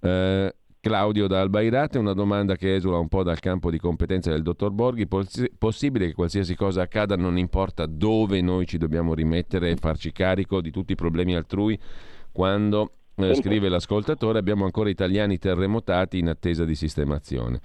Eh, 0.00 0.54
Claudio 0.84 1.26
da 1.26 1.40
Albairate, 1.40 1.96
una 1.96 2.12
domanda 2.12 2.56
che 2.56 2.74
esula 2.74 2.98
un 2.98 3.08
po' 3.08 3.22
dal 3.22 3.40
campo 3.40 3.70
di 3.70 3.78
competenza 3.78 4.30
del 4.30 4.42
dottor 4.42 4.70
Borghi. 4.70 5.06
Poss- 5.06 5.48
possibile 5.56 6.08
che 6.08 6.12
qualsiasi 6.12 6.54
cosa 6.54 6.82
accada, 6.82 7.16
non 7.16 7.38
importa 7.38 7.86
dove 7.86 8.42
noi 8.42 8.66
ci 8.66 8.76
dobbiamo 8.76 9.14
rimettere 9.14 9.70
e 9.70 9.76
farci 9.76 10.12
carico 10.12 10.60
di 10.60 10.70
tutti 10.70 10.92
i 10.92 10.94
problemi 10.94 11.34
altrui, 11.34 11.78
quando 12.30 12.90
eh, 13.14 13.34
scrive 13.34 13.70
l'ascoltatore, 13.70 14.38
abbiamo 14.38 14.66
ancora 14.66 14.90
italiani 14.90 15.38
terremotati 15.38 16.18
in 16.18 16.28
attesa 16.28 16.66
di 16.66 16.74
sistemazione. 16.74 17.60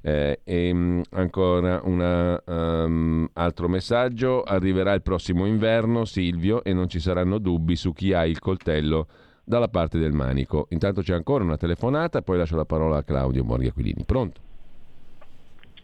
Eh, 0.00 0.38
e 0.44 0.70
um, 0.70 1.02
ancora 1.10 1.80
un 1.82 2.40
um, 2.46 3.28
altro 3.32 3.68
messaggio, 3.68 4.44
arriverà 4.44 4.92
il 4.92 5.02
prossimo 5.02 5.46
inverno, 5.46 6.04
Silvio, 6.04 6.62
e 6.62 6.72
non 6.72 6.88
ci 6.88 7.00
saranno 7.00 7.38
dubbi 7.38 7.74
su 7.74 7.92
chi 7.92 8.12
ha 8.12 8.24
il 8.24 8.38
coltello 8.38 9.08
dalla 9.44 9.68
parte 9.68 9.98
del 9.98 10.12
manico. 10.12 10.66
Intanto 10.70 11.02
c'è 11.02 11.14
ancora 11.14 11.44
una 11.44 11.56
telefonata, 11.56 12.22
poi 12.22 12.38
lascio 12.38 12.56
la 12.56 12.64
parola 12.64 12.98
a 12.98 13.02
Claudio 13.02 13.44
Borghi 13.44 13.68
Aquilini. 13.68 14.04
Pronto? 14.04 14.40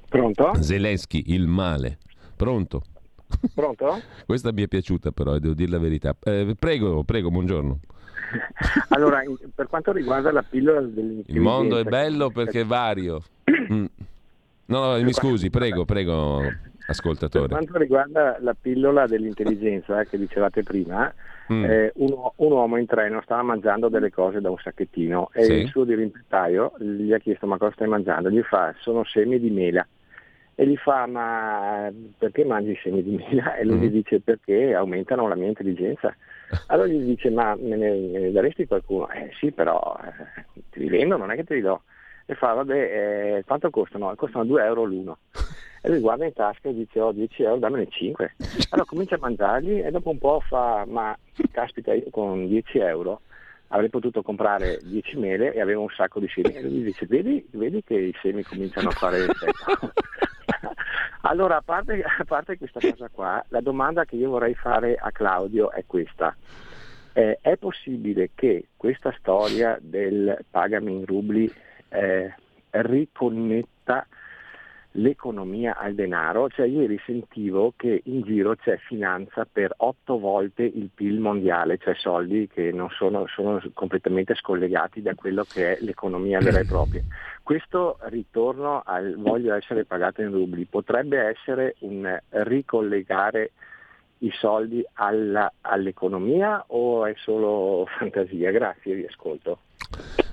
Pronto? 0.09 0.63
Zelensky, 0.63 1.25
il 1.27 1.47
male. 1.47 1.99
Pronto? 2.37 2.83
Pronto? 3.55 4.01
Questa 4.27 4.53
mi 4.53 4.63
è 4.63 4.69
piaciuta 4.69 5.11
però, 5.11 5.39
devo 5.39 5.55
dire 5.55 5.71
la 5.71 5.79
verità. 5.79 6.17
Eh, 6.23 6.55
prego, 6.59 7.03
prego, 7.05 7.31
buongiorno. 7.31 7.79
allora, 8.91 9.23
per 9.55 9.67
quanto 9.69 9.93
riguarda 9.93 10.33
la 10.33 10.43
pillola 10.43 10.81
dell'intelligenza... 10.81 11.33
Il 11.33 11.41
mondo 11.41 11.79
è 11.79 11.85
bello 11.85 12.31
perché 12.31 12.61
è 12.61 12.65
vario. 12.65 13.23
Mm. 13.69 13.85
No, 14.67 14.97
no, 14.97 15.03
mi 15.03 15.13
scusi, 15.13 15.51
prego, 15.51 15.85
prego, 15.85 16.41
ascoltatore. 16.87 17.49
Per 17.49 17.57
quanto 17.57 17.79
riguarda 17.79 18.39
la 18.41 18.55
pillola 18.59 19.07
dell'intelligenza 19.07 20.05
che 20.05 20.17
dicevate 20.17 20.63
prima, 20.63 21.13
mm. 21.53 21.65
eh, 21.65 21.93
un, 21.97 22.31
un, 22.37 22.53
uomo 22.53 22.77
in 22.77 22.87
treno 22.87 23.21
stava 23.23 23.43
mangiando 23.43 23.89
delle 23.89 24.11
cose 24.11 24.41
da 24.41 24.51
un 24.51 24.59
sacchettino 24.59 25.31
e 25.33 25.45
sì. 25.45 25.53
il 25.53 25.69
suo 25.69 25.85
dirimpetario 25.85 26.73
gli 26.79 27.13
ha 27.13 27.19
chiesto 27.19 27.47
ma 27.47 27.59
cosa 27.59 27.73
stai 27.73 27.89
mangiando? 27.89 28.31
Gli 28.31 28.43
fa 28.43 28.75
sono 28.79 29.05
semi 29.05 29.39
di 29.39 29.51
mela 29.51 29.87
e 30.55 30.67
gli 30.67 30.77
fa 30.77 31.07
ma 31.07 31.91
perché 32.19 32.45
mangi 32.45 32.77
semi 32.83 33.03
di 33.03 33.17
mela? 33.17 33.55
E 33.57 33.65
lui 33.65 33.77
mm. 33.77 33.83
gli 33.83 33.91
dice 33.91 34.21
perché 34.21 34.75
aumentano 34.75 35.29
la 35.29 35.37
mia 35.37 35.49
intelligenza. 35.49 36.15
Allora 36.67 36.89
gli 36.89 37.05
dice 37.05 37.31
ma 37.31 37.55
me 37.57 37.77
ne, 37.77 37.91
me 37.91 38.19
ne 38.19 38.33
daresti 38.33 38.67
qualcuno? 38.67 39.09
Eh 39.11 39.31
sì 39.39 39.53
però 39.53 39.99
eh, 40.05 40.45
ti 40.71 40.81
li 40.81 40.89
vendo, 40.89 41.17
non 41.17 41.31
è 41.31 41.37
che 41.37 41.45
te 41.45 41.55
li 41.55 41.61
do. 41.61 41.83
E 42.27 42.35
fa 42.35 42.53
vabbè 42.53 43.37
eh, 43.37 43.45
quanto 43.47 43.71
costano? 43.71 44.15
Costano 44.17 44.45
2 44.45 44.65
euro 44.65 44.85
l'uno. 44.85 45.19
E 45.81 45.89
lui 45.89 46.01
guarda 46.01 46.25
in 46.25 46.33
tasca 46.33 46.69
e 46.69 46.75
dice 46.75 47.01
ho 47.01 47.09
oh, 47.09 47.13
10 47.13 47.43
euro, 47.43 47.59
dammene 47.59 47.89
5. 47.89 48.35
Allora 48.71 48.89
comincia 48.89 49.15
a 49.15 49.19
mangiarli 49.21 49.81
e 49.81 49.91
dopo 49.91 50.11
un 50.11 50.19
po' 50.19 50.41
fa 50.47 50.85
ma 50.87 51.17
caspita 51.51 51.95
io 51.95 52.11
con 52.11 52.47
10 52.47 52.79
euro 52.79 53.21
avrei 53.69 53.89
potuto 53.89 54.23
comprare 54.23 54.79
10 54.83 55.17
mele 55.19 55.53
e 55.53 55.61
avevo 55.61 55.83
un 55.83 55.91
sacco 55.91 56.21
di 56.21 56.29
semi. 56.29 56.55
E 56.55 56.63
lui 56.63 56.83
dice 56.83 57.07
vedi, 57.07 57.47
vedi 57.53 57.83
che 57.83 57.95
i 57.95 58.15
semi 58.21 58.43
cominciano 58.43 58.89
a 58.89 58.93
fare 58.93 59.25
effetto. 59.25 59.93
allora 61.23 61.57
a 61.57 61.63
parte, 61.63 62.03
a 62.03 62.25
parte, 62.25 62.57
questa 62.57 62.81
cosa 62.81 63.09
qua, 63.11 63.45
la 63.49 63.61
domanda 63.61 64.05
che 64.05 64.17
io 64.17 64.31
vorrei 64.31 64.55
fare 64.55 64.97
a 64.97 65.11
Claudio 65.11 65.71
è 65.71 65.85
questa. 65.87 66.35
Eh, 67.13 67.39
è 67.41 67.57
possibile 67.57 68.31
che 68.35 68.69
questa 68.77 69.15
storia 69.19 69.77
del 69.81 70.45
pagami 70.49 70.93
in 70.95 71.07
rubli 71.07 71.53
eh, 71.89 72.33
riconnetta 72.71 74.07
l'economia 74.93 75.77
al 75.77 75.95
denaro, 75.95 76.49
cioè 76.49 76.67
ieri 76.67 77.01
sentivo 77.05 77.75
che 77.77 78.01
in 78.05 78.23
giro 78.23 78.57
c'è 78.57 78.79
finanza 78.79 79.47
per 79.51 79.73
otto 79.79 80.19
volte 80.19 80.63
il 80.63 80.91
PIL 80.93 81.21
mondiale, 81.21 81.79
cioè 81.79 81.95
soldi 81.95 82.49
che 82.49 82.73
non 82.73 82.89
sono, 82.91 83.27
sono 83.27 83.63
completamente 83.75 84.35
scollegati 84.35 85.03
da 85.03 85.15
quello 85.15 85.45
che 85.45 85.77
è 85.77 85.81
l'economia 85.83 86.41
vera 86.41 86.59
e 86.59 86.65
propria. 86.65 87.03
Questo 87.43 87.99
ritorno 88.05 88.83
al 88.85 89.15
voglio 89.17 89.55
essere 89.55 89.85
pagato 89.85 90.23
in 90.23 90.31
rubli 90.31 90.65
potrebbe 90.65 91.19
essere 91.19 91.77
un 91.81 92.19
ricollegare 92.31 93.53
i 94.19 94.31
soldi 94.33 94.85
alla, 94.95 95.53
all'economia 95.61 96.65
o 96.69 97.07
è 97.07 97.15
solo 97.17 97.87
fantasia? 97.87 98.51
Grazie, 98.51 98.95
vi 98.95 99.05
ascolto. 99.05 99.59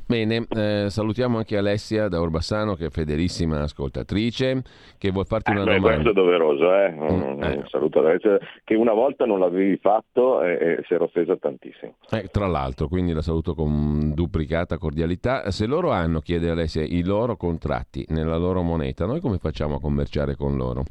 Bene, 0.08 0.46
eh, 0.56 0.86
salutiamo 0.90 1.38
anche 1.38 1.58
Alessia 1.58 2.08
da 2.08 2.22
Orbassano 2.22 2.76
che 2.76 2.88
è 2.88 2.90
fedelissima 2.90 3.62
ascoltatrice 3.62 4.62
che 5.00 5.10
vuol 5.10 5.26
farti 5.26 5.52
una 5.52 5.62
eh, 5.62 5.66
domanda. 5.66 5.94
Questo 5.94 6.10
è 6.10 6.14
doveroso, 6.14 6.76
eh? 6.76 6.92
Mm, 6.92 7.44
eh. 7.44 7.64
Saluto 7.70 8.00
Alessia 8.00 8.38
che 8.64 8.76
una 8.76 8.94
volta 8.94 9.26
non 9.26 9.40
l'avevi 9.40 9.78
fatto 9.78 10.44
e, 10.44 10.52
e 10.52 10.84
si 10.88 10.94
era 10.94 11.06
offesa 11.06 11.36
tantissimo. 11.38 11.96
Eh, 12.12 12.28
tra 12.32 12.46
l'altro, 12.46 12.88
quindi 12.88 13.14
la 13.14 13.24
saluto 13.24 13.56
con 13.56 14.14
duplicata 14.14 14.78
cordialità. 14.78 15.50
Se 15.50 15.66
loro 15.66 15.90
hanno, 15.90 16.20
chiede 16.20 16.52
Alessia, 16.52 16.84
i 16.84 17.04
loro 17.04 17.36
contratti 17.36 18.06
nella 18.10 18.38
loro 18.38 18.62
moneta, 18.62 19.06
noi 19.06 19.20
come 19.20 19.38
facciamo 19.40 19.76
a 19.76 19.80
commerciare 19.80 20.36
con 20.36 20.56
loro? 20.56 20.84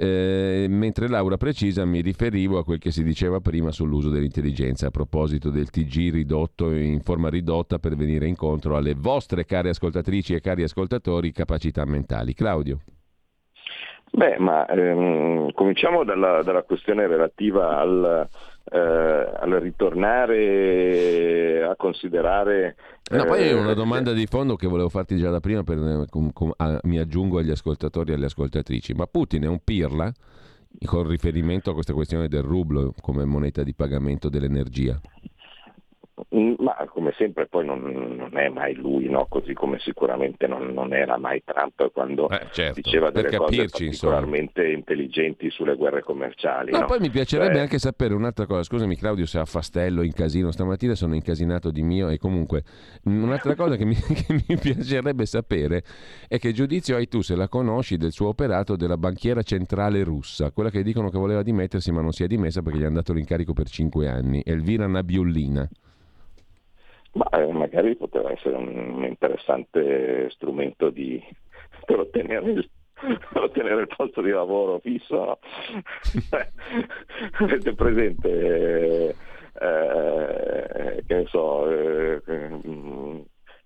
Eh, 0.00 0.66
mentre 0.68 1.08
Laura 1.08 1.36
precisa 1.36 1.84
mi 1.84 2.00
riferivo 2.00 2.58
a 2.58 2.64
quel 2.64 2.78
che 2.78 2.92
si 2.92 3.02
diceva 3.02 3.40
prima 3.40 3.72
sull'uso 3.72 4.10
dell'intelligenza 4.10 4.86
a 4.86 4.90
proposito 4.90 5.50
del 5.50 5.70
TG 5.70 6.12
ridotto 6.12 6.70
in 6.70 7.00
forma 7.00 7.28
ridotta 7.28 7.80
per 7.80 7.96
venire 7.96 8.28
incontro 8.28 8.76
alle 8.76 8.94
vostre 8.94 9.44
care 9.44 9.70
ascoltatrici 9.70 10.34
e 10.34 10.40
cari 10.40 10.62
ascoltatori 10.62 11.32
capacità 11.32 11.84
mentali. 11.84 12.32
Claudio. 12.32 12.78
Beh, 14.12 14.38
ma 14.38 14.66
ehm, 14.66 15.50
cominciamo 15.52 16.04
dalla, 16.04 16.44
dalla, 16.44 16.62
questione 16.62 17.08
relativa 17.08 17.78
al, 17.78 18.28
eh, 18.70 18.78
al, 18.78 19.50
ritornare 19.60 21.64
a 21.64 21.74
considerare... 21.74 22.76
No, 23.10 23.24
poi 23.24 23.42
è 23.42 23.52
una 23.52 23.70
eh, 23.70 23.74
domanda 23.74 24.12
di 24.12 24.26
fondo 24.26 24.56
che 24.56 24.66
volevo 24.66 24.90
farti 24.90 25.16
già 25.16 25.30
da 25.30 25.40
prima, 25.40 25.62
per, 25.62 26.04
com, 26.10 26.30
com, 26.32 26.52
a, 26.56 26.78
mi 26.84 26.98
aggiungo 26.98 27.38
agli 27.38 27.50
ascoltatori 27.50 28.12
e 28.12 28.14
alle 28.14 28.26
ascoltatrici, 28.26 28.92
ma 28.92 29.06
Putin 29.06 29.44
è 29.44 29.46
un 29.46 29.60
pirla 29.64 30.12
con 30.84 31.06
riferimento 31.06 31.70
a 31.70 31.74
questa 31.74 31.94
questione 31.94 32.28
del 32.28 32.42
rublo 32.42 32.94
come 33.00 33.24
moneta 33.24 33.62
di 33.62 33.74
pagamento 33.74 34.28
dell'energia? 34.28 35.00
Come 36.98 37.14
sempre 37.16 37.46
poi 37.46 37.64
non, 37.64 37.80
non 37.80 38.36
è 38.36 38.48
mai 38.48 38.74
lui, 38.74 39.08
no? 39.08 39.26
così 39.28 39.52
come 39.52 39.78
sicuramente 39.78 40.48
non, 40.48 40.72
non, 40.72 40.92
era 40.92 41.16
mai 41.16 41.40
Trump 41.44 41.92
quando 41.92 42.28
eh, 42.28 42.48
certo, 42.50 42.80
diceva 42.80 43.12
delle 43.12 43.28
capirci, 43.28 43.68
cose 43.68 43.84
particolarmente 43.84 44.62
insomma. 44.62 44.78
intelligenti 44.78 45.48
sulle 45.48 45.76
guerre 45.76 46.02
commerciali. 46.02 46.72
Ma 46.72 46.80
no? 46.80 46.86
poi 46.86 46.98
mi 46.98 47.08
piacerebbe 47.08 47.52
cioè... 47.52 47.60
anche 47.60 47.78
sapere 47.78 48.14
un'altra 48.14 48.46
cosa, 48.46 48.64
scusami 48.64 48.96
Claudio 48.96 49.26
se 49.26 49.38
affastello 49.38 50.02
in 50.02 50.12
casino, 50.12 50.50
stamattina 50.50 50.96
sono 50.96 51.14
incasinato 51.14 51.70
di 51.70 51.82
mio 51.82 52.08
e 52.08 52.18
comunque 52.18 52.64
un'altra 53.04 53.54
cosa 53.54 53.76
che 53.76 53.84
mi, 53.84 53.94
che 54.26 54.42
mi 54.48 54.58
piacerebbe 54.58 55.24
sapere 55.24 55.84
è 56.26 56.40
che 56.40 56.50
giudizio 56.50 56.96
hai 56.96 57.06
tu 57.06 57.20
se 57.20 57.36
la 57.36 57.46
conosci 57.46 57.96
del 57.96 58.10
suo 58.10 58.26
operato 58.26 58.74
della 58.74 58.96
banchiera 58.96 59.42
centrale 59.42 60.02
russa, 60.02 60.50
quella 60.50 60.70
che 60.70 60.82
dicono 60.82 61.10
che 61.10 61.18
voleva 61.18 61.44
dimettersi 61.44 61.92
ma 61.92 62.00
non 62.00 62.10
si 62.10 62.24
è 62.24 62.26
dimessa 62.26 62.60
perché 62.60 62.80
gli 62.80 62.84
hanno 62.84 62.96
dato 62.96 63.12
l'incarico 63.12 63.52
per 63.52 63.68
cinque 63.68 64.08
anni, 64.08 64.42
Elvira 64.44 64.88
Nabiullina. 64.88 65.68
Ma 67.18 67.28
eh, 67.30 67.50
magari 67.50 67.96
poteva 67.96 68.30
essere 68.30 68.54
un 68.54 69.04
interessante 69.04 70.30
strumento 70.30 70.88
di, 70.90 71.20
per, 71.84 71.98
ottenere 71.98 72.50
il, 72.52 72.70
ottenere 73.34 73.80
il 73.80 73.88
posto 73.88 74.22
di 74.22 74.30
lavoro 74.30 74.78
fisso. 74.78 75.40
Avete 77.40 77.74
presente, 77.74 78.28
eh, 78.28 79.14
eh, 79.60 81.04
che 81.04 81.14
ne 81.14 81.26
so, 81.26 81.68
eh, 81.68 82.22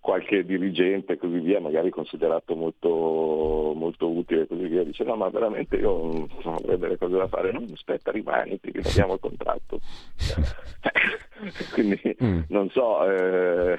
qualche 0.03 0.44
dirigente 0.44 1.12
e 1.12 1.16
così 1.16 1.38
via, 1.38 1.61
magari 1.61 1.88
considerato 1.90 2.57
molto, 2.57 3.72
molto 3.76 4.11
utile 4.11 4.42
e 4.42 4.46
così 4.48 4.66
via, 4.66 4.82
dice 4.82 5.05
no 5.05 5.14
ma 5.14 5.28
veramente 5.28 5.76
io 5.76 6.26
non 6.42 6.55
avrei 6.55 6.76
delle 6.76 6.98
cose 6.98 7.16
da 7.16 7.28
fare, 7.28 7.53
no 7.53 7.62
aspetta 7.72 8.11
rimani, 8.11 8.59
ti 8.59 8.72
rinnoviamo 8.72 9.14
il 9.14 9.20
contratto. 9.20 9.78
Quindi 11.72 12.00
mm. 12.20 12.40
non 12.48 12.68
so 12.70 13.09
eh, 13.09 13.78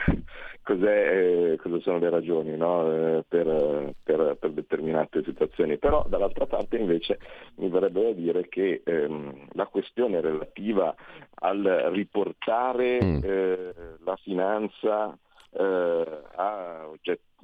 eh, 0.65 1.57
cosa 1.61 1.80
sono 1.82 1.99
le 1.99 2.09
ragioni 2.09 2.55
no? 2.55 2.89
eh, 2.89 3.26
per, 3.28 3.93
per, 4.01 4.38
per, 4.39 4.51
determinate 4.51 5.24
situazioni, 5.26 5.78
però 5.78 6.05
dall'altra 6.07 6.45
parte 6.45 6.78
invece 6.78 7.19
mi 7.55 7.67
verrebbe 7.67 8.01
da 8.01 8.11
dire 8.13 8.47
che 8.47 8.82
ehm, 8.86 9.47
la 9.55 9.65
questione 9.65 10.21
relativa 10.21 10.95
al 11.36 11.89
riportare 11.91 13.03
mm. 13.03 13.19
eh, 13.24 13.74
la 14.05 14.15
finanza 14.21 15.17
eh, 15.56 16.22
a, 16.36 16.88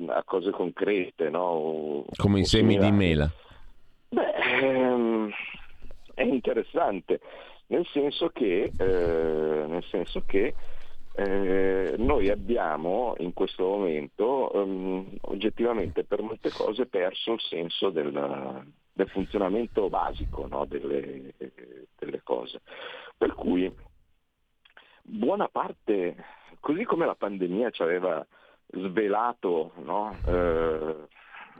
a, 0.08 0.24
cose 0.24 0.52
concrete. 0.52 1.30
No? 1.30 2.06
Come 2.16 2.40
i 2.40 2.46
semi 2.46 2.78
di 2.78 2.92
mela. 2.92 3.30
Beh, 4.10 4.34
ehm, 4.34 5.32
è 6.16 6.24
interessante, 6.24 7.20
nel 7.68 7.86
senso 7.88 8.30
che, 8.30 8.72
eh, 8.78 9.66
nel 9.68 9.84
senso 9.90 10.24
che 10.26 10.54
eh, 11.16 11.96
noi 11.98 12.30
abbiamo 12.30 13.14
in 13.18 13.34
questo 13.34 13.64
momento 13.64 14.50
um, 14.54 15.06
oggettivamente 15.22 16.04
per 16.04 16.22
molte 16.22 16.50
cose 16.50 16.86
perso 16.86 17.34
il 17.34 17.42
senso 17.42 17.90
del, 17.90 18.64
del 18.94 19.10
funzionamento 19.10 19.90
basico 19.90 20.48
no? 20.48 20.66
delle, 20.66 21.34
delle, 21.98 22.22
cose. 22.24 22.62
Per 23.18 23.34
cui 23.34 23.72
buona 25.02 25.50
parte 25.50 26.16
così 26.60 26.84
come 26.84 27.06
la 27.06 27.16
pandemia 27.16 27.70
ci 27.72 27.82
aveva 27.82 28.26
svelato 28.72 29.72
no? 29.78 30.16
eh, 30.26 30.96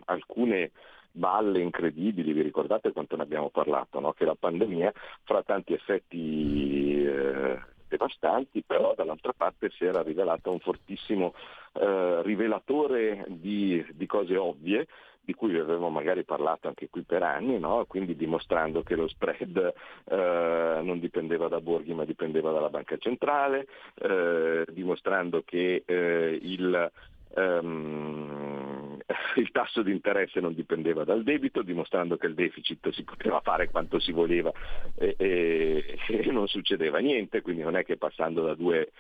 alcune 0.06 0.72
balle 1.12 1.60
incredibili, 1.60 2.34
vi 2.34 2.42
ricordate 2.42 2.92
quanto 2.92 3.16
ne 3.16 3.24
abbiamo 3.24 3.50
parlato, 3.50 4.00
no? 4.00 4.14
che 4.14 4.26
la 4.26 4.36
pandemia 4.36 4.94
fra 5.24 5.42
tanti 5.44 5.74
effetti 5.74 7.04
eh, 7.04 7.60
devastanti, 7.88 8.64
però 8.66 8.94
dall'altra 8.96 9.34
parte 9.34 9.70
si 9.72 9.84
era 9.86 10.02
rivelata 10.02 10.50
un 10.50 10.60
fortissimo 10.60 11.34
eh, 11.74 12.22
rivelatore 12.24 13.26
di, 13.28 13.84
di, 13.94 14.06
cose 14.06 14.38
ovvie 14.38 14.88
di 15.22 15.34
cui 15.34 15.58
avevamo 15.58 15.90
magari 15.90 16.24
parlato 16.24 16.68
anche 16.68 16.90
qui 16.90 17.04
per 17.04 17.24
anni, 17.24 17.60
no? 17.60 17.86
quindi 17.88 18.16
dimostrando 18.16 18.82
che 18.84 18.96
lo 18.96 19.08
spread 19.08 19.74
eh, 20.06 20.80
non 20.82 21.00
dipendeva 21.00 21.48
da 21.48 21.62
Borghi 21.62 21.94
ma 21.94 22.06
dipendeva 22.06 22.52
dalla 22.52 22.70
banca 22.70 22.98
centrale, 22.98 23.68
eh, 23.96 24.66
dimostrando 24.72 25.44
che 25.46 25.84
eh, 25.86 26.40
il, 26.42 26.92
um, 27.36 28.98
il 29.36 29.52
tasso 29.52 29.82
di 29.82 29.92
interesse 29.92 30.40
non 30.40 30.54
dipendeva 30.54 31.04
dal 31.04 31.24
debito, 31.24 31.62
dimostrando 31.62 32.18
che 32.18 32.28
il 32.28 32.34
deficit 32.36 32.90
si 32.90 33.04
poteva 33.04 33.40
fare 33.42 33.70
quanto 33.70 34.00
si 34.00 34.12
voleva 34.12 34.52
e, 34.96 35.16
e, 35.18 35.98
e 36.08 36.32
non 36.32 36.48
succedeva 36.48 37.00
niente, 37.00 37.42
quindi 37.42 37.62
non 37.62 37.76
è 37.76 37.84
che 37.84 37.98
passando 37.98 38.44
da 38.44 38.56
due 38.56 38.92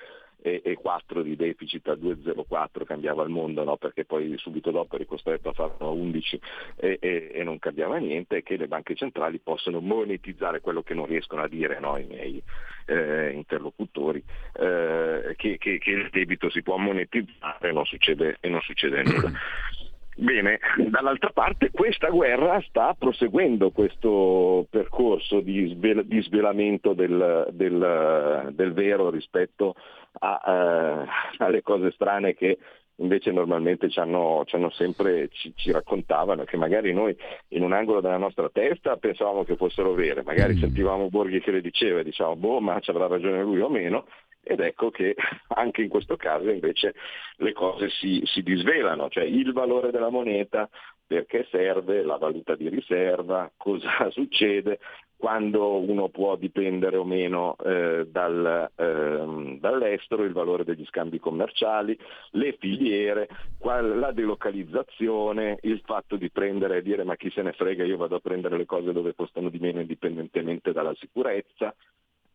e, 0.42 0.62
e 0.64 0.76
4 0.76 1.22
di 1.22 1.36
deficit 1.36 1.88
a 1.90 1.94
2,04 1.94 2.86
cambiava 2.86 3.24
il 3.24 3.30
mondo, 3.30 3.64
no? 3.64 3.78
perché 3.78 4.06
poi 4.06 4.38
subito 4.38 4.72
dopo 4.72 4.96
eri 4.96 5.06
costretto 5.06 5.50
a 5.50 5.54
farlo 5.54 5.88
a 5.88 5.92
11 5.92 6.40
e, 6.78 6.98
e, 7.02 7.32
e, 7.34 7.44
non 7.44 7.60
cambiava 7.60 7.98
niente, 7.98 8.44
che 8.44 8.58
le 8.58 8.68
banche 8.68 8.96
centrali 8.96 9.40
possono 9.40 9.80
monetizzare 9.80 10.62
quello 10.62 10.82
che 10.82 10.94
non 10.94 11.06
riescono 11.06 11.42
a 11.42 11.48
dire 11.48 11.80
no? 11.80 11.98
i 11.98 12.06
miei 12.06 12.42
eh, 12.86 13.32
interlocutori, 13.32 14.24
eh, 14.54 15.34
che, 15.36 15.58
che, 15.58 15.78
che, 15.78 15.92
il 15.92 16.10
debito 16.10 16.50
si 16.50 16.62
può 16.62 16.78
monetizzare 16.78 17.72
non 17.72 17.86
succede, 17.86 18.38
e 18.40 18.50
non 18.50 18.62
succede 18.62 19.04
nulla. 19.04 19.32
Bene, 20.20 20.60
dall'altra 20.90 21.30
parte 21.30 21.72
questa 21.72 22.10
guerra 22.10 22.62
sta 22.68 22.94
proseguendo 22.94 23.72
questo 23.72 24.68
percorso 24.70 25.40
di, 25.40 25.70
svel- 25.70 26.06
di 26.06 26.22
svelamento 26.22 26.92
del, 26.92 27.48
del, 27.52 28.50
del, 28.52 28.74
vero 28.74 29.10
rispetto 29.10 29.76
a, 30.20 31.06
uh, 31.06 31.42
alle 31.42 31.62
cose 31.62 31.92
strane 31.92 32.34
che 32.34 32.58
invece 32.98 33.32
normalmente 33.32 33.90
ci 33.90 33.98
hanno, 34.00 34.44
ci 34.46 34.56
hanno 34.56 34.70
sempre, 34.72 35.30
ci, 35.32 35.54
ci, 35.56 35.72
raccontavano, 35.72 36.44
che 36.44 36.58
magari 36.58 36.92
noi 36.92 37.16
in 37.50 37.64
un 37.64 37.72
angolo 37.72 38.02
della 38.02 38.18
nostra 38.18 38.50
testa 38.50 38.98
pensavamo 38.98 39.46
che 39.46 39.56
fossero 39.56 39.94
vere, 39.94 40.22
magari 40.24 40.56
mm. 40.56 40.60
sentivamo 40.60 41.08
Borghi 41.08 41.40
che 41.40 41.52
le 41.52 41.62
diceva 41.62 42.02
e 42.02 42.04
diciamo 42.04 42.36
boh 42.36 42.60
ma 42.60 42.78
ci 42.82 42.90
avrà 42.90 43.08
ragione 43.08 43.42
lui 43.42 43.62
o 43.62 43.70
meno, 43.70 44.06
ed 44.42 44.60
ecco 44.60 44.90
che 44.90 45.16
anche 45.56 45.82
in 45.82 45.90
questo 45.90 46.16
caso 46.16 46.50
invece 46.50 46.96
le 47.38 47.54
cose 47.54 47.90
si, 47.90 48.22
si 48.26 48.42
disvelano, 48.42 49.10
cioè 49.10 49.24
il 49.24 49.54
valore 49.54 49.92
della 49.92 50.10
moneta, 50.10 50.70
perché 51.06 51.48
serve, 51.50 52.04
la 52.04 52.18
valuta 52.18 52.56
di 52.56 52.70
riserva, 52.70 53.52
cosa 53.58 54.10
succede, 54.12 54.80
quando 55.18 55.80
uno 55.80 56.08
può 56.08 56.38
dipendere 56.38 56.96
o 56.96 57.04
meno 57.04 57.58
eh, 57.58 58.08
dal, 58.08 58.72
eh, 58.74 59.58
dall'estero, 59.60 60.24
il 60.24 60.32
valore 60.32 60.64
degli 60.64 60.86
scambi 60.86 61.20
commerciali, 61.20 61.98
le 62.32 62.56
filiere, 62.58 63.28
la 63.60 64.12
delocalizzazione, 64.14 65.58
il 65.64 65.82
fatto 65.84 66.16
di 66.16 66.30
prendere 66.30 66.78
e 66.78 66.82
dire 66.84 67.04
ma 67.04 67.18
chi 67.18 67.30
se 67.32 67.42
ne 67.42 67.52
frega 67.52 67.84
io 67.84 67.98
vado 67.98 68.16
a 68.16 68.22
prendere 68.22 68.56
le 68.56 68.66
cose 68.66 68.94
dove 68.94 69.14
costano 69.14 69.50
di 69.50 69.60
meno 69.60 69.82
indipendentemente 69.82 70.72
dalla 70.72 70.94
sicurezza. 70.96 71.76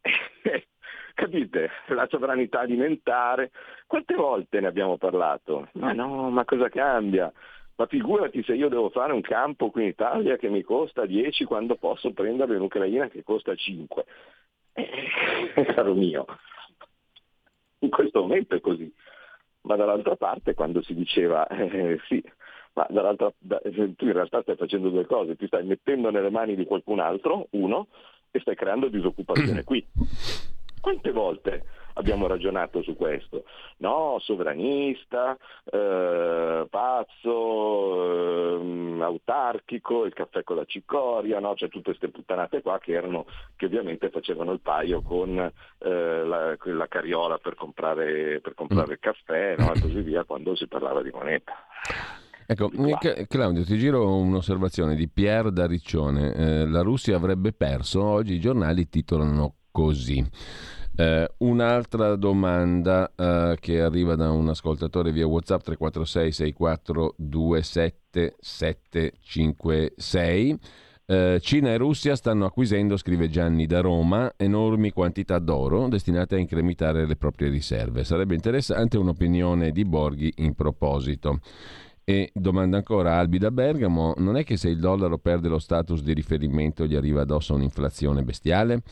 Capite? 1.15 1.71
La 1.89 2.07
sovranità 2.11 2.61
alimentare. 2.61 3.53
Quante 3.87 4.15
volte 4.15 4.61
ne 4.61 4.67
abbiamo 4.67 4.99
parlato? 4.99 5.69
Ma 5.75 5.93
no, 5.93 6.29
ma 6.31 6.45
cosa 6.45 6.69
cambia? 6.69 7.33
Ma 7.77 7.87
figurati 7.87 8.43
se 8.43 8.55
io 8.55 8.69
devo 8.69 8.91
fare 8.91 9.13
un 9.13 9.21
campo 9.21 9.71
qui 9.71 9.83
in 9.83 9.89
Italia 9.89 10.37
che 10.37 10.49
mi 10.49 10.63
costa 10.63 11.07
10 11.07 11.45
quando 11.45 11.77
posso 11.77 12.13
prendere 12.13 12.57
un'Ucraina 12.57 13.09
che 13.09 13.23
costa 13.23 13.55
5. 13.55 14.05
Eh, 14.75 15.65
caro 15.75 15.95
mio, 15.95 16.27
in 17.81 17.91
questo 17.91 18.21
momento 18.21 18.55
è 18.55 18.61
così. 18.61 18.93
Ma 19.63 19.77
dall'altra 19.77 20.17
parte 20.17 20.55
quando 20.55 20.83
si 20.83 20.95
diceva 20.95 21.47
eh, 21.47 21.99
sì, 22.07 22.23
ma 22.75 22.87
dall'altra, 22.91 23.33
da, 23.39 23.61
tu 23.61 24.05
in 24.05 24.13
realtà 24.13 24.43
stai 24.43 24.57
facendo 24.57 24.91
due 24.91 25.07
cose, 25.07 25.37
ti 25.37 25.47
stai 25.47 25.65
mettendo 25.65 26.11
nelle 26.11 26.31
mani 26.31 26.55
di 26.55 26.65
qualcun 26.65 27.01
altro, 27.01 27.47
uno, 27.51 27.89
e 28.31 28.41
stai 28.41 28.57
creando 28.57 28.89
disoccupazione 28.89 29.63
qui. 29.65 29.85
Quante 30.85 31.13
volte 31.13 31.65
abbiamo 31.95 32.27
ragionato 32.27 32.83
su 32.83 32.95
questo? 32.95 33.45
No, 33.79 34.19
sovranista, 34.21 35.35
eh, 35.65 36.67
pazzo, 36.69 38.13
eh, 38.13 39.01
autarchico, 39.01 40.05
il 40.05 40.13
caffè 40.13 40.43
con 40.43 40.57
la 40.57 40.67
cicoria, 40.67 41.41
no? 41.41 41.55
cioè 41.55 41.71
tutte 41.71 41.85
queste 41.85 42.11
puttanate 42.11 42.61
qua 42.61 42.79
che, 42.81 42.93
erano, 42.93 43.25
che 43.57 43.65
ovviamente 43.65 44.11
facevano 44.11 44.53
il 44.53 44.61
paio 44.61 45.01
con 45.01 45.39
eh, 45.39 46.25
la, 46.27 46.55
la, 46.55 46.87
carriola 46.87 47.39
per 47.39 47.55
comprare, 47.55 48.43
per 48.43 48.53
comprare 48.53 48.93
il 48.93 48.99
caffè 49.01 49.55
no? 49.57 49.73
e 49.73 49.81
così 49.81 50.03
via 50.03 50.25
quando 50.25 50.55
si 50.55 50.67
parlava 50.67 51.01
di 51.01 51.11
moneta. 51.11 51.55
Ecco, 52.47 52.69
Claudio, 53.27 53.65
ti 53.65 53.79
giro 53.79 54.19
un'osservazione 54.19 54.97
di 54.97 55.09
Pierre 55.09 55.51
da 55.51 55.67
Riccione. 55.67 56.35
Eh, 56.35 56.67
la 56.67 56.83
Russia 56.83 57.17
avrebbe 57.17 57.55
perso, 57.55 58.05
oggi 58.05 58.35
i 58.35 58.39
giornali 58.39 58.87
titolano 58.91 59.55
così. 59.75 60.25
Eh, 60.97 61.29
un'altra 61.39 62.15
domanda 62.15 63.11
eh, 63.17 63.57
che 63.59 63.81
arriva 63.81 64.15
da 64.15 64.31
un 64.31 64.49
ascoltatore 64.49 65.11
via 65.11 65.27
WhatsApp 65.27 65.63
346 65.63 66.31
64 66.31 67.17
27 67.19 68.37
756. 68.39 70.59
Eh, 71.07 71.39
Cina 71.43 71.71
e 71.71 71.77
Russia 71.77 72.15
stanno 72.15 72.45
acquisendo, 72.45 72.97
scrive 72.97 73.29
Gianni 73.29 73.67
da 73.67 73.81
Roma, 73.81 74.35
enormi 74.37 74.93
quantità 74.93 75.41
d'oro 75.41 75.89
destinate 75.89 76.37
a 76.37 76.39
incrementare 76.39 77.05
le 77.05 77.17
proprie 77.17 77.49
riserve. 77.49 78.05
Sarebbe 78.05 78.37
interessante 78.37 78.97
un'opinione 78.97 79.73
di 79.73 79.85
Borghi 79.85 80.33
in 80.37 80.55
proposito. 80.55 81.41
E 82.05 82.31
domanda 82.33 82.77
ancora 82.77 83.17
Albi 83.17 83.39
da 83.39 83.51
Bergamo, 83.51 84.15
non 84.19 84.37
è 84.37 84.45
che 84.45 84.57
se 84.57 84.69
il 84.69 84.79
dollaro 84.79 85.19
perde 85.19 85.49
lo 85.49 85.59
status 85.59 86.01
di 86.03 86.13
riferimento 86.13 86.87
gli 86.87 86.95
arriva 86.95 87.23
addosso 87.23 87.55
un'inflazione 87.55 88.23
bestiale? 88.23 88.83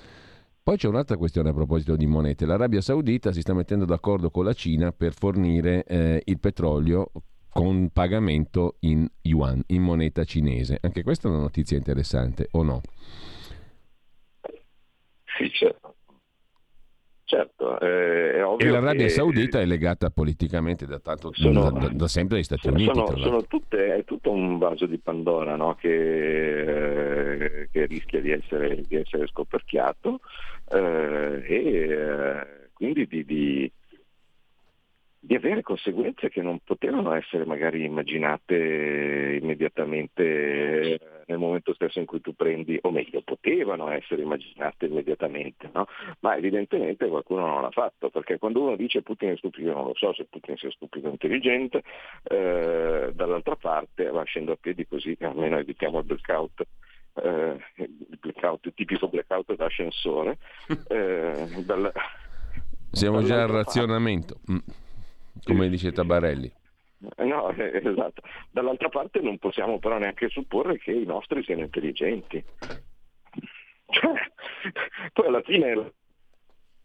Poi 0.65 0.77
c'è 0.77 0.87
un'altra 0.87 1.17
questione 1.17 1.49
a 1.51 1.53
proposito 1.53 1.97
di 1.97 2.07
monete. 2.07 2.47
L'Arabia 2.47 2.81
Saudita 2.81 3.33
si 3.33 3.41
sta 3.41 3.53
mettendo 3.53 3.85
d'accordo 3.85 4.31
con 4.31 4.45
la 4.45 4.53
Cina 4.53 4.93
per 4.93 5.13
fornire 5.13 5.83
eh, 5.85 6.23
il 6.25 6.39
petrolio 6.39 7.11
con 7.49 7.91
pagamento 7.93 8.77
in 8.81 9.07
yuan, 9.23 9.61
in 9.67 9.83
moneta 9.83 10.23
cinese. 10.23 10.79
Anche 10.81 11.03
questa 11.03 11.27
è 11.27 11.33
una 11.33 11.41
notizia 11.41 11.77
interessante, 11.77 12.47
o 12.53 12.63
no? 12.63 12.81
Sì, 15.37 15.51
certo. 15.51 15.82
Certo, 17.33 17.81
eh, 17.81 18.35
è 18.35 18.45
ovvio 18.45 18.69
e 18.69 18.71
l'Arabia 18.71 19.07
che... 19.07 19.09
Saudita 19.09 19.59
è 19.59 19.65
legata 19.65 20.11
politicamente 20.11 20.85
da, 20.85 20.99
tanto, 20.99 21.31
sono, 21.33 21.71
da, 21.71 21.89
da 21.89 22.07
sempre 22.07 22.37
agli 22.37 22.43
Stati 22.43 22.69
sono, 22.69 22.75
Uniti. 22.75 22.93
Sono, 22.93 23.17
sono 23.17 23.45
tutte, 23.47 23.95
è 23.95 24.05
tutto 24.05 24.31
un 24.33 24.59
vaso 24.59 24.85
di 24.85 24.99
Pandora 24.99 25.57
no? 25.57 25.75
che, 25.77 26.59
eh, 26.61 27.69
che, 27.73 27.87
rischia 27.87 28.21
di 28.21 28.33
essere, 28.33 28.83
di 28.87 28.97
essere 28.97 29.27
scoperchiato 29.29 30.21
eh, 30.73 31.43
e 31.43 31.89
eh, 31.89 32.47
quindi 32.75 33.07
di, 33.07 33.25
di 33.25 33.73
di 35.25 35.37
avere 35.37 35.63
conseguenze 35.63 36.29
che 36.31 36.43
non 36.43 36.59
potevano 36.65 37.15
essere 37.15 37.45
magari 37.45 37.85
immaginate 37.85 39.39
immediatamente 39.41 40.99
nel 41.27 41.39
momento 41.39 41.75
stesso 41.75 41.99
in 41.99 42.07
cui 42.07 42.21
tu 42.21 42.35
prendi, 42.35 42.79
o 42.83 42.91
meglio, 42.91 43.23
potevano 43.23 43.91
essere 43.91 44.23
immaginate 44.23 44.87
immediatamente, 44.87 45.71
no? 45.73 45.87
ma 46.21 46.37
evidentemente 46.37 47.09
qualcuno 47.09 47.47
non 47.47 47.63
l'ha 47.63 47.71
fatto, 47.71 48.11
perché 48.11 48.39
quando 48.39 48.63
uno 48.63 48.77
dice 48.77 49.03
Putin 49.03 49.31
è 49.31 49.37
stupido, 49.37 49.73
non 49.73 49.87
lo 49.87 49.95
so 49.95 50.13
se 50.15 50.25
Putin 50.25 50.57
sia 50.57 50.71
stupido 50.71 51.09
o 51.09 51.13
intelligente, 51.13 51.83
eh, 52.25 53.11
dall'altra 53.15 53.57
parte 53.57 54.11
va 54.11 54.23
scendo 54.25 54.53
a 54.53 54.59
piedi 54.61 54.87
così 54.87 55.17
almeno 55.23 55.59
evitiamo 55.59 55.99
il 55.99 56.05
blackout. 56.05 56.67
Eh, 57.15 57.57
il 57.77 58.19
blackout, 58.19 58.67
il 58.67 58.75
tipico 58.75 59.09
blackout 59.09 59.55
d'ascensore. 59.55 60.39
Eh, 60.89 61.47
dal, 61.65 61.93
Siamo 62.91 63.23
già 63.23 63.43
al 63.43 63.49
razionamento. 63.49 64.41
Mm 64.51 64.59
come 65.45 65.69
dice 65.69 65.93
Tabarelli. 65.93 66.51
Eh, 67.17 67.25
no, 67.25 67.51
esatto. 67.57 68.23
Dall'altra 68.51 68.89
parte 68.89 69.21
non 69.21 69.39
possiamo 69.39 69.79
però 69.79 69.99
neanche 69.99 70.29
supporre 70.29 70.79
che 70.79 70.93
i 70.93 71.05
nostri 71.05 71.43
siano 71.43 71.63
intelligenti. 71.63 72.43
Cioè, 73.87 74.13
poi 75.13 75.27
alla 75.27 75.43
fine 75.43 75.67
è 75.67 75.73
il 75.73 75.93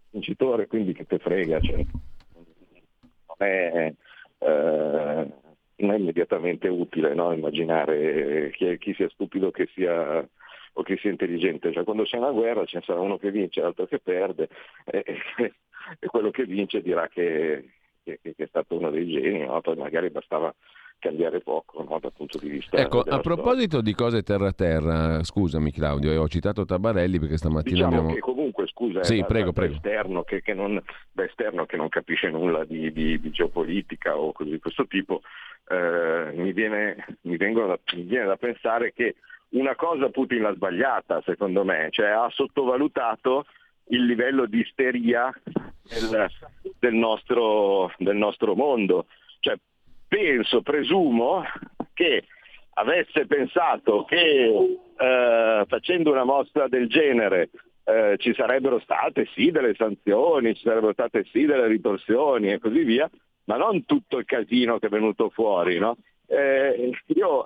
vincitore, 0.10 0.68
quindi 0.68 0.94
che 0.94 1.06
te 1.06 1.20
frega. 1.20 1.60
Cioè, 1.60 1.76
non, 1.78 3.38
è, 3.38 3.94
eh, 4.40 5.28
non, 5.76 5.92
è, 5.92 5.98
immediatamente 5.98 6.68
utile 6.68 7.14
no? 7.14 7.32
immaginare 7.32 8.52
chi, 8.52 8.78
chi, 8.78 8.94
sia 8.94 9.10
stupido 9.10 9.52
che 9.52 9.68
sia, 9.74 10.28
o 10.74 10.84
chi 10.84 10.98
sia 10.98 11.12
intelligente. 11.12 11.72
Cioè, 11.72 11.84
quando 11.84 12.04
c'è 12.04 12.18
una 12.18 12.32
guerra 12.32 12.66
ce 12.66 12.78
ne 12.78 12.84
sarà 12.84 13.00
uno 13.00 13.18
che 13.18 13.32
vince 13.32 13.62
l'altro 13.62 13.86
che 13.86 14.00
perde 14.00 14.50
e, 14.86 15.04
e 16.00 16.08
quello 16.08 16.32
che 16.32 16.46
vince 16.46 16.82
dirà 16.82 17.08
che 17.08 17.77
che, 18.22 18.36
che, 18.36 18.44
è 18.44 18.48
stato 18.48 18.76
uno 18.78 18.90
dei 18.90 19.08
geni, 19.08 19.46
no? 19.46 19.60
poi 19.62 19.76
magari 19.76 20.10
bastava 20.10 20.54
cambiare 21.00 21.42
poco 21.42 21.84
no? 21.84 22.00
dal 22.00 22.12
punto 22.12 22.40
di 22.40 22.50
vista 22.50 22.76
ecco 22.76 23.02
a 23.02 23.20
proposito 23.20 23.78
storia. 23.78 23.82
di 23.82 23.94
cose 23.94 24.24
terra 24.24 24.52
terra 24.52 25.24
scusami 25.24 25.72
Claudio 25.72 26.12
eh, 26.12 26.18
ho 26.18 26.28
citato 26.28 26.66
Tabarelli 26.66 27.20
perché 27.20 27.38
stamattina 27.38 27.76
diciamo 27.76 27.96
abbiamo 27.96 28.14
che 28.16 28.20
comunque 28.20 28.66
scusa 28.66 29.04
sì, 29.04 29.20
da, 29.20 29.26
prego, 29.26 29.52
prego. 29.52 29.76
Esterno, 29.76 30.24
che, 30.24 30.42
che 30.42 30.56
non, 30.56 30.82
da 31.12 31.24
esterno 31.24 31.68
che 31.68 31.78
non 31.78 31.90
capisce 31.90 32.30
nulla 32.30 32.66
di, 32.66 32.92
di, 32.92 33.20
di 33.20 33.30
geopolitica 33.30 34.18
o 34.18 34.32
cose 34.32 34.50
di 34.50 34.60
questo 34.60 34.88
tipo 34.88 35.22
eh, 35.70 36.32
mi, 36.34 36.52
viene, 36.52 37.06
mi, 37.22 37.38
da, 37.38 37.80
mi 37.96 38.02
viene 38.02 38.26
da 38.26 38.38
pensare 38.38 38.92
che 38.92 39.18
una 39.50 39.76
cosa 39.76 40.10
Putin 40.10 40.42
l'ha 40.42 40.56
sbagliata 40.56 41.22
secondo 41.24 41.64
me 41.64 41.90
cioè 41.92 42.08
ha 42.08 42.28
sottovalutato 42.32 43.46
il 43.90 44.06
livello 44.06 44.46
di 44.46 44.60
isteria 44.60 45.32
del, 45.84 46.28
del, 46.80 46.94
nostro, 46.94 47.92
del 47.98 48.16
nostro, 48.16 48.56
mondo. 48.56 49.08
Cioè, 49.40 49.58
penso, 50.08 50.62
presumo 50.62 51.44
che 51.94 52.26
avesse 52.74 53.26
pensato 53.26 54.06
che 54.06 54.80
eh, 54.98 55.66
facendo 55.68 56.12
una 56.12 56.24
mostra 56.24 56.68
del 56.68 56.88
genere 56.88 57.50
eh, 57.84 58.16
ci 58.18 58.34
sarebbero 58.34 58.80
state 58.80 59.28
sì 59.34 59.50
delle 59.52 59.74
sanzioni, 59.76 60.56
ci 60.56 60.64
sarebbero 60.64 60.94
state 60.94 61.24
sì 61.32 61.46
delle 61.46 61.68
ritorsioni 61.68 62.52
e 62.52 62.60
così 62.60 62.84
via, 62.84 63.10
ma 63.46 63.58
non 63.58 63.86
tutto 63.86 64.18
il 64.18 64.26
casino 64.26 64.78
che 64.78 64.88
è 64.88 64.90
venuto 64.90 65.30
fuori. 65.30 65.80
No? 65.80 65.98
Eh, 66.28 66.92
io 67.08 67.46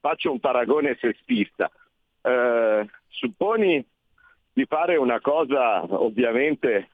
faccio 0.00 0.30
un 0.30 0.40
paragone 0.40 0.96
sestista. 1.00 1.70
Eh, 2.22 2.86
supponi 3.08 3.84
di 4.52 4.64
fare 4.66 4.96
una 4.96 5.20
cosa 5.20 5.82
ovviamente 5.88 6.90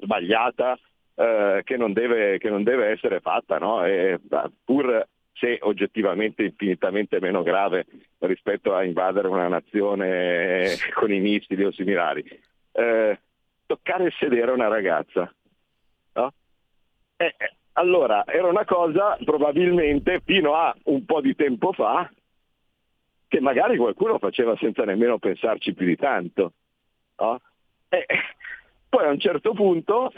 sbagliata 0.00 0.78
eh, 1.14 1.60
che, 1.64 1.76
non 1.76 1.92
deve, 1.92 2.38
che, 2.38 2.48
non 2.48 2.62
deve, 2.62 2.88
essere 2.88 3.20
fatta, 3.20 3.58
no? 3.58 3.84
e, 3.84 4.18
pur 4.64 5.06
se 5.32 5.58
oggettivamente 5.62 6.42
infinitamente 6.42 7.20
meno 7.20 7.42
grave 7.42 7.86
rispetto 8.18 8.74
a 8.74 8.84
invadere 8.84 9.28
una 9.28 9.48
nazione 9.48 10.76
con 10.94 11.12
i 11.12 11.20
missili 11.20 11.64
o 11.64 11.72
similari. 11.72 12.24
Eh, 12.72 13.18
toccare 13.66 14.04
il 14.04 14.14
sedere 14.18 14.50
a 14.50 14.54
una 14.54 14.68
ragazza. 14.68 15.32
No? 16.14 16.32
Eh, 17.16 17.34
allora, 17.72 18.24
era 18.26 18.48
una 18.48 18.64
cosa 18.64 19.16
probabilmente 19.24 20.20
fino 20.24 20.54
a 20.54 20.74
un 20.84 21.04
po' 21.04 21.20
di 21.20 21.34
tempo 21.34 21.72
fa 21.72 22.10
che 23.28 23.40
magari 23.40 23.76
qualcuno 23.76 24.18
faceva 24.18 24.56
senza 24.56 24.84
nemmeno 24.84 25.18
pensarci 25.18 25.72
più 25.72 25.86
di 25.86 25.96
tanto. 25.96 26.52
No? 27.18 27.40
E 27.88 28.06
poi 28.90 29.06
a 29.06 29.10
un 29.10 29.20
certo 29.20 29.54
punto 29.54 30.12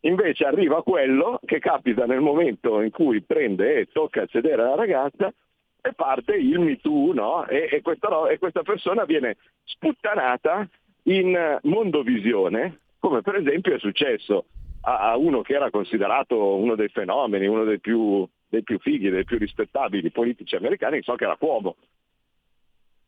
invece 0.00 0.44
arriva 0.44 0.82
quello 0.82 1.40
che 1.44 1.58
capita 1.58 2.04
nel 2.04 2.20
momento 2.20 2.80
in 2.82 2.90
cui 2.90 3.22
prende 3.22 3.78
e 3.78 3.88
tocca 3.90 4.26
sedere 4.30 4.62
alla 4.62 4.74
ragazza 4.74 5.32
e 5.80 5.92
parte 5.94 6.36
il 6.36 6.60
Me 6.60 6.78
Too, 6.78 7.12
no? 7.12 7.46
e, 7.46 7.68
e, 7.72 7.80
questa, 7.80 8.28
e 8.28 8.38
questa 8.38 8.62
persona 8.62 9.04
viene 9.04 9.36
sputtanata 9.64 10.68
in 11.04 11.58
mondovisione, 11.62 12.80
come 13.00 13.22
per 13.22 13.36
esempio 13.36 13.74
è 13.74 13.78
successo 13.78 14.44
a, 14.82 15.16
uno 15.16 15.42
che 15.42 15.54
era 15.54 15.70
considerato 15.70 16.56
uno 16.56 16.74
dei 16.76 16.88
fenomeni, 16.88 17.46
uno 17.46 17.64
dei 17.64 17.80
più, 17.80 18.26
dei 18.48 18.62
più 18.62 18.78
fighi, 18.78 19.10
dei 19.10 19.24
più 19.24 19.38
rispettabili 19.38 20.10
politici 20.10 20.54
americani, 20.54 21.02
so 21.02 21.14
che 21.14 21.24
era 21.24 21.36
Cuomo. 21.36 21.76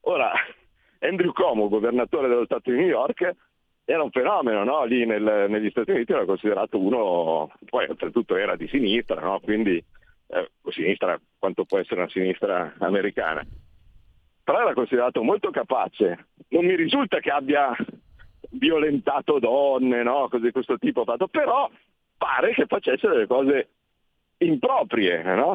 Ora, 0.03 0.33
Andrew 1.01 1.33
Cuomo, 1.33 1.69
governatore 1.69 2.29
dello 2.29 2.45
Stato 2.45 2.71
di 2.71 2.77
New 2.77 2.87
York, 2.87 3.35
era 3.85 4.03
un 4.03 4.11
fenomeno, 4.11 4.65
no? 4.65 4.85
lì 4.85 5.05
nel, 5.05 5.47
negli 5.49 5.71
Stati 5.71 5.91
Uniti 5.91 6.13
era 6.13 6.25
considerato 6.25 6.79
uno, 6.79 7.53
poi 7.67 7.87
oltretutto 7.89 8.37
era 8.37 8.57
di 8.57 8.67
sinistra, 8.69 9.21
no? 9.21 9.41
quindi 9.41 9.83
eh, 10.29 10.51
sinistra 10.71 11.21
quanto 11.39 11.65
può 11.65 11.79
essere 11.79 12.01
una 12.01 12.11
sinistra 12.11 12.75
americana, 12.79 13.45
però 14.43 14.61
era 14.61 14.73
considerato 14.73 15.23
molto 15.23 15.51
capace, 15.51 16.29
non 16.49 16.65
mi 16.65 16.75
risulta 16.77 17.19
che 17.21 17.31
abbia 17.31 17.77
violentato 18.51 19.39
donne, 19.39 20.03
no? 20.03 20.29
cose 20.29 20.45
di 20.45 20.53
questo 20.53 20.79
tipo, 20.79 21.05
fatto, 21.05 21.29
però 21.29 21.71
pare 22.17 22.55
che 22.55 22.65
facesse 22.67 23.07
delle 23.07 23.27
cose 23.27 23.69
improprie, 24.39 25.23
no? 25.23 25.55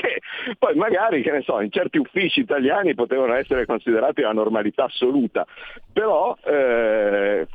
Che 0.00 0.20
poi 0.58 0.74
magari, 0.74 1.22
che 1.22 1.30
ne 1.30 1.42
so, 1.42 1.60
in 1.60 1.70
certi 1.70 1.98
uffici 1.98 2.40
italiani 2.40 2.94
potevano 2.94 3.34
essere 3.34 3.66
considerati 3.66 4.20
una 4.20 4.32
normalità 4.32 4.84
assoluta, 4.84 5.46
però 5.92 6.36
eh, 6.44 7.46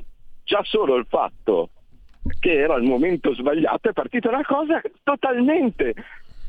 già 0.44 0.62
solo 0.64 0.96
il 0.96 1.06
fatto 1.08 1.70
che 2.39 2.60
era 2.60 2.76
il 2.76 2.84
momento 2.84 3.34
sbagliato 3.34 3.89
è 3.89 3.94
partita 3.94 4.30
una 4.30 4.44
cosa 4.46 4.82
totalmente 5.04 5.94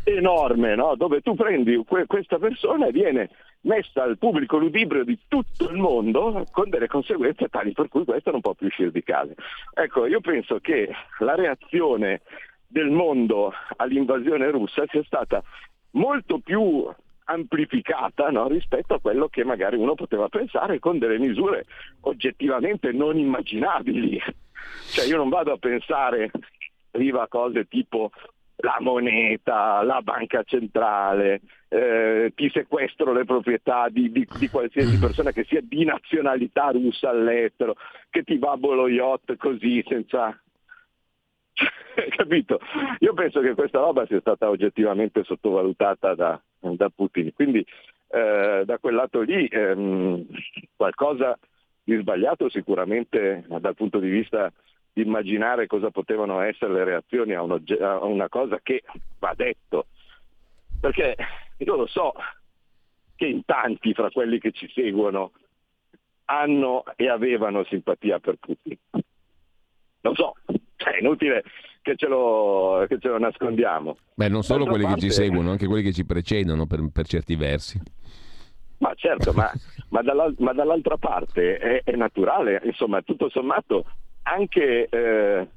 enorme, 0.04 0.74
no? 0.74 0.94
dove 0.96 1.20
tu 1.20 1.34
prendi 1.34 1.82
que- 1.86 2.06
questa 2.06 2.38
persona 2.38 2.86
e 2.86 2.92
viene 2.92 3.30
messa 3.62 4.02
al 4.02 4.18
pubblico 4.18 4.58
ludibrio 4.58 5.04
di 5.04 5.16
tutto 5.28 5.70
il 5.70 5.76
mondo 5.76 6.44
con 6.50 6.68
delle 6.68 6.88
conseguenze 6.88 7.48
tali 7.48 7.72
per 7.72 7.88
cui 7.88 8.04
questo 8.04 8.32
non 8.32 8.40
può 8.40 8.54
più 8.54 8.66
uscire 8.66 8.90
di 8.90 9.02
casa. 9.02 9.32
Ecco, 9.74 10.06
io 10.06 10.20
penso 10.20 10.58
che 10.58 10.90
la 11.20 11.34
reazione 11.36 12.22
del 12.66 12.90
mondo 12.90 13.52
all'invasione 13.76 14.50
russa 14.50 14.84
sia 14.88 15.02
stata 15.04 15.42
molto 15.92 16.38
più 16.38 16.88
amplificata 17.24 18.30
no? 18.30 18.48
rispetto 18.48 18.94
a 18.94 19.00
quello 19.00 19.28
che 19.28 19.44
magari 19.44 19.76
uno 19.76 19.94
poteva 19.94 20.28
pensare 20.28 20.78
con 20.78 20.98
delle 20.98 21.18
misure 21.18 21.64
oggettivamente 22.00 22.92
non 22.92 23.18
immaginabili. 23.18 24.20
Cioè 24.92 25.06
io 25.06 25.16
non 25.16 25.28
vado 25.28 25.52
a 25.52 25.56
pensare 25.56 26.30
arriva 26.92 27.22
a 27.22 27.28
cose 27.28 27.66
tipo 27.68 28.10
la 28.56 28.76
moneta, 28.80 29.82
la 29.82 30.00
banca 30.02 30.42
centrale, 30.44 31.40
eh, 31.68 32.32
ti 32.34 32.48
sequestro 32.50 33.12
le 33.12 33.24
proprietà 33.24 33.88
di, 33.88 34.12
di, 34.12 34.26
di, 34.38 34.48
qualsiasi 34.48 34.98
persona 34.98 35.32
che 35.32 35.44
sia 35.44 35.60
di 35.62 35.84
nazionalità 35.84 36.70
russa 36.70 37.10
all'estero, 37.10 37.74
che 38.08 38.22
ti 38.22 38.38
babbo 38.38 38.74
lo 38.74 38.88
yacht 38.88 39.36
così 39.36 39.84
senza... 39.86 40.36
Capito? 42.16 42.60
Io 43.00 43.12
penso 43.14 43.40
che 43.40 43.54
questa 43.54 43.78
roba 43.78 44.06
sia 44.06 44.20
stata 44.20 44.48
oggettivamente 44.48 45.24
sottovalutata 45.24 46.14
da, 46.14 46.40
da 46.58 46.90
Putin, 46.90 47.32
quindi 47.34 47.64
eh, 48.08 48.62
da 48.64 48.78
quel 48.78 48.94
lato 48.94 49.20
lì 49.20 49.46
ehm, 49.46 50.26
qualcosa 50.76 51.38
di 51.84 51.96
sbagliato 51.96 52.48
sicuramente 52.48 53.44
dal 53.48 53.74
punto 53.74 53.98
di 53.98 54.08
vista 54.08 54.52
di 54.92 55.02
immaginare 55.02 55.66
cosa 55.66 55.90
potevano 55.90 56.40
essere 56.40 56.72
le 56.74 56.84
reazioni 56.84 57.34
a, 57.34 57.40
a 57.40 58.04
una 58.04 58.28
cosa 58.28 58.60
che 58.62 58.82
va 59.18 59.32
detto. 59.34 59.86
Perché 60.80 61.16
io 61.58 61.76
lo 61.76 61.86
so 61.86 62.12
che 63.16 63.26
in 63.26 63.44
tanti 63.44 63.94
fra 63.94 64.10
quelli 64.10 64.38
che 64.38 64.52
ci 64.52 64.70
seguono 64.74 65.32
hanno 66.26 66.84
e 66.96 67.08
avevano 67.08 67.64
simpatia 67.64 68.18
per 68.18 68.36
Putin. 68.36 68.76
Lo 70.00 70.14
so, 70.14 70.34
cioè, 70.82 70.94
è 70.94 71.00
inutile 71.00 71.42
che 71.82 71.96
ce, 71.96 72.06
lo, 72.06 72.84
che 72.88 72.98
ce 72.98 73.08
lo 73.08 73.18
nascondiamo. 73.18 73.96
Beh, 74.14 74.28
non 74.28 74.42
solo 74.42 74.64
quelli 74.64 74.84
parte... 74.84 75.00
che 75.00 75.06
ci 75.06 75.12
seguono, 75.12 75.50
anche 75.50 75.66
quelli 75.66 75.82
che 75.82 75.92
ci 75.92 76.04
precedono 76.04 76.66
per, 76.66 76.80
per 76.92 77.06
certi 77.06 77.36
versi. 77.36 77.80
Ma 78.78 78.92
certo, 78.96 79.32
ma, 79.32 79.50
ma, 79.90 80.02
dall'al- 80.02 80.34
ma 80.38 80.52
dall'altra 80.52 80.96
parte 80.96 81.56
è, 81.56 81.82
è, 81.84 81.94
naturale, 81.94 82.60
insomma, 82.64 83.00
tutto 83.02 83.28
sommato 83.30 83.84
anche 84.24 84.88
eh, 84.88 85.48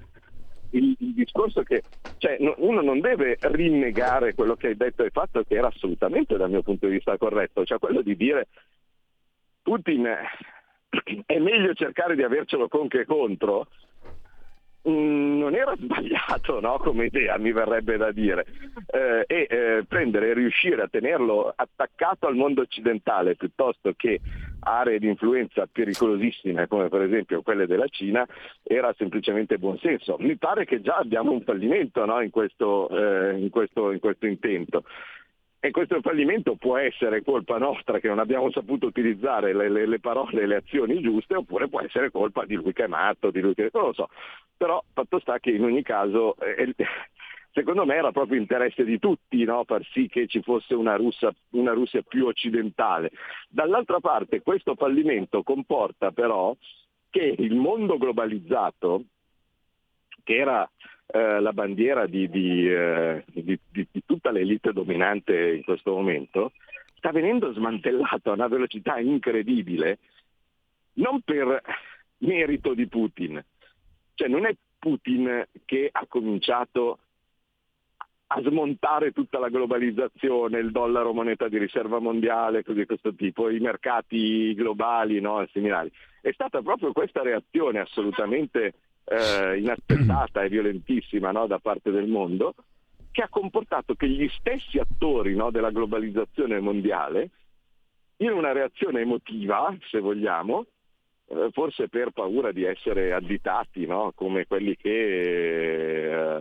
il, 0.72 0.96
il, 1.00 1.14
discorso 1.14 1.64
che 1.64 1.82
cioè, 2.18 2.38
no, 2.40 2.54
uno 2.58 2.82
non 2.82 3.00
deve 3.00 3.38
rinnegare 3.42 4.36
quello 4.36 4.56
che 4.56 4.68
hai 4.68 4.78
detto 4.78 5.04
e 5.04 5.10
fatto, 5.10 5.44
che 5.44 5.56
era 5.56 5.68
assolutamente 5.68 6.38
dal 6.38 6.52
mio 6.52 6.62
punto 6.62 6.86
di 6.86 6.94
vista 6.94 7.18
corretto, 7.18 7.66
cioè 7.66 7.80
quello 7.80 8.02
di 8.02 8.16
dire 8.16 8.48
Putin 9.64 10.06
è 11.26 11.40
meglio 11.40 11.74
cercare 11.74 12.16
di 12.16 12.22
avercelo 12.22 12.68
con 12.68 12.88
che 12.88 13.06
contro, 13.06 13.68
non 14.92 15.56
era 15.56 15.76
sbagliato 15.78 16.60
no? 16.60 16.78
come 16.78 17.06
idea, 17.06 17.38
mi 17.38 17.52
verrebbe 17.52 17.98
da 17.98 18.12
dire, 18.12 18.46
eh, 18.88 19.24
e 19.28 19.48
eh, 19.50 19.86
prendere 19.88 20.30
e 20.30 20.34
riuscire 20.34 20.82
a 20.82 20.88
tenerlo 20.88 21.54
attaccato 21.56 22.28
al 22.28 22.36
mondo 22.36 22.62
occidentale 22.62 23.36
piuttosto 23.36 23.94
che 23.96 24.20
aree 24.68 25.00
di 25.00 25.08
influenza 25.08 25.68
pericolosissime 25.72 26.68
come 26.68 26.90
per 26.90 27.02
esempio 27.02 27.44
quelle 27.44 27.68
della 27.68 27.88
Cina 27.88 28.26
era 28.64 28.94
semplicemente 28.98 29.58
buonsenso. 29.58 30.18
Mi 30.20 30.38
pare 30.38 30.66
che 30.66 30.82
già 30.82 30.96
abbiamo 30.96 31.32
un 31.32 31.42
fallimento 31.42 32.04
no? 32.06 32.22
in, 32.22 32.32
questo, 32.32 32.90
eh, 32.90 33.38
in, 33.38 33.50
questo, 33.50 33.92
in 33.92 34.00
questo 34.00 34.26
intento. 34.26 34.84
E 35.66 35.72
questo 35.72 36.00
fallimento 36.00 36.54
può 36.58 36.78
essere 36.78 37.24
colpa 37.24 37.58
nostra 37.58 37.98
che 37.98 38.08
non 38.08 38.20
abbiamo 38.20 38.52
saputo 38.52 38.86
utilizzare 38.86 39.52
le, 39.52 39.68
le, 39.68 39.88
le 39.88 40.00
parole 40.00 40.44
e 40.44 40.46
le 40.46 40.58
azioni 40.58 41.02
giuste, 41.02 41.38
oppure 41.38 41.68
può 41.68 41.82
essere 41.82 42.12
colpa 42.12 42.46
di 42.46 42.54
lui 42.54 42.72
che 42.72 42.84
è 42.84 42.88
matto, 42.88 43.32
di 43.32 43.40
lui 43.40 43.56
che... 43.56 43.72
non 43.74 43.86
lo 43.86 43.94
so. 43.94 44.10
Però 44.56 44.84
fatto 44.94 45.18
sta 45.18 45.40
che 45.40 45.50
in 45.50 45.64
ogni 45.64 45.82
caso 45.82 46.36
eh, 46.36 46.76
secondo 47.50 47.84
me 47.84 47.96
era 47.96 48.12
proprio 48.12 48.40
interesse 48.40 48.84
di 48.84 49.00
tutti 49.00 49.44
no? 49.44 49.64
far 49.64 49.84
sì 49.86 50.08
che 50.08 50.28
ci 50.28 50.44
fosse 50.44 50.76
una, 50.76 50.98
Russia, 50.98 51.34
una 51.54 51.74
Russia 51.74 52.04
più 52.04 52.28
occidentale. 52.28 53.10
Dall'altra 53.50 54.00
parte 54.00 54.44
questo 54.44 54.76
fallimento 54.76 55.42
comporta 55.42 56.12
però 56.12 56.56
che 57.10 57.34
il 57.40 57.56
mondo 57.56 57.98
globalizzato, 57.98 59.06
che 60.24 60.36
era 60.36 60.70
eh, 61.08 61.40
la 61.40 61.54
bandiera 61.54 62.08
di, 62.08 62.30
di, 62.30 62.70
eh, 62.70 63.24
di, 63.32 63.60
di, 63.72 63.88
tutta 64.06 64.32
l'elite 64.32 64.74
dominante 64.74 65.54
in 65.54 65.64
questo 65.64 65.92
momento, 65.92 66.52
sta 66.96 67.12
venendo 67.12 67.54
smantellato 67.54 68.32
a 68.32 68.34
una 68.34 68.48
velocità 68.48 69.00
incredibile, 69.00 70.00
non 70.94 71.22
per 71.22 71.62
merito 72.20 72.74
di 72.74 72.88
Putin, 72.88 73.44
cioè 74.16 74.28
non 74.28 74.46
è 74.46 74.56
Putin 74.80 75.48
che 75.66 75.90
ha 75.92 76.06
cominciato 76.08 77.00
a 78.28 78.42
smontare 78.42 79.12
tutta 79.12 79.38
la 79.38 79.50
globalizzazione, 79.50 80.58
il 80.60 80.72
dollaro 80.72 81.14
moneta 81.14 81.48
di 81.48 81.60
riserva 81.60 82.00
mondiale, 82.00 82.64
cose 82.64 82.80
di 82.80 82.86
questo 82.86 83.14
tipo, 83.14 83.50
i 83.50 83.60
mercati 83.60 84.54
globali 84.56 85.22
no, 85.22 85.46
similari. 85.52 85.92
È 86.22 86.32
stata 86.32 86.62
proprio 86.62 86.92
questa 86.92 87.22
reazione 87.22 87.80
assolutamente 87.80 88.74
eh, 89.06 89.58
inaspettata 89.58 90.44
e 90.44 90.50
violentissima 90.50 91.32
no, 91.32 91.48
da 91.48 91.60
parte 91.60 91.92
del 91.92 92.08
mondo, 92.08 92.56
che 93.12 93.22
ha 93.22 93.30
comportato 93.30 93.94
che 93.96 94.10
gli 94.10 94.28
stessi 94.40 94.78
attori 94.78 95.36
no, 95.36 95.52
della 95.52 95.72
globalizzazione 95.72 96.60
mondiale, 96.60 97.30
in 98.18 98.32
una 98.32 98.52
reazione 98.52 99.02
emotiva, 99.02 99.76
se 99.90 100.00
vogliamo, 100.00 100.66
eh, 101.28 101.50
forse 101.52 101.88
per 101.88 102.12
paura 102.12 102.52
di 102.52 102.64
essere 102.64 103.14
additati 103.14 103.86
no, 103.86 104.12
come 104.16 104.46
quelli 104.46 104.76
che 104.76 106.36
eh, 106.36 106.40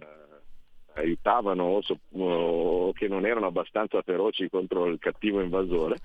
aiutavano 0.95 1.81
o, 2.12 2.93
che 2.93 3.09
non 3.09 3.27
erano 3.27 3.47
abbastanza 3.47 4.03
feroci 4.03 4.49
contro 4.49 4.87
il 4.87 4.99
cattivo 4.99 5.41
invasore, 5.41 5.97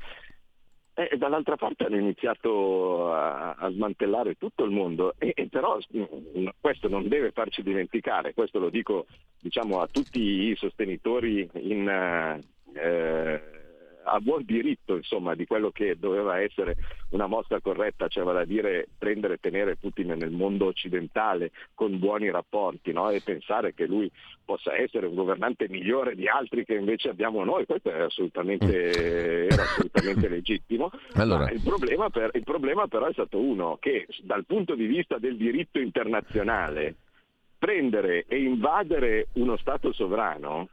e 1.08 1.18
dall'altra 1.18 1.56
parte 1.56 1.86
hanno 1.86 1.98
iniziato 1.98 3.14
a, 3.14 3.54
a 3.54 3.72
smantellare 3.72 4.36
tutto 4.36 4.66
il 4.66 4.72
mondo, 4.72 5.14
e, 5.18 5.32
e, 5.36 5.48
però 5.48 5.78
mm, 5.96 6.48
questo 6.60 6.90
non 6.90 7.08
deve 7.08 7.32
farci 7.32 7.64
dimenticare, 7.64 8.34
questo 8.34 8.60
lo 8.60 8.70
dico 8.70 9.06
diciamo, 9.40 9.80
a 9.82 9.88
tutti 9.88 10.20
i 10.20 10.56
sostenitori 10.58 11.50
in, 11.54 11.88
eh, 12.74 13.59
a 14.12 14.20
buon 14.20 14.44
diritto 14.44 14.96
insomma, 14.96 15.36
di 15.36 15.46
quello 15.46 15.72
che 15.72 15.98
doveva 15.98 16.40
essere 16.40 16.76
una 17.10 17.28
mossa 17.28 17.60
corretta, 17.60 18.08
cioè 18.08 18.24
vale 18.24 18.42
a 18.42 18.46
dire 18.46 18.88
prendere 18.98 19.36
e 19.36 19.40
tenere 19.40 19.76
Putin 19.76 20.14
nel 20.18 20.32
mondo 20.32 20.66
occidentale 20.66 21.52
con 21.74 21.98
buoni 22.00 22.30
rapporti 22.30 22.92
no? 22.92 23.10
e 23.10 23.22
pensare 23.22 23.74
che 23.74 23.86
lui 23.86 24.12
possa 24.44 24.76
essere 24.76 25.06
un 25.06 25.16
governante 25.16 25.68
migliore 25.70 26.16
di 26.16 26.28
altri 26.28 26.66
che 26.66 26.74
invece 26.74 27.10
abbiamo 27.10 27.44
noi, 27.44 27.66
questo 27.66 27.90
assolutamente, 27.92 29.48
era 29.48 29.64
assolutamente 29.64 30.28
legittimo. 30.30 30.90
Allora. 31.14 31.50
Il, 31.52 31.62
problema 31.62 32.10
per, 32.10 32.32
il 32.34 32.44
problema 32.44 32.88
però 32.88 33.08
è 33.08 33.14
stato 33.14 33.40
uno 33.40 33.78
che 33.80 34.08
dal 34.24 34.46
punto 34.46 34.76
di 34.76 34.86
vista 34.86 35.18
del 35.18 35.38
diritto 35.38 35.80
internazionale 35.80 36.96
prendere 37.60 38.26
e 38.28 38.42
invadere 38.42 39.28
uno 39.34 39.58
Stato 39.58 39.92
sovrano 39.92 40.70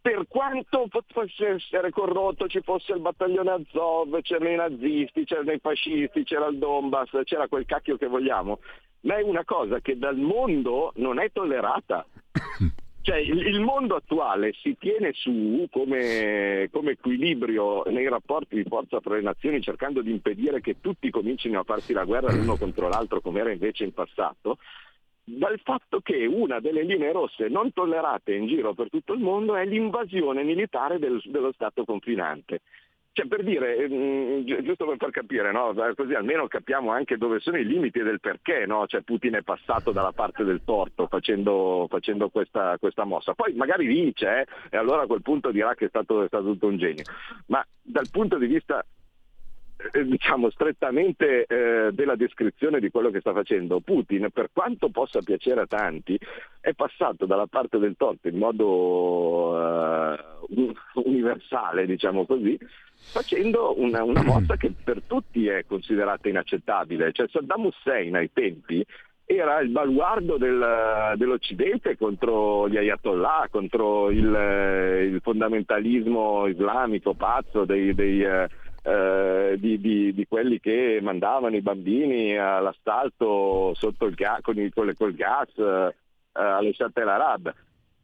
per 0.00 0.26
quanto 0.28 0.86
potesse 0.88 1.48
essere 1.48 1.90
corrotto, 1.90 2.46
ci 2.46 2.60
fosse 2.62 2.92
il 2.92 3.00
battaglione 3.00 3.50
Azov, 3.50 4.20
c'erano 4.22 4.50
i 4.50 4.56
nazisti, 4.56 5.24
c'erano 5.24 5.52
i 5.52 5.58
fascisti, 5.58 6.24
c'era 6.24 6.46
il 6.46 6.58
Donbass, 6.58 7.10
c'era 7.24 7.48
quel 7.48 7.66
cacchio 7.66 7.96
che 7.96 8.06
vogliamo, 8.06 8.60
ma 9.00 9.16
è 9.16 9.22
una 9.22 9.44
cosa 9.44 9.80
che 9.80 9.98
dal 9.98 10.16
mondo 10.16 10.92
non 10.96 11.18
è 11.18 11.30
tollerata. 11.32 12.06
Cioè, 13.00 13.16
il, 13.16 13.60
mondo 13.60 13.94
attuale 13.94 14.52
si 14.60 14.76
tiene 14.78 15.12
su 15.14 15.66
come, 15.70 16.68
come, 16.70 16.90
equilibrio 16.90 17.82
nei 17.84 18.06
rapporti 18.06 18.56
di 18.56 18.68
forza 18.68 19.00
tra 19.00 19.14
le 19.14 19.22
nazioni, 19.22 19.62
cercando 19.62 20.02
di 20.02 20.10
impedire 20.10 20.60
che 20.60 20.76
tutti 20.82 21.08
comincino 21.08 21.58
a 21.58 21.64
farsi 21.64 21.94
la 21.94 22.04
guerra 22.04 22.34
l'uno 22.34 22.56
contro 22.56 22.86
l'altro, 22.86 23.22
come 23.22 23.40
era 23.40 23.50
invece 23.50 23.84
in 23.84 23.94
passato, 23.94 24.58
dal 25.36 25.60
fatto 25.62 26.00
che 26.00 26.24
una 26.26 26.58
delle 26.60 26.82
linee 26.82 27.12
rosse 27.12 27.48
non 27.48 27.72
tollerate 27.72 28.32
in 28.32 28.46
giro 28.46 28.72
per 28.72 28.88
tutto 28.88 29.12
il 29.12 29.20
mondo 29.20 29.56
è 29.56 29.64
l'invasione 29.64 30.42
militare 30.42 30.98
del, 30.98 31.20
dello 31.26 31.52
Stato 31.52 31.84
confinante. 31.84 32.60
Cioè 33.12 33.26
per 33.26 33.42
dire, 33.42 33.88
mh, 33.88 33.94
mm, 33.94 34.62
giusto 34.62 34.86
per 34.86 34.96
far 34.96 35.10
capire, 35.10 35.50
no? 35.50 35.74
così 35.96 36.14
almeno 36.14 36.46
capiamo 36.46 36.92
anche 36.92 37.16
dove 37.16 37.40
sono 37.40 37.58
i 37.58 37.66
limiti 37.66 38.00
del 38.00 38.20
perché 38.20 38.64
no? 38.64 38.86
cioè 38.86 39.02
Putin 39.02 39.34
è 39.34 39.42
passato 39.42 39.90
dalla 39.90 40.12
parte 40.12 40.44
del 40.44 40.62
torto 40.64 41.08
facendo, 41.08 41.86
facendo 41.90 42.28
questa, 42.28 42.76
questa, 42.78 43.04
mossa. 43.04 43.34
Poi 43.34 43.54
magari 43.54 43.86
vince 43.86 44.26
eh? 44.40 44.46
e 44.70 44.76
allora 44.76 45.02
a 45.02 45.06
quel 45.06 45.22
punto 45.22 45.50
dirà 45.50 45.74
che 45.74 45.86
è 45.86 45.88
stato, 45.88 46.22
è 46.22 46.26
stato 46.28 46.44
tutto 46.44 46.68
un 46.68 46.78
genio. 46.78 47.02
Ma 47.46 47.64
dal 47.82 48.08
punto 48.10 48.38
di 48.38 48.46
vista 48.46 48.84
diciamo 50.04 50.50
strettamente 50.50 51.46
eh, 51.46 51.90
della 51.92 52.16
descrizione 52.16 52.80
di 52.80 52.90
quello 52.90 53.10
che 53.10 53.20
sta 53.20 53.32
facendo 53.32 53.80
Putin, 53.80 54.28
per 54.32 54.50
quanto 54.52 54.88
possa 54.88 55.20
piacere 55.22 55.62
a 55.62 55.66
tanti, 55.66 56.18
è 56.60 56.72
passato 56.74 57.26
dalla 57.26 57.46
parte 57.46 57.78
del 57.78 57.94
torto 57.96 58.28
in 58.28 58.36
modo 58.36 59.54
uh, 59.54 60.74
universale, 61.04 61.86
diciamo 61.86 62.26
così, 62.26 62.58
facendo 63.12 63.80
una, 63.80 64.02
una, 64.02 64.22
mossa 64.22 64.56
che 64.56 64.72
per 64.82 65.02
tutti 65.06 65.46
è 65.46 65.64
considerata 65.66 66.28
inaccettabile. 66.28 67.12
Cioè 67.12 67.28
Saddam 67.28 67.66
Hussein 67.66 68.16
ai 68.16 68.30
tempi 68.32 68.84
era 69.24 69.60
il 69.60 69.68
baluardo 69.68 70.38
del, 70.38 71.12
dell'Occidente 71.16 71.96
contro 71.96 72.68
gli 72.68 72.78
ayatollah, 72.78 73.48
contro 73.50 74.10
il, 74.10 74.24
il 74.24 75.20
fondamentalismo 75.22 76.46
islamico 76.46 77.14
pazzo 77.14 77.64
dei, 77.64 77.94
dei 77.94 78.22
uh, 78.22 78.46
eh, 78.88 79.56
di, 79.58 79.78
di, 79.78 80.14
di, 80.14 80.26
quelli 80.26 80.58
che 80.60 80.98
mandavano 81.02 81.54
i 81.54 81.60
bambini 81.60 82.38
all'assalto 82.38 83.74
sotto 83.74 84.06
il 84.06 84.14
ga- 84.14 84.38
con 84.40 84.58
il, 84.58 84.72
col, 84.72 84.94
col 84.96 85.14
gas 85.14 85.50
eh, 85.58 85.94
alle 86.32 86.72
Shattel 86.72 87.08
Arab. 87.08 87.52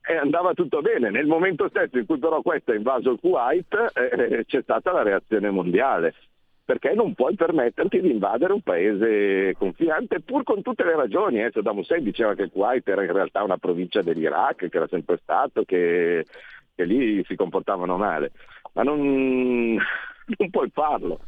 e 0.07 0.16
andava 0.16 0.53
tutto 0.53 0.82
bene. 0.82 1.09
Nel 1.09 1.26
momento 1.26 1.68
stesso 1.68 1.97
in 1.97 2.05
cui 2.05 2.18
però 2.18 2.43
questo 2.43 2.72
ha 2.72 2.74
invaso 2.74 3.12
il 3.12 3.18
Kuwait 3.18 3.93
eh, 3.95 4.45
c'è 4.47 4.61
stata 4.61 4.93
la 4.93 5.03
reazione 5.03 5.49
mondiale 5.51 6.14
perché 6.64 6.93
non 6.95 7.14
puoi 7.14 7.35
permetterti 7.35 8.01
di 8.01 8.11
invadere 8.11 8.53
un 8.53 8.62
paese 8.62 9.55
confinante 9.59 10.20
pur 10.20 10.43
con 10.43 10.61
tutte 10.61 10.85
le 10.85 10.97
ragioni. 10.97 11.43
Eh. 11.43 11.51
Saddam 11.51 11.78
Hussein 11.78 12.03
diceva 12.03 12.35
che 12.35 12.51
Kuwait 12.51 12.87
era 12.87 13.05
in 13.05 13.12
realtà 13.12 13.43
una 13.43 13.59
provincia 13.59 14.03
dell'Iraq, 14.03 14.68
che 14.68 14.76
era 14.76 14.89
sempre 14.89 15.18
stato, 15.22 15.64
che, 15.64 16.26
che 16.74 16.85
lì 16.85 17.24
si 17.24 17.37
comportavano 17.37 17.97
male, 17.97 18.32
ma 18.72 18.82
non, 18.82 19.78
non 20.39 20.51
puoi 20.51 20.70
farlo 20.72 21.20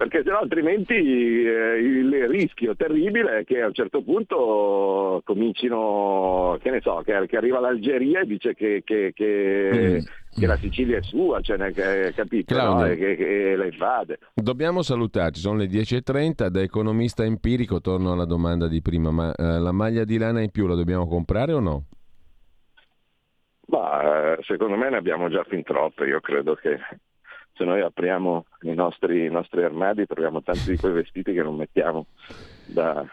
perché 0.00 0.22
sennò 0.24 0.38
altrimenti 0.38 0.94
eh, 0.94 1.76
il 1.76 2.26
rischio 2.26 2.74
terribile 2.74 3.40
è 3.40 3.44
che 3.44 3.60
a 3.60 3.66
un 3.66 3.74
certo 3.74 4.00
punto 4.00 5.20
comincino, 5.26 6.56
che 6.62 6.70
ne 6.70 6.80
so, 6.80 7.02
che, 7.04 7.26
che 7.26 7.36
arriva 7.36 7.60
l'Algeria 7.60 8.20
e 8.20 8.24
dice 8.24 8.54
che, 8.54 8.80
che, 8.82 9.12
che, 9.14 10.02
mm. 10.02 10.44
la 10.46 10.56
Sicilia 10.56 10.96
è 10.96 11.02
sua, 11.02 11.42
cioè, 11.42 11.58
ne, 11.58 11.70
capito, 12.14 12.56
no? 12.56 12.86
e 12.86 12.96
che, 12.96 13.54
la 13.54 13.66
invade. 13.66 14.20
Dobbiamo 14.32 14.80
salutarci, 14.80 15.38
sono 15.38 15.58
le 15.58 15.66
10.30, 15.66 16.46
da 16.46 16.62
economista 16.62 17.22
empirico 17.22 17.82
torno 17.82 18.12
alla 18.12 18.24
domanda 18.24 18.68
di 18.68 18.80
prima, 18.80 19.10
ma 19.10 19.34
eh, 19.34 19.58
la 19.58 19.72
maglia 19.72 20.04
di 20.04 20.16
lana 20.16 20.40
in 20.40 20.50
più 20.50 20.66
la 20.66 20.76
dobbiamo 20.76 21.06
comprare 21.06 21.52
o 21.52 21.60
no? 21.60 21.84
Ma, 23.66 24.32
eh, 24.32 24.42
secondo 24.44 24.76
me 24.76 24.88
ne 24.88 24.96
abbiamo 24.96 25.28
già 25.28 25.44
fin 25.44 25.62
troppe, 25.62 26.06
io 26.06 26.20
credo 26.20 26.54
che 26.54 26.78
se 27.60 27.66
noi 27.66 27.82
apriamo 27.82 28.46
i 28.62 28.72
nostri, 28.72 29.26
i 29.26 29.30
nostri 29.30 29.62
armadi 29.62 30.06
troviamo 30.06 30.42
tanti 30.42 30.70
di 30.70 30.78
quei 30.78 30.92
vestiti 30.92 31.34
che 31.34 31.42
non 31.42 31.56
mettiamo 31.56 32.06
da, 32.64 33.04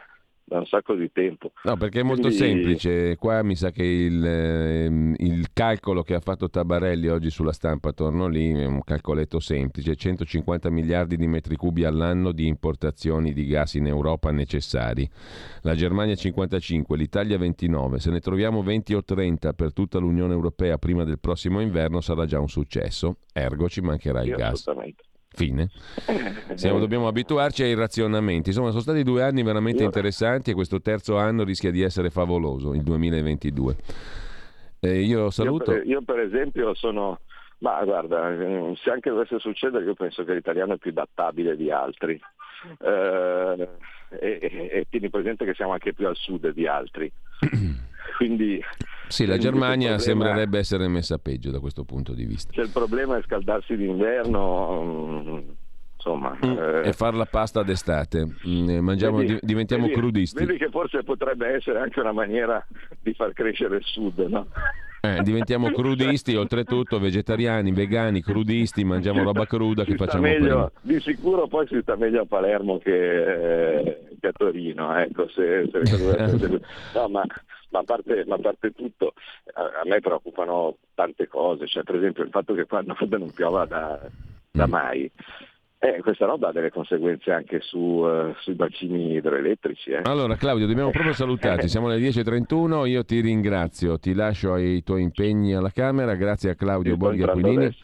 da 0.48 0.60
un 0.60 0.66
sacco 0.66 0.96
di 0.96 1.12
tempo. 1.12 1.52
No, 1.64 1.76
perché 1.76 2.00
è 2.00 2.04
molto 2.04 2.30
Quindi... 2.30 2.38
semplice. 2.38 3.18
Qua 3.18 3.44
mi 3.44 3.56
sa 3.56 3.72
che 3.72 3.84
il, 3.84 4.26
ehm, 4.26 5.14
il, 5.18 5.48
calcolo 5.52 6.04
che 6.04 6.14
ha 6.14 6.22
fatto 6.22 6.50
Tabarelli 6.50 7.10
oggi 7.10 7.30
sulla 7.30 7.52
stampa 7.52 7.90
attorno 7.90 8.28
lì 8.28 8.54
è 8.54 8.66
un 8.66 8.82
calcoletto 8.82 9.42
semplice: 9.42 9.98
150 9.98 10.70
miliardi 10.70 11.18
di 11.18 11.28
metri 11.28 11.58
cubi 11.58 11.84
all'anno 11.84 12.32
di 12.32 12.48
importazioni 12.48 13.34
di 13.34 13.46
gas 13.46 13.74
in 13.74 13.88
Europa 13.88 14.32
necessari. 14.32 15.08
La 15.64 15.76
Germania 15.76 16.16
55, 16.16 16.96
l'Italia 16.96 17.38
29. 17.38 18.00
Se 18.00 18.10
ne 18.10 18.22
troviamo 18.22 18.64
20 18.64 18.94
o 18.94 19.04
30 19.04 19.52
per 19.52 19.74
tutta 19.74 20.00
l'Unione 20.00 20.34
Europea 20.34 20.78
prima 20.78 21.04
del 21.04 21.20
prossimo 21.20 21.60
inverno 21.60 22.00
sarà 22.00 22.26
già 22.26 22.40
un 22.40 22.48
successo. 22.48 23.18
Ergo 23.34 23.68
ci 23.68 23.82
mancherà 23.82 24.24
il 24.24 24.34
gas. 24.34 24.54
Assolutamente. 24.54 25.04
Fine. 25.38 25.70
Siamo, 26.56 26.80
dobbiamo 26.80 27.08
abituarci 27.08 27.62
ai 27.62 27.76
razionamenti. 27.76 28.50
Insomma, 28.50 28.70
sono 28.70 28.82
stati 28.82 29.04
due 29.04 29.22
anni 29.22 29.44
veramente 29.44 29.84
interessanti 29.84 30.50
e 30.50 30.54
questo 30.56 30.82
terzo 30.82 31.18
anno 31.18 31.44
rischia 31.44 31.70
di 31.70 31.84
essere 31.84 32.10
favoloso, 32.10 32.74
il 32.74 32.82
2022. 32.82 33.76
Eh, 34.80 35.02
io 35.02 35.30
saluto. 35.30 35.74
Io 35.74 35.78
per, 35.78 35.88
io 35.88 36.02
per 36.02 36.20
esempio 36.22 36.74
sono... 36.74 37.20
Ma 37.60 37.84
guarda, 37.84 38.36
se 38.82 38.90
anche 38.90 39.12
dovesse 39.12 39.38
succedere, 39.38 39.86
io 39.86 39.94
penso 39.94 40.24
che 40.24 40.34
l'italiano 40.34 40.74
è 40.74 40.78
più 40.78 40.90
adattabile 40.90 41.56
di 41.56 41.70
altri. 41.70 42.20
Eh, 42.80 43.70
e, 44.10 44.40
e, 44.42 44.70
e 44.72 44.86
tieni 44.90 45.10
presente 45.10 45.46
che 45.46 45.54
siamo 45.54 45.74
anche 45.74 45.94
più 45.94 46.08
al 46.08 46.16
sud 46.16 46.52
di 46.52 46.66
altri. 46.66 47.12
Quindi, 48.18 48.60
sì, 49.08 49.26
la 49.26 49.38
Germania 49.38 49.96
problema, 49.96 50.00
sembrerebbe 50.00 50.60
essere 50.60 50.88
messa 50.88 51.18
peggio 51.18 51.52
da 51.52 51.60
questo 51.60 51.84
punto 51.84 52.14
di 52.14 52.26
vista. 52.26 52.52
Se 52.54 52.62
il 52.62 52.70
problema 52.70 53.18
è 53.18 53.22
scaldarsi 53.24 53.76
d'inverno, 53.76 54.84
mm, 54.84 55.40
insomma... 55.96 56.38
Mm, 56.46 56.58
eh, 56.58 56.88
e 56.88 56.94
fare 56.94 57.16
la 57.18 57.26
pasta 57.26 57.64
d'estate, 57.64 58.26
mm, 58.48 58.78
mangiamo, 58.80 59.18
vedi, 59.18 59.38
diventiamo 59.42 59.88
vedi, 59.88 59.96
crudisti. 59.96 60.46
Vedi 60.46 60.58
che 60.58 60.70
forse 60.70 61.04
potrebbe 61.04 61.48
essere 61.48 61.80
anche 61.80 62.00
una 62.00 62.12
maniera 62.12 62.66
di 63.02 63.14
far 63.14 63.34
crescere 63.34 63.78
il 63.78 63.84
sud, 63.84 64.20
no? 64.20 64.48
Eh, 65.02 65.22
diventiamo 65.22 65.70
crudisti, 65.72 66.36
oltretutto 66.36 67.00
vegetariani, 67.00 67.72
vegani, 67.72 68.22
crudisti, 68.22 68.84
mangiamo 68.84 69.24
roba 69.24 69.46
cruda 69.46 69.84
che 69.84 69.96
facciamo 69.96 70.24
meglio, 70.24 70.72
Di 70.82 71.00
sicuro 71.00 71.48
poi 71.48 71.68
si 71.68 71.80
sta 71.82 71.96
meglio 71.96 72.22
a 72.22 72.26
Palermo 72.26 72.80
che, 72.80 73.78
eh, 73.78 74.08
che 74.20 74.28
a 74.28 74.32
Torino, 74.32 74.96
ecco, 74.98 75.28
se, 75.30 75.70
se 75.72 75.82
no, 76.96 77.08
ma, 77.10 77.24
ma, 77.70 77.80
a 77.80 77.84
parte, 77.84 78.24
ma, 78.26 78.36
a 78.36 78.40
parte, 78.40 78.72
tutto, 78.72 79.14
a, 79.54 79.82
a, 79.82 79.86
me 79.86 80.00
preoccupano 80.00 80.78
tante 80.94 81.28
cose, 81.28 81.68
cioè, 81.68 81.84
per 81.84 81.96
esempio 81.96 82.24
il 82.24 82.30
fatto 82.30 82.54
che 82.54 82.66
qua 82.66 82.82
non 82.82 82.96
piova 83.34 83.66
da, 83.66 84.00
da 84.52 84.68
mm. 84.68 84.70
mai. 84.70 85.12
Eh, 85.80 86.02
questa 86.02 86.26
roba 86.26 86.48
ha 86.48 86.52
delle 86.52 86.72
conseguenze 86.72 87.32
anche 87.32 87.60
su, 87.62 87.78
uh, 87.78 88.34
sui 88.40 88.56
bacini 88.56 89.14
idroelettrici. 89.14 89.92
Eh. 89.92 90.02
Allora 90.06 90.36
Claudio, 90.36 90.66
dobbiamo 90.66 90.90
proprio 90.90 91.14
salutarti, 91.14 91.68
siamo 91.70 91.88
alle 91.88 92.00
10.31, 92.00 92.88
io 92.88 93.06
ti 93.06 93.20
ringrazio, 93.20 94.00
ti 94.00 94.16
lascio 94.16 94.54
ai 94.54 94.82
tuoi 94.82 95.04
impegni 95.04 95.54
alla 95.54 95.70
Camera, 95.70 96.16
grazie 96.16 96.50
a 96.50 96.56
Claudio 96.56 96.98
Borghi 96.98 97.22
Aquilini. 97.22 97.76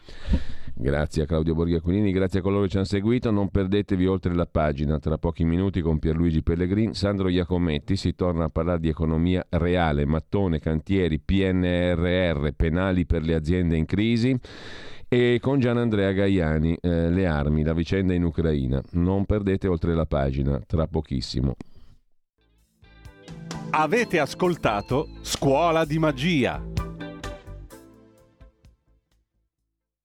Grazie 0.76 1.22
a 1.22 1.26
Claudio 1.26 1.54
Borghi 1.54 1.76
Aquilini, 1.76 2.10
grazie 2.10 2.40
a 2.40 2.42
coloro 2.42 2.64
che 2.64 2.70
ci 2.70 2.76
hanno 2.76 2.84
seguito. 2.84 3.30
Non 3.30 3.48
perdetevi 3.48 4.06
oltre 4.06 4.34
la 4.34 4.46
pagina, 4.46 4.98
tra 4.98 5.18
pochi 5.18 5.44
minuti 5.44 5.80
con 5.80 6.00
Pierluigi 6.00 6.42
Pellegrin, 6.42 6.94
Sandro 6.94 7.28
Iacometti. 7.28 7.94
Si 7.94 8.16
torna 8.16 8.44
a 8.44 8.48
parlare 8.48 8.80
di 8.80 8.88
economia 8.88 9.46
reale, 9.50 10.04
mattone, 10.04 10.58
cantieri, 10.58 11.20
PNRR, 11.20 12.48
penali 12.56 13.06
per 13.06 13.22
le 13.22 13.34
aziende 13.34 13.76
in 13.76 13.86
crisi 13.86 14.36
e 15.06 15.38
con 15.40 15.60
Gian 15.60 15.78
Andrea 15.78 16.10
Gaiani, 16.10 16.76
eh, 16.80 17.08
le 17.08 17.26
armi, 17.26 17.62
la 17.62 17.72
vicenda 17.72 18.12
in 18.12 18.24
Ucraina. 18.24 18.82
Non 18.92 19.26
perdete 19.26 19.68
oltre 19.68 19.94
la 19.94 20.06
pagina, 20.06 20.60
tra 20.66 20.88
pochissimo. 20.88 21.54
Avete 23.70 24.18
ascoltato 24.18 25.08
Scuola 25.22 25.84
di 25.84 25.98
Magia 25.98 26.83